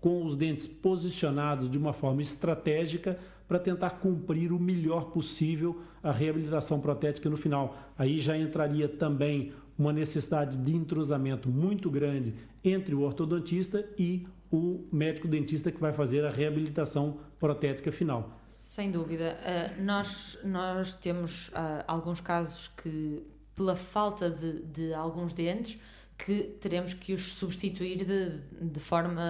com 0.00 0.24
os 0.24 0.36
dentes 0.36 0.66
posicionados 0.66 1.70
de 1.70 1.76
uma 1.78 1.92
forma 1.92 2.22
estratégica 2.22 3.18
para 3.48 3.58
tentar 3.58 3.90
cumprir 3.90 4.52
o 4.52 4.58
melhor 4.58 5.10
possível 5.10 5.80
a 6.02 6.10
reabilitação 6.10 6.80
protética 6.80 7.28
no 7.28 7.36
final. 7.36 7.76
Aí 7.96 8.18
já 8.18 8.36
entraria 8.36 8.88
também 8.88 9.52
uma 9.78 9.92
necessidade 9.92 10.56
de 10.56 10.74
entrosamento 10.74 11.48
muito 11.48 11.90
grande 11.90 12.34
entre 12.64 12.94
o 12.94 13.02
ortodontista 13.02 13.84
e 13.98 14.26
o 14.50 14.86
médico 14.92 15.26
dentista 15.26 15.72
que 15.72 15.80
vai 15.80 15.92
fazer 15.92 16.24
a 16.24 16.30
reabilitação 16.30 17.18
protética 17.38 17.90
final. 17.90 18.40
Sem 18.48 18.90
dúvida. 18.90 19.36
Uh, 19.40 19.82
nós, 19.82 20.38
nós 20.44 20.94
temos 20.94 21.48
uh, 21.48 21.84
alguns 21.86 22.20
casos 22.20 22.68
que, 22.68 23.22
pela 23.54 23.76
falta 23.76 24.30
de, 24.30 24.62
de 24.62 24.94
alguns 24.94 25.32
dentes, 25.32 25.78
que 26.16 26.42
teremos 26.60 26.94
que 26.94 27.12
os 27.12 27.34
substituir 27.34 28.04
de, 28.04 28.38
de 28.60 28.80
forma 28.80 29.22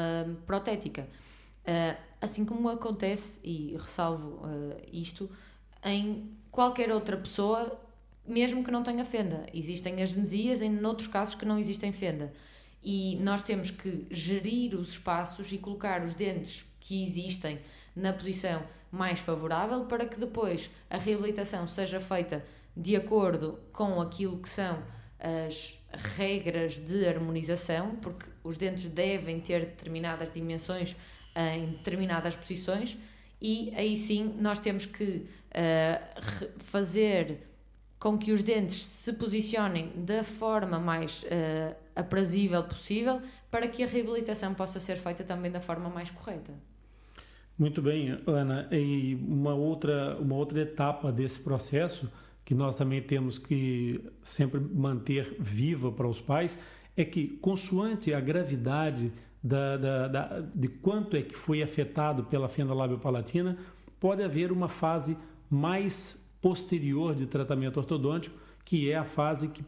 protética. 0.46 1.08
Uh, 1.62 1.96
assim 2.20 2.44
como 2.44 2.68
acontece, 2.68 3.40
e 3.42 3.76
ressalvo 3.76 4.40
isto, 4.92 5.28
em 5.84 6.30
qualquer 6.50 6.90
outra 6.90 7.16
pessoa, 7.16 7.78
mesmo 8.26 8.64
que 8.64 8.70
não 8.70 8.82
tenha 8.82 9.04
fenda. 9.04 9.46
Existem 9.52 10.02
agenesias 10.02 10.60
em 10.62 10.84
outros 10.84 11.08
casos 11.08 11.34
que 11.34 11.44
não 11.44 11.58
existem 11.58 11.92
fenda. 11.92 12.32
E 12.88 13.16
nós 13.16 13.42
temos 13.42 13.72
que 13.72 14.06
gerir 14.12 14.76
os 14.76 14.90
espaços 14.90 15.50
e 15.50 15.58
colocar 15.58 16.04
os 16.04 16.14
dentes 16.14 16.64
que 16.78 17.02
existem 17.02 17.58
na 17.96 18.12
posição 18.12 18.62
mais 18.92 19.18
favorável 19.18 19.86
para 19.86 20.06
que 20.06 20.20
depois 20.20 20.70
a 20.88 20.96
reabilitação 20.96 21.66
seja 21.66 21.98
feita 21.98 22.44
de 22.76 22.94
acordo 22.94 23.58
com 23.72 24.00
aquilo 24.00 24.38
que 24.38 24.48
são 24.48 24.80
as 25.18 25.76
regras 26.16 26.74
de 26.74 27.04
harmonização, 27.08 27.96
porque 27.96 28.26
os 28.44 28.56
dentes 28.56 28.86
devem 28.86 29.40
ter 29.40 29.64
determinadas 29.64 30.32
dimensões 30.32 30.94
em 31.34 31.70
determinadas 31.70 32.36
posições, 32.36 32.96
e 33.42 33.72
aí 33.74 33.96
sim 33.96 34.32
nós 34.38 34.60
temos 34.60 34.86
que 34.86 35.26
uh, 35.50 36.46
fazer 36.58 37.48
com 37.98 38.18
que 38.18 38.32
os 38.32 38.42
dentes 38.42 38.84
se 38.84 39.12
posicionem 39.12 39.90
da 39.96 40.22
forma 40.22 40.78
mais 40.78 41.22
uh, 41.24 41.76
aprazível 41.94 42.62
possível 42.62 43.20
para 43.50 43.66
que 43.66 43.82
a 43.82 43.86
reabilitação 43.86 44.52
possa 44.54 44.78
ser 44.78 44.96
feita 44.96 45.24
também 45.24 45.50
da 45.50 45.60
forma 45.60 45.88
mais 45.88 46.10
correta. 46.10 46.52
Muito 47.58 47.80
bem, 47.80 48.18
Ana. 48.26 48.68
E 48.70 49.14
uma 49.14 49.54
outra, 49.54 50.16
uma 50.20 50.34
outra 50.34 50.60
etapa 50.60 51.10
desse 51.10 51.40
processo 51.40 52.10
que 52.44 52.54
nós 52.54 52.76
também 52.76 53.00
temos 53.02 53.38
que 53.38 54.00
sempre 54.22 54.60
manter 54.60 55.36
viva 55.40 55.90
para 55.90 56.06
os 56.06 56.20
pais 56.20 56.58
é 56.96 57.04
que, 57.04 57.26
consoante 57.38 58.12
a 58.12 58.20
gravidade 58.20 59.10
da, 59.42 59.76
da, 59.76 60.08
da, 60.08 60.40
de 60.54 60.68
quanto 60.68 61.16
é 61.16 61.22
que 61.22 61.34
foi 61.34 61.62
afetado 61.62 62.24
pela 62.24 62.48
fenda 62.48 62.74
labiopalatina, 62.74 63.58
pode 63.98 64.22
haver 64.22 64.52
uma 64.52 64.68
fase 64.68 65.16
mais 65.50 66.25
posterior 66.46 67.12
de 67.12 67.26
tratamento 67.26 67.78
ortodôntico, 67.78 68.38
que 68.64 68.88
é 68.88 68.96
a 68.96 69.04
fase 69.04 69.48
que, 69.48 69.64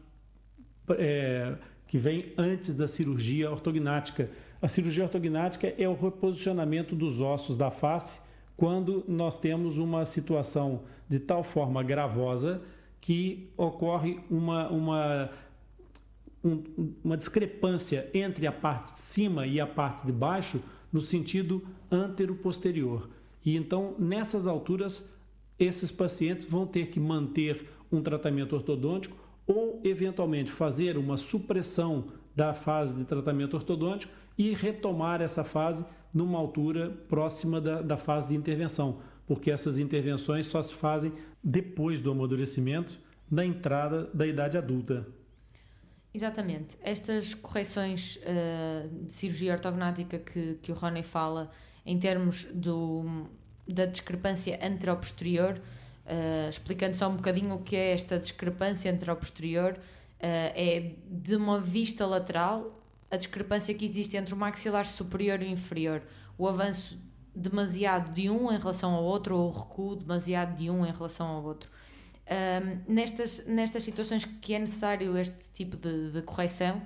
é, 0.91 1.57
que 1.85 1.97
vem 1.97 2.31
antes 2.37 2.73
da 2.73 2.87
cirurgia 2.87 3.51
ortognática. 3.51 4.29
A 4.61 4.67
cirurgia 4.69 5.03
ortognática 5.03 5.73
é 5.77 5.89
o 5.89 5.93
reposicionamento 5.93 6.95
dos 6.95 7.19
ossos 7.19 7.57
da 7.57 7.69
face 7.69 8.21
quando 8.55 9.03
nós 9.09 9.35
temos 9.35 9.77
uma 9.77 10.05
situação 10.05 10.83
de 11.09 11.19
tal 11.19 11.43
forma 11.43 11.83
gravosa 11.83 12.61
que 13.01 13.51
ocorre 13.57 14.21
uma, 14.31 14.69
uma 14.69 15.29
um, 16.41 16.63
uma 17.03 17.17
discrepância 17.17 18.09
entre 18.13 18.47
a 18.47 18.53
parte 18.53 18.93
de 18.93 18.99
cima 18.99 19.45
e 19.45 19.59
a 19.59 19.67
parte 19.67 20.05
de 20.05 20.13
baixo 20.13 20.63
no 20.93 21.01
sentido 21.01 21.61
antero-posterior. 21.91 23.09
E 23.43 23.57
então, 23.57 23.95
nessas 23.99 24.47
alturas, 24.47 25.18
esses 25.59 25.91
pacientes 25.91 26.45
vão 26.45 26.65
ter 26.65 26.87
que 26.87 26.99
manter 26.99 27.67
um 27.91 28.01
tratamento 28.01 28.55
ortodôntico 28.55 29.17
ou, 29.45 29.81
eventualmente, 29.83 30.51
fazer 30.51 30.97
uma 30.97 31.17
supressão 31.17 32.05
da 32.35 32.53
fase 32.53 32.95
de 32.95 33.03
tratamento 33.03 33.55
ortodôntico 33.55 34.13
e 34.37 34.53
retomar 34.53 35.21
essa 35.21 35.43
fase 35.43 35.85
numa 36.13 36.39
altura 36.39 36.89
próxima 37.09 37.59
da, 37.59 37.81
da 37.81 37.97
fase 37.97 38.27
de 38.27 38.35
intervenção, 38.35 39.01
porque 39.27 39.51
essas 39.51 39.77
intervenções 39.77 40.47
só 40.47 40.61
se 40.61 40.73
fazem 40.73 41.11
depois 41.43 41.99
do 41.99 42.11
amadurecimento, 42.11 42.97
na 43.29 43.45
entrada 43.45 44.09
da 44.13 44.25
idade 44.25 44.57
adulta. 44.57 45.05
Exatamente. 46.13 46.77
Estas 46.81 47.35
correções 47.35 48.17
uh, 48.17 49.05
de 49.05 49.13
cirurgia 49.13 49.53
ortognática 49.53 50.17
que, 50.17 50.57
que 50.61 50.71
o 50.71 50.75
Rony 50.75 51.03
fala, 51.03 51.51
em 51.85 51.99
termos 51.99 52.45
do, 52.53 53.27
da 53.73 53.85
discrepância 53.85 54.59
anteroposterior, 54.61 55.59
uh, 56.05 56.49
explicando 56.49 56.95
só 56.95 57.07
um 57.09 57.15
bocadinho 57.15 57.55
o 57.55 57.59
que 57.59 57.75
é 57.75 57.93
esta 57.93 58.17
discrepância 58.17 58.91
anteroposterior, 58.91 59.73
uh, 59.73 59.77
é 60.21 60.93
de 61.07 61.35
uma 61.35 61.59
vista 61.59 62.05
lateral 62.05 62.75
a 63.11 63.17
discrepância 63.17 63.73
que 63.73 63.85
existe 63.85 64.17
entre 64.17 64.33
o 64.33 64.37
maxilar 64.37 64.85
superior 64.85 65.41
e 65.41 65.49
inferior, 65.49 66.03
o 66.37 66.47
avanço 66.47 66.99
demasiado 67.35 68.13
de 68.13 68.29
um 68.29 68.51
em 68.51 68.57
relação 68.57 68.93
ao 68.93 69.03
outro 69.03 69.35
ou 69.35 69.49
o 69.49 69.51
recuo 69.51 69.95
demasiado 69.95 70.55
de 70.55 70.69
um 70.69 70.85
em 70.85 70.91
relação 70.91 71.27
ao 71.27 71.43
outro. 71.43 71.71
Um, 72.29 72.93
nestas, 72.93 73.43
nestas 73.47 73.83
situações 73.83 74.25
que 74.25 74.53
é 74.53 74.59
necessário 74.59 75.17
este 75.17 75.51
tipo 75.51 75.75
de, 75.75 76.11
de 76.11 76.21
correção, 76.21 76.81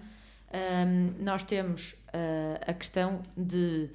um, 0.53 1.23
nós 1.23 1.43
temos 1.43 1.93
uh, 2.13 2.63
a 2.65 2.73
questão 2.73 3.21
de 3.35 3.89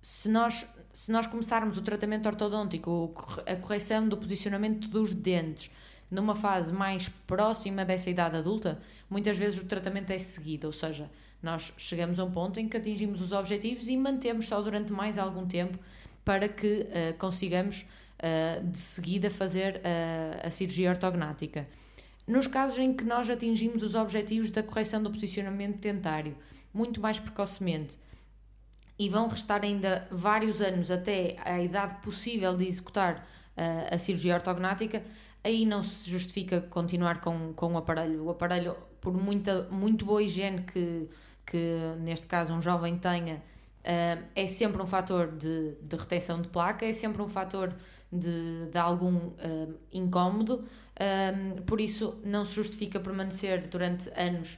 se 0.00 0.28
nós, 0.28 0.66
se 0.92 1.10
nós 1.10 1.26
começarmos 1.26 1.78
o 1.78 1.82
tratamento 1.82 2.26
ortodôntico, 2.26 3.12
a 3.46 3.56
correção 3.56 4.06
do 4.06 4.16
posicionamento 4.16 4.88
dos 4.88 5.14
dentes, 5.14 5.70
numa 6.10 6.36
fase 6.36 6.72
mais 6.72 7.08
próxima 7.26 7.84
dessa 7.84 8.10
idade 8.10 8.36
adulta, 8.36 8.78
muitas 9.08 9.38
vezes 9.38 9.58
o 9.58 9.64
tratamento 9.64 10.10
é 10.10 10.18
seguido, 10.18 10.66
ou 10.66 10.72
seja, 10.72 11.10
nós 11.42 11.72
chegamos 11.78 12.18
a 12.18 12.24
um 12.24 12.30
ponto 12.30 12.60
em 12.60 12.68
que 12.68 12.76
atingimos 12.76 13.22
os 13.22 13.32
objetivos 13.32 13.88
e 13.88 13.96
mantemos 13.96 14.46
só 14.46 14.60
durante 14.60 14.92
mais 14.92 15.18
algum 15.18 15.46
tempo 15.46 15.78
para 16.24 16.46
que 16.48 16.86
uh, 16.86 17.18
consigamos 17.18 17.86
uh, 18.18 18.64
de 18.64 18.78
seguida 18.78 19.30
fazer 19.30 19.76
uh, 19.76 20.46
a 20.46 20.50
cirurgia 20.50 20.90
ortognática. 20.90 21.66
Nos 22.26 22.46
casos 22.46 22.78
em 22.78 22.92
que 22.92 23.04
nós 23.04 23.28
atingimos 23.28 23.82
os 23.82 23.94
objetivos 23.94 24.50
da 24.50 24.62
correção 24.62 25.02
do 25.02 25.10
posicionamento 25.10 25.78
dentário, 25.78 26.36
muito 26.72 27.00
mais 27.00 27.18
precocemente, 27.18 27.98
e 28.98 29.08
vão 29.08 29.28
restar 29.28 29.62
ainda 29.62 30.06
vários 30.10 30.60
anos 30.60 30.90
até 30.90 31.36
a 31.44 31.60
idade 31.60 31.94
possível 32.02 32.56
de 32.56 32.66
executar 32.66 33.26
uh, 33.56 33.94
a 33.94 33.98
cirurgia 33.98 34.34
ortognática, 34.34 35.02
aí 35.42 35.66
não 35.66 35.82
se 35.82 36.08
justifica 36.08 36.60
continuar 36.60 37.20
com, 37.20 37.52
com 37.54 37.72
o 37.74 37.78
aparelho. 37.78 38.24
O 38.24 38.30
aparelho, 38.30 38.76
por 39.00 39.12
muita, 39.12 39.68
muito 39.70 40.04
boa 40.04 40.22
higiene 40.22 40.62
que, 40.62 41.08
que 41.44 41.76
neste 42.00 42.26
caso 42.26 42.52
um 42.52 42.62
jovem 42.62 42.96
tenha, 42.98 43.36
uh, 43.36 44.24
é 44.34 44.46
sempre 44.46 44.80
um 44.80 44.86
fator 44.86 45.32
de, 45.32 45.74
de 45.82 45.96
retenção 45.96 46.40
de 46.40 46.48
placa, 46.48 46.86
é 46.86 46.92
sempre 46.92 47.22
um 47.22 47.28
fator 47.28 47.74
de, 48.12 48.66
de 48.66 48.78
algum 48.78 49.16
uh, 49.16 49.74
incómodo, 49.92 50.64
por 51.66 51.80
isso 51.80 52.20
não 52.22 52.44
se 52.44 52.54
justifica 52.54 53.00
permanecer 53.00 53.66
durante 53.66 54.08
anos 54.10 54.56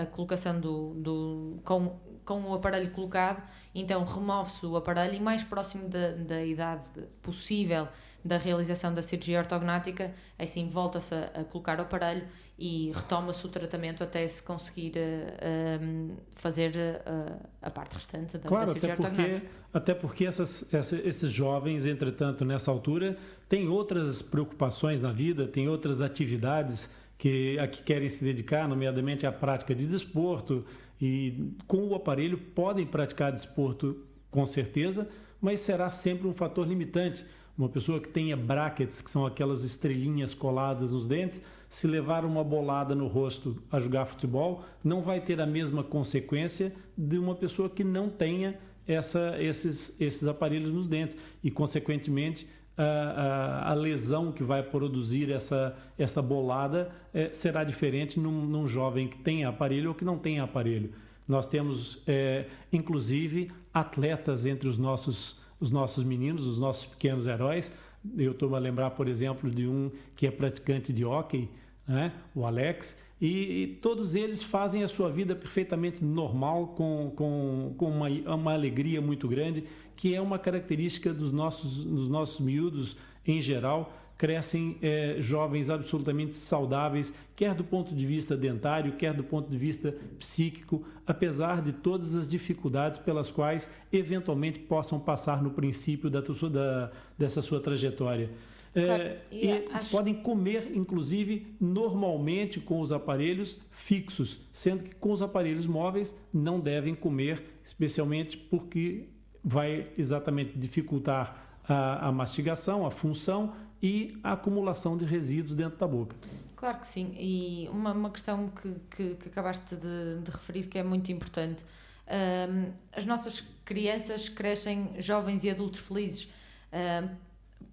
a 0.00 0.06
colocação 0.06 0.58
do, 0.58 0.94
do, 0.94 1.60
com, 1.64 1.98
com 2.26 2.42
o 2.42 2.54
aparelho 2.54 2.90
colocado, 2.90 3.40
então 3.72 4.04
remove-se 4.04 4.66
o 4.66 4.76
aparelho 4.76 5.14
e 5.14 5.20
mais 5.20 5.44
próximo 5.44 5.88
da, 5.88 6.10
da 6.10 6.44
idade 6.44 6.82
possível 7.22 7.88
da 8.22 8.36
realização 8.36 8.92
da 8.92 9.02
cirurgia 9.02 9.38
ortognática, 9.38 10.12
assim 10.36 10.68
volta-se 10.68 11.14
a, 11.14 11.30
a, 11.34 11.44
colocar 11.44 11.78
o 11.78 11.82
aparelho 11.82 12.24
e 12.58 12.90
retoma-se 12.92 13.46
o 13.46 13.48
tratamento 13.48 14.02
até 14.02 14.26
se 14.26 14.42
conseguir 14.42 14.92
uh, 14.96 15.84
um, 15.84 16.16
fazer 16.34 16.74
uh, 16.74 17.46
a 17.62 17.70
parte 17.70 17.94
restante 17.94 18.36
da, 18.36 18.48
claro, 18.48 18.66
da 18.66 18.72
cirurgia 18.72 18.94
até 18.94 19.02
porque, 19.02 19.20
ortognática. 19.22 19.50
Até 19.72 19.94
porque 19.94 20.26
essas, 20.26 20.74
essa, 20.74 20.96
esses 20.96 21.30
jovens, 21.30 21.86
entretanto, 21.86 22.44
nessa 22.44 22.70
altura, 22.70 23.16
têm 23.48 23.68
outras 23.68 24.20
preocupações 24.20 25.00
na 25.00 25.12
vida, 25.12 25.46
têm 25.46 25.68
outras 25.68 26.00
atividades 26.00 26.88
que 27.18 27.58
a 27.58 27.66
que 27.66 27.82
querem 27.82 28.08
se 28.08 28.24
dedicar, 28.24 28.68
nomeadamente 28.68 29.26
à 29.26 29.32
prática 29.32 29.74
de 29.74 29.86
desporto, 29.86 30.64
e 31.00 31.52
com 31.66 31.88
o 31.88 31.94
aparelho 31.94 32.38
podem 32.38 32.86
praticar 32.86 33.32
desporto 33.32 34.04
com 34.30 34.44
certeza, 34.46 35.08
mas 35.40 35.60
será 35.60 35.90
sempre 35.90 36.26
um 36.26 36.32
fator 36.32 36.66
limitante 36.66 37.24
uma 37.56 37.68
pessoa 37.68 38.00
que 38.00 38.08
tenha 38.08 38.36
brackets, 38.36 39.00
que 39.00 39.10
são 39.10 39.24
aquelas 39.24 39.64
estrelinhas 39.64 40.34
coladas 40.34 40.92
nos 40.92 41.06
dentes, 41.08 41.40
se 41.70 41.86
levar 41.86 42.24
uma 42.24 42.44
bolada 42.44 42.94
no 42.94 43.06
rosto 43.06 43.62
a 43.70 43.80
jogar 43.80 44.06
futebol, 44.06 44.64
não 44.84 45.00
vai 45.00 45.20
ter 45.20 45.40
a 45.40 45.46
mesma 45.46 45.82
consequência 45.82 46.74
de 46.96 47.18
uma 47.18 47.34
pessoa 47.34 47.68
que 47.68 47.82
não 47.82 48.08
tenha 48.08 48.58
essa, 48.86 49.36
esses, 49.42 49.98
esses 50.00 50.28
aparelhos 50.28 50.72
nos 50.72 50.86
dentes. 50.86 51.16
E, 51.42 51.50
consequentemente, 51.50 52.46
a, 52.82 53.74
lesão 53.74 54.30
que 54.30 54.42
vai 54.42 54.62
produzir 54.62 55.30
essa, 55.30 55.76
essa 55.98 56.20
bolada 56.20 56.90
é, 57.12 57.30
será 57.32 57.64
diferente 57.64 58.20
num, 58.20 58.44
num, 58.46 58.68
jovem 58.68 59.08
que 59.08 59.18
tem 59.18 59.44
aparelho 59.44 59.90
ou 59.90 59.94
que 59.94 60.04
não 60.04 60.18
tem 60.18 60.40
aparelho. 60.40 60.92
Nós 61.26 61.46
temos, 61.46 62.02
é, 62.06 62.46
inclusive, 62.72 63.50
atletas 63.72 64.46
entre 64.46 64.68
os 64.68 64.78
nossos 64.78 65.44
os 65.60 65.70
nossos 65.70 66.04
meninos, 66.04 66.46
os 66.46 66.58
nossos 66.58 66.86
pequenos 66.86 67.26
heróis. 67.26 67.72
Eu 68.16 68.32
estou 68.32 68.54
a 68.54 68.58
lembrar, 68.58 68.90
por 68.90 69.08
exemplo, 69.08 69.50
de 69.50 69.66
um 69.66 69.90
que 70.14 70.26
é 70.26 70.30
praticante 70.30 70.92
de 70.92 71.04
hockey, 71.04 71.48
né? 71.86 72.12
o 72.34 72.44
Alex, 72.44 73.00
e, 73.18 73.62
e, 73.62 73.66
todos 73.80 74.14
eles 74.14 74.42
fazem 74.42 74.82
a 74.82 74.88
sua 74.88 75.10
vida 75.10 75.34
perfeitamente 75.34 76.04
normal, 76.04 76.68
com, 76.68 77.10
com, 77.16 77.74
com 77.76 77.90
uma, 77.90 78.08
uma 78.34 78.52
alegria 78.52 79.00
muito 79.00 79.26
grande, 79.26 79.64
que 79.96 80.14
é 80.14 80.20
uma 80.20 80.38
característica 80.38 81.12
dos 81.12 81.32
nossos, 81.32 81.84
dos 81.84 82.08
nossos 82.08 82.38
miúdos 82.38 82.96
em 83.26 83.40
geral, 83.40 83.92
crescem 84.16 84.78
é, 84.80 85.16
jovens 85.18 85.68
absolutamente 85.68 86.36
saudáveis, 86.36 87.12
quer 87.34 87.54
do 87.54 87.64
ponto 87.64 87.94
de 87.94 88.06
vista 88.06 88.36
dentário, 88.36 88.92
quer 88.92 89.12
do 89.12 89.22
ponto 89.22 89.50
de 89.50 89.58
vista 89.58 89.94
psíquico, 90.18 90.84
apesar 91.06 91.62
de 91.62 91.72
todas 91.72 92.14
as 92.14 92.26
dificuldades 92.28 92.98
pelas 92.98 93.30
quais 93.30 93.70
eventualmente 93.92 94.58
possam 94.60 94.98
passar 94.98 95.42
no 95.42 95.50
princípio 95.50 96.08
da, 96.08 96.20
da 96.20 96.92
dessa 97.18 97.42
sua 97.42 97.60
trajetória. 97.60 98.30
É, 98.74 99.20
e, 99.32 99.46
e 99.46 99.68
acho... 99.72 99.90
podem 99.90 100.14
comer, 100.14 100.70
inclusive, 100.74 101.46
normalmente 101.58 102.60
com 102.60 102.80
os 102.80 102.92
aparelhos 102.92 103.58
fixos, 103.70 104.38
sendo 104.52 104.84
que 104.84 104.94
com 104.94 105.12
os 105.12 105.22
aparelhos 105.22 105.66
móveis 105.66 106.18
não 106.32 106.60
devem 106.60 106.94
comer, 106.94 107.42
especialmente 107.64 108.36
porque 108.36 109.08
vai 109.46 109.86
exatamente 109.96 110.58
dificultar 110.58 111.60
a, 111.68 112.08
a 112.08 112.12
mastigação, 112.12 112.84
a 112.84 112.90
função 112.90 113.54
e 113.80 114.18
a 114.24 114.32
acumulação 114.32 114.96
de 114.96 115.04
resíduos 115.04 115.54
dentro 115.54 115.78
da 115.78 115.86
boca. 115.86 116.16
Claro 116.56 116.80
que 116.80 116.88
sim, 116.88 117.14
e 117.16 117.68
uma, 117.70 117.92
uma 117.92 118.10
questão 118.10 118.48
que, 118.48 118.74
que, 118.90 119.14
que 119.14 119.28
acabaste 119.28 119.76
de, 119.76 120.20
de, 120.24 120.30
referir 120.32 120.64
que 120.64 120.76
é 120.76 120.82
muito 120.82 121.12
importante. 121.12 121.64
Um, 122.08 122.72
as 122.92 123.06
nossas 123.06 123.44
crianças 123.64 124.28
crescem 124.28 124.90
jovens 124.98 125.44
e 125.44 125.50
adultos 125.50 125.78
felizes. 125.80 126.28
Um, 126.72 127.08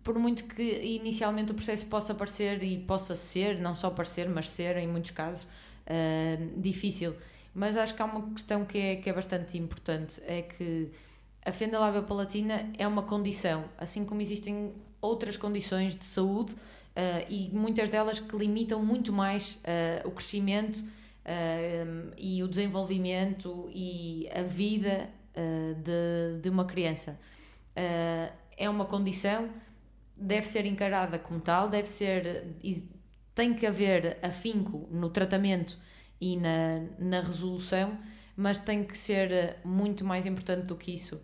por 0.03 0.19
muito 0.19 0.43
que 0.43 0.81
inicialmente 0.81 1.53
o 1.53 1.55
processo 1.55 1.87
possa 1.87 2.13
parecer 2.13 2.61
e 2.61 2.77
possa 2.77 3.15
ser, 3.15 3.59
não 3.59 3.73
só 3.73 3.89
parecer, 3.89 4.29
mas 4.29 4.49
ser 4.49 4.77
em 4.77 4.87
muitos 4.87 5.11
casos, 5.11 5.41
uh, 5.43 6.61
difícil. 6.61 7.15
Mas 7.55 7.77
acho 7.77 7.95
que 7.95 8.01
há 8.01 8.05
uma 8.05 8.29
questão 8.33 8.65
que 8.65 8.77
é, 8.77 8.95
que 8.97 9.09
é 9.09 9.13
bastante 9.13 9.57
importante: 9.57 10.21
é 10.27 10.41
que 10.41 10.91
a 11.45 11.51
fenda 11.51 11.77
labiopalatina 11.79 12.71
é 12.77 12.87
uma 12.87 13.03
condição, 13.03 13.65
assim 13.77 14.05
como 14.05 14.21
existem 14.21 14.73
outras 15.01 15.35
condições 15.35 15.95
de 15.95 16.05
saúde 16.05 16.53
uh, 16.53 17.25
e 17.29 17.49
muitas 17.51 17.89
delas 17.89 18.19
que 18.19 18.35
limitam 18.37 18.83
muito 18.83 19.11
mais 19.11 19.55
uh, 19.55 20.07
o 20.07 20.11
crescimento 20.11 20.77
uh, 20.79 22.13
e 22.17 22.41
o 22.41 22.47
desenvolvimento 22.47 23.69
e 23.73 24.29
a 24.33 24.41
vida 24.43 25.09
de, 25.83 26.41
de 26.43 26.47
uma 26.47 26.63
criança. 26.63 27.19
é 28.55 28.69
uma 28.69 28.85
condição, 28.85 29.49
deve 30.15 30.45
ser 30.45 30.63
encarada 30.67 31.17
como 31.17 31.39
tal, 31.39 31.67
deve 31.67 31.89
ser. 31.89 32.55
tem 33.33 33.51
que 33.55 33.65
haver 33.65 34.19
afinco 34.21 34.87
no 34.91 35.09
tratamento 35.09 35.75
e 36.21 36.37
na, 36.37 36.85
na 36.99 37.19
resolução, 37.19 37.97
mas 38.37 38.59
tem 38.59 38.83
que 38.83 38.95
ser 38.95 39.57
muito 39.65 40.05
mais 40.05 40.27
importante 40.27 40.67
do 40.67 40.75
que 40.75 40.93
isso. 40.93 41.19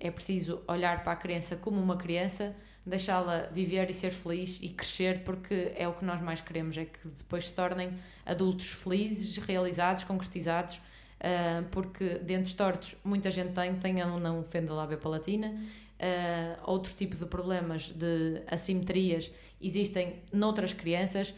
É 0.00 0.10
preciso 0.10 0.62
olhar 0.66 1.02
para 1.02 1.12
a 1.12 1.16
criança 1.16 1.56
como 1.56 1.80
uma 1.80 1.96
criança 1.96 2.54
deixá-la 2.86 3.48
viver 3.52 3.88
e 3.88 3.94
ser 3.94 4.10
feliz 4.10 4.58
e 4.62 4.68
crescer, 4.68 5.24
porque 5.24 5.72
é 5.74 5.88
o 5.88 5.92
que 5.92 6.04
nós 6.04 6.20
mais 6.20 6.40
queremos, 6.40 6.76
é 6.76 6.84
que 6.84 7.08
depois 7.08 7.48
se 7.48 7.54
tornem 7.54 7.90
adultos 8.26 8.70
felizes, 8.70 9.38
realizados, 9.38 10.04
concretizados, 10.04 10.76
uh, 10.76 11.64
porque 11.70 12.18
dentes 12.18 12.52
tortos 12.52 12.96
muita 13.02 13.30
gente 13.30 13.52
tem, 13.52 13.74
tenha 13.76 14.06
ou 14.06 14.20
não 14.20 14.44
fenda 14.44 14.74
lábia 14.74 14.98
palatina, 14.98 15.48
uh, 15.48 16.70
outro 16.70 16.92
tipo 16.94 17.16
de 17.16 17.24
problemas 17.24 17.88
de 17.90 18.42
assimetrias 18.46 19.30
existem 19.60 20.22
noutras 20.30 20.74
crianças, 20.74 21.34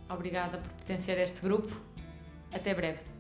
Obrigada 0.10 0.60
por 0.60 0.72
pertencer 0.74 1.18
a 1.20 1.24
este 1.24 1.42
grupo. 1.42 1.70
Até 2.52 2.74
breve. 2.74 3.19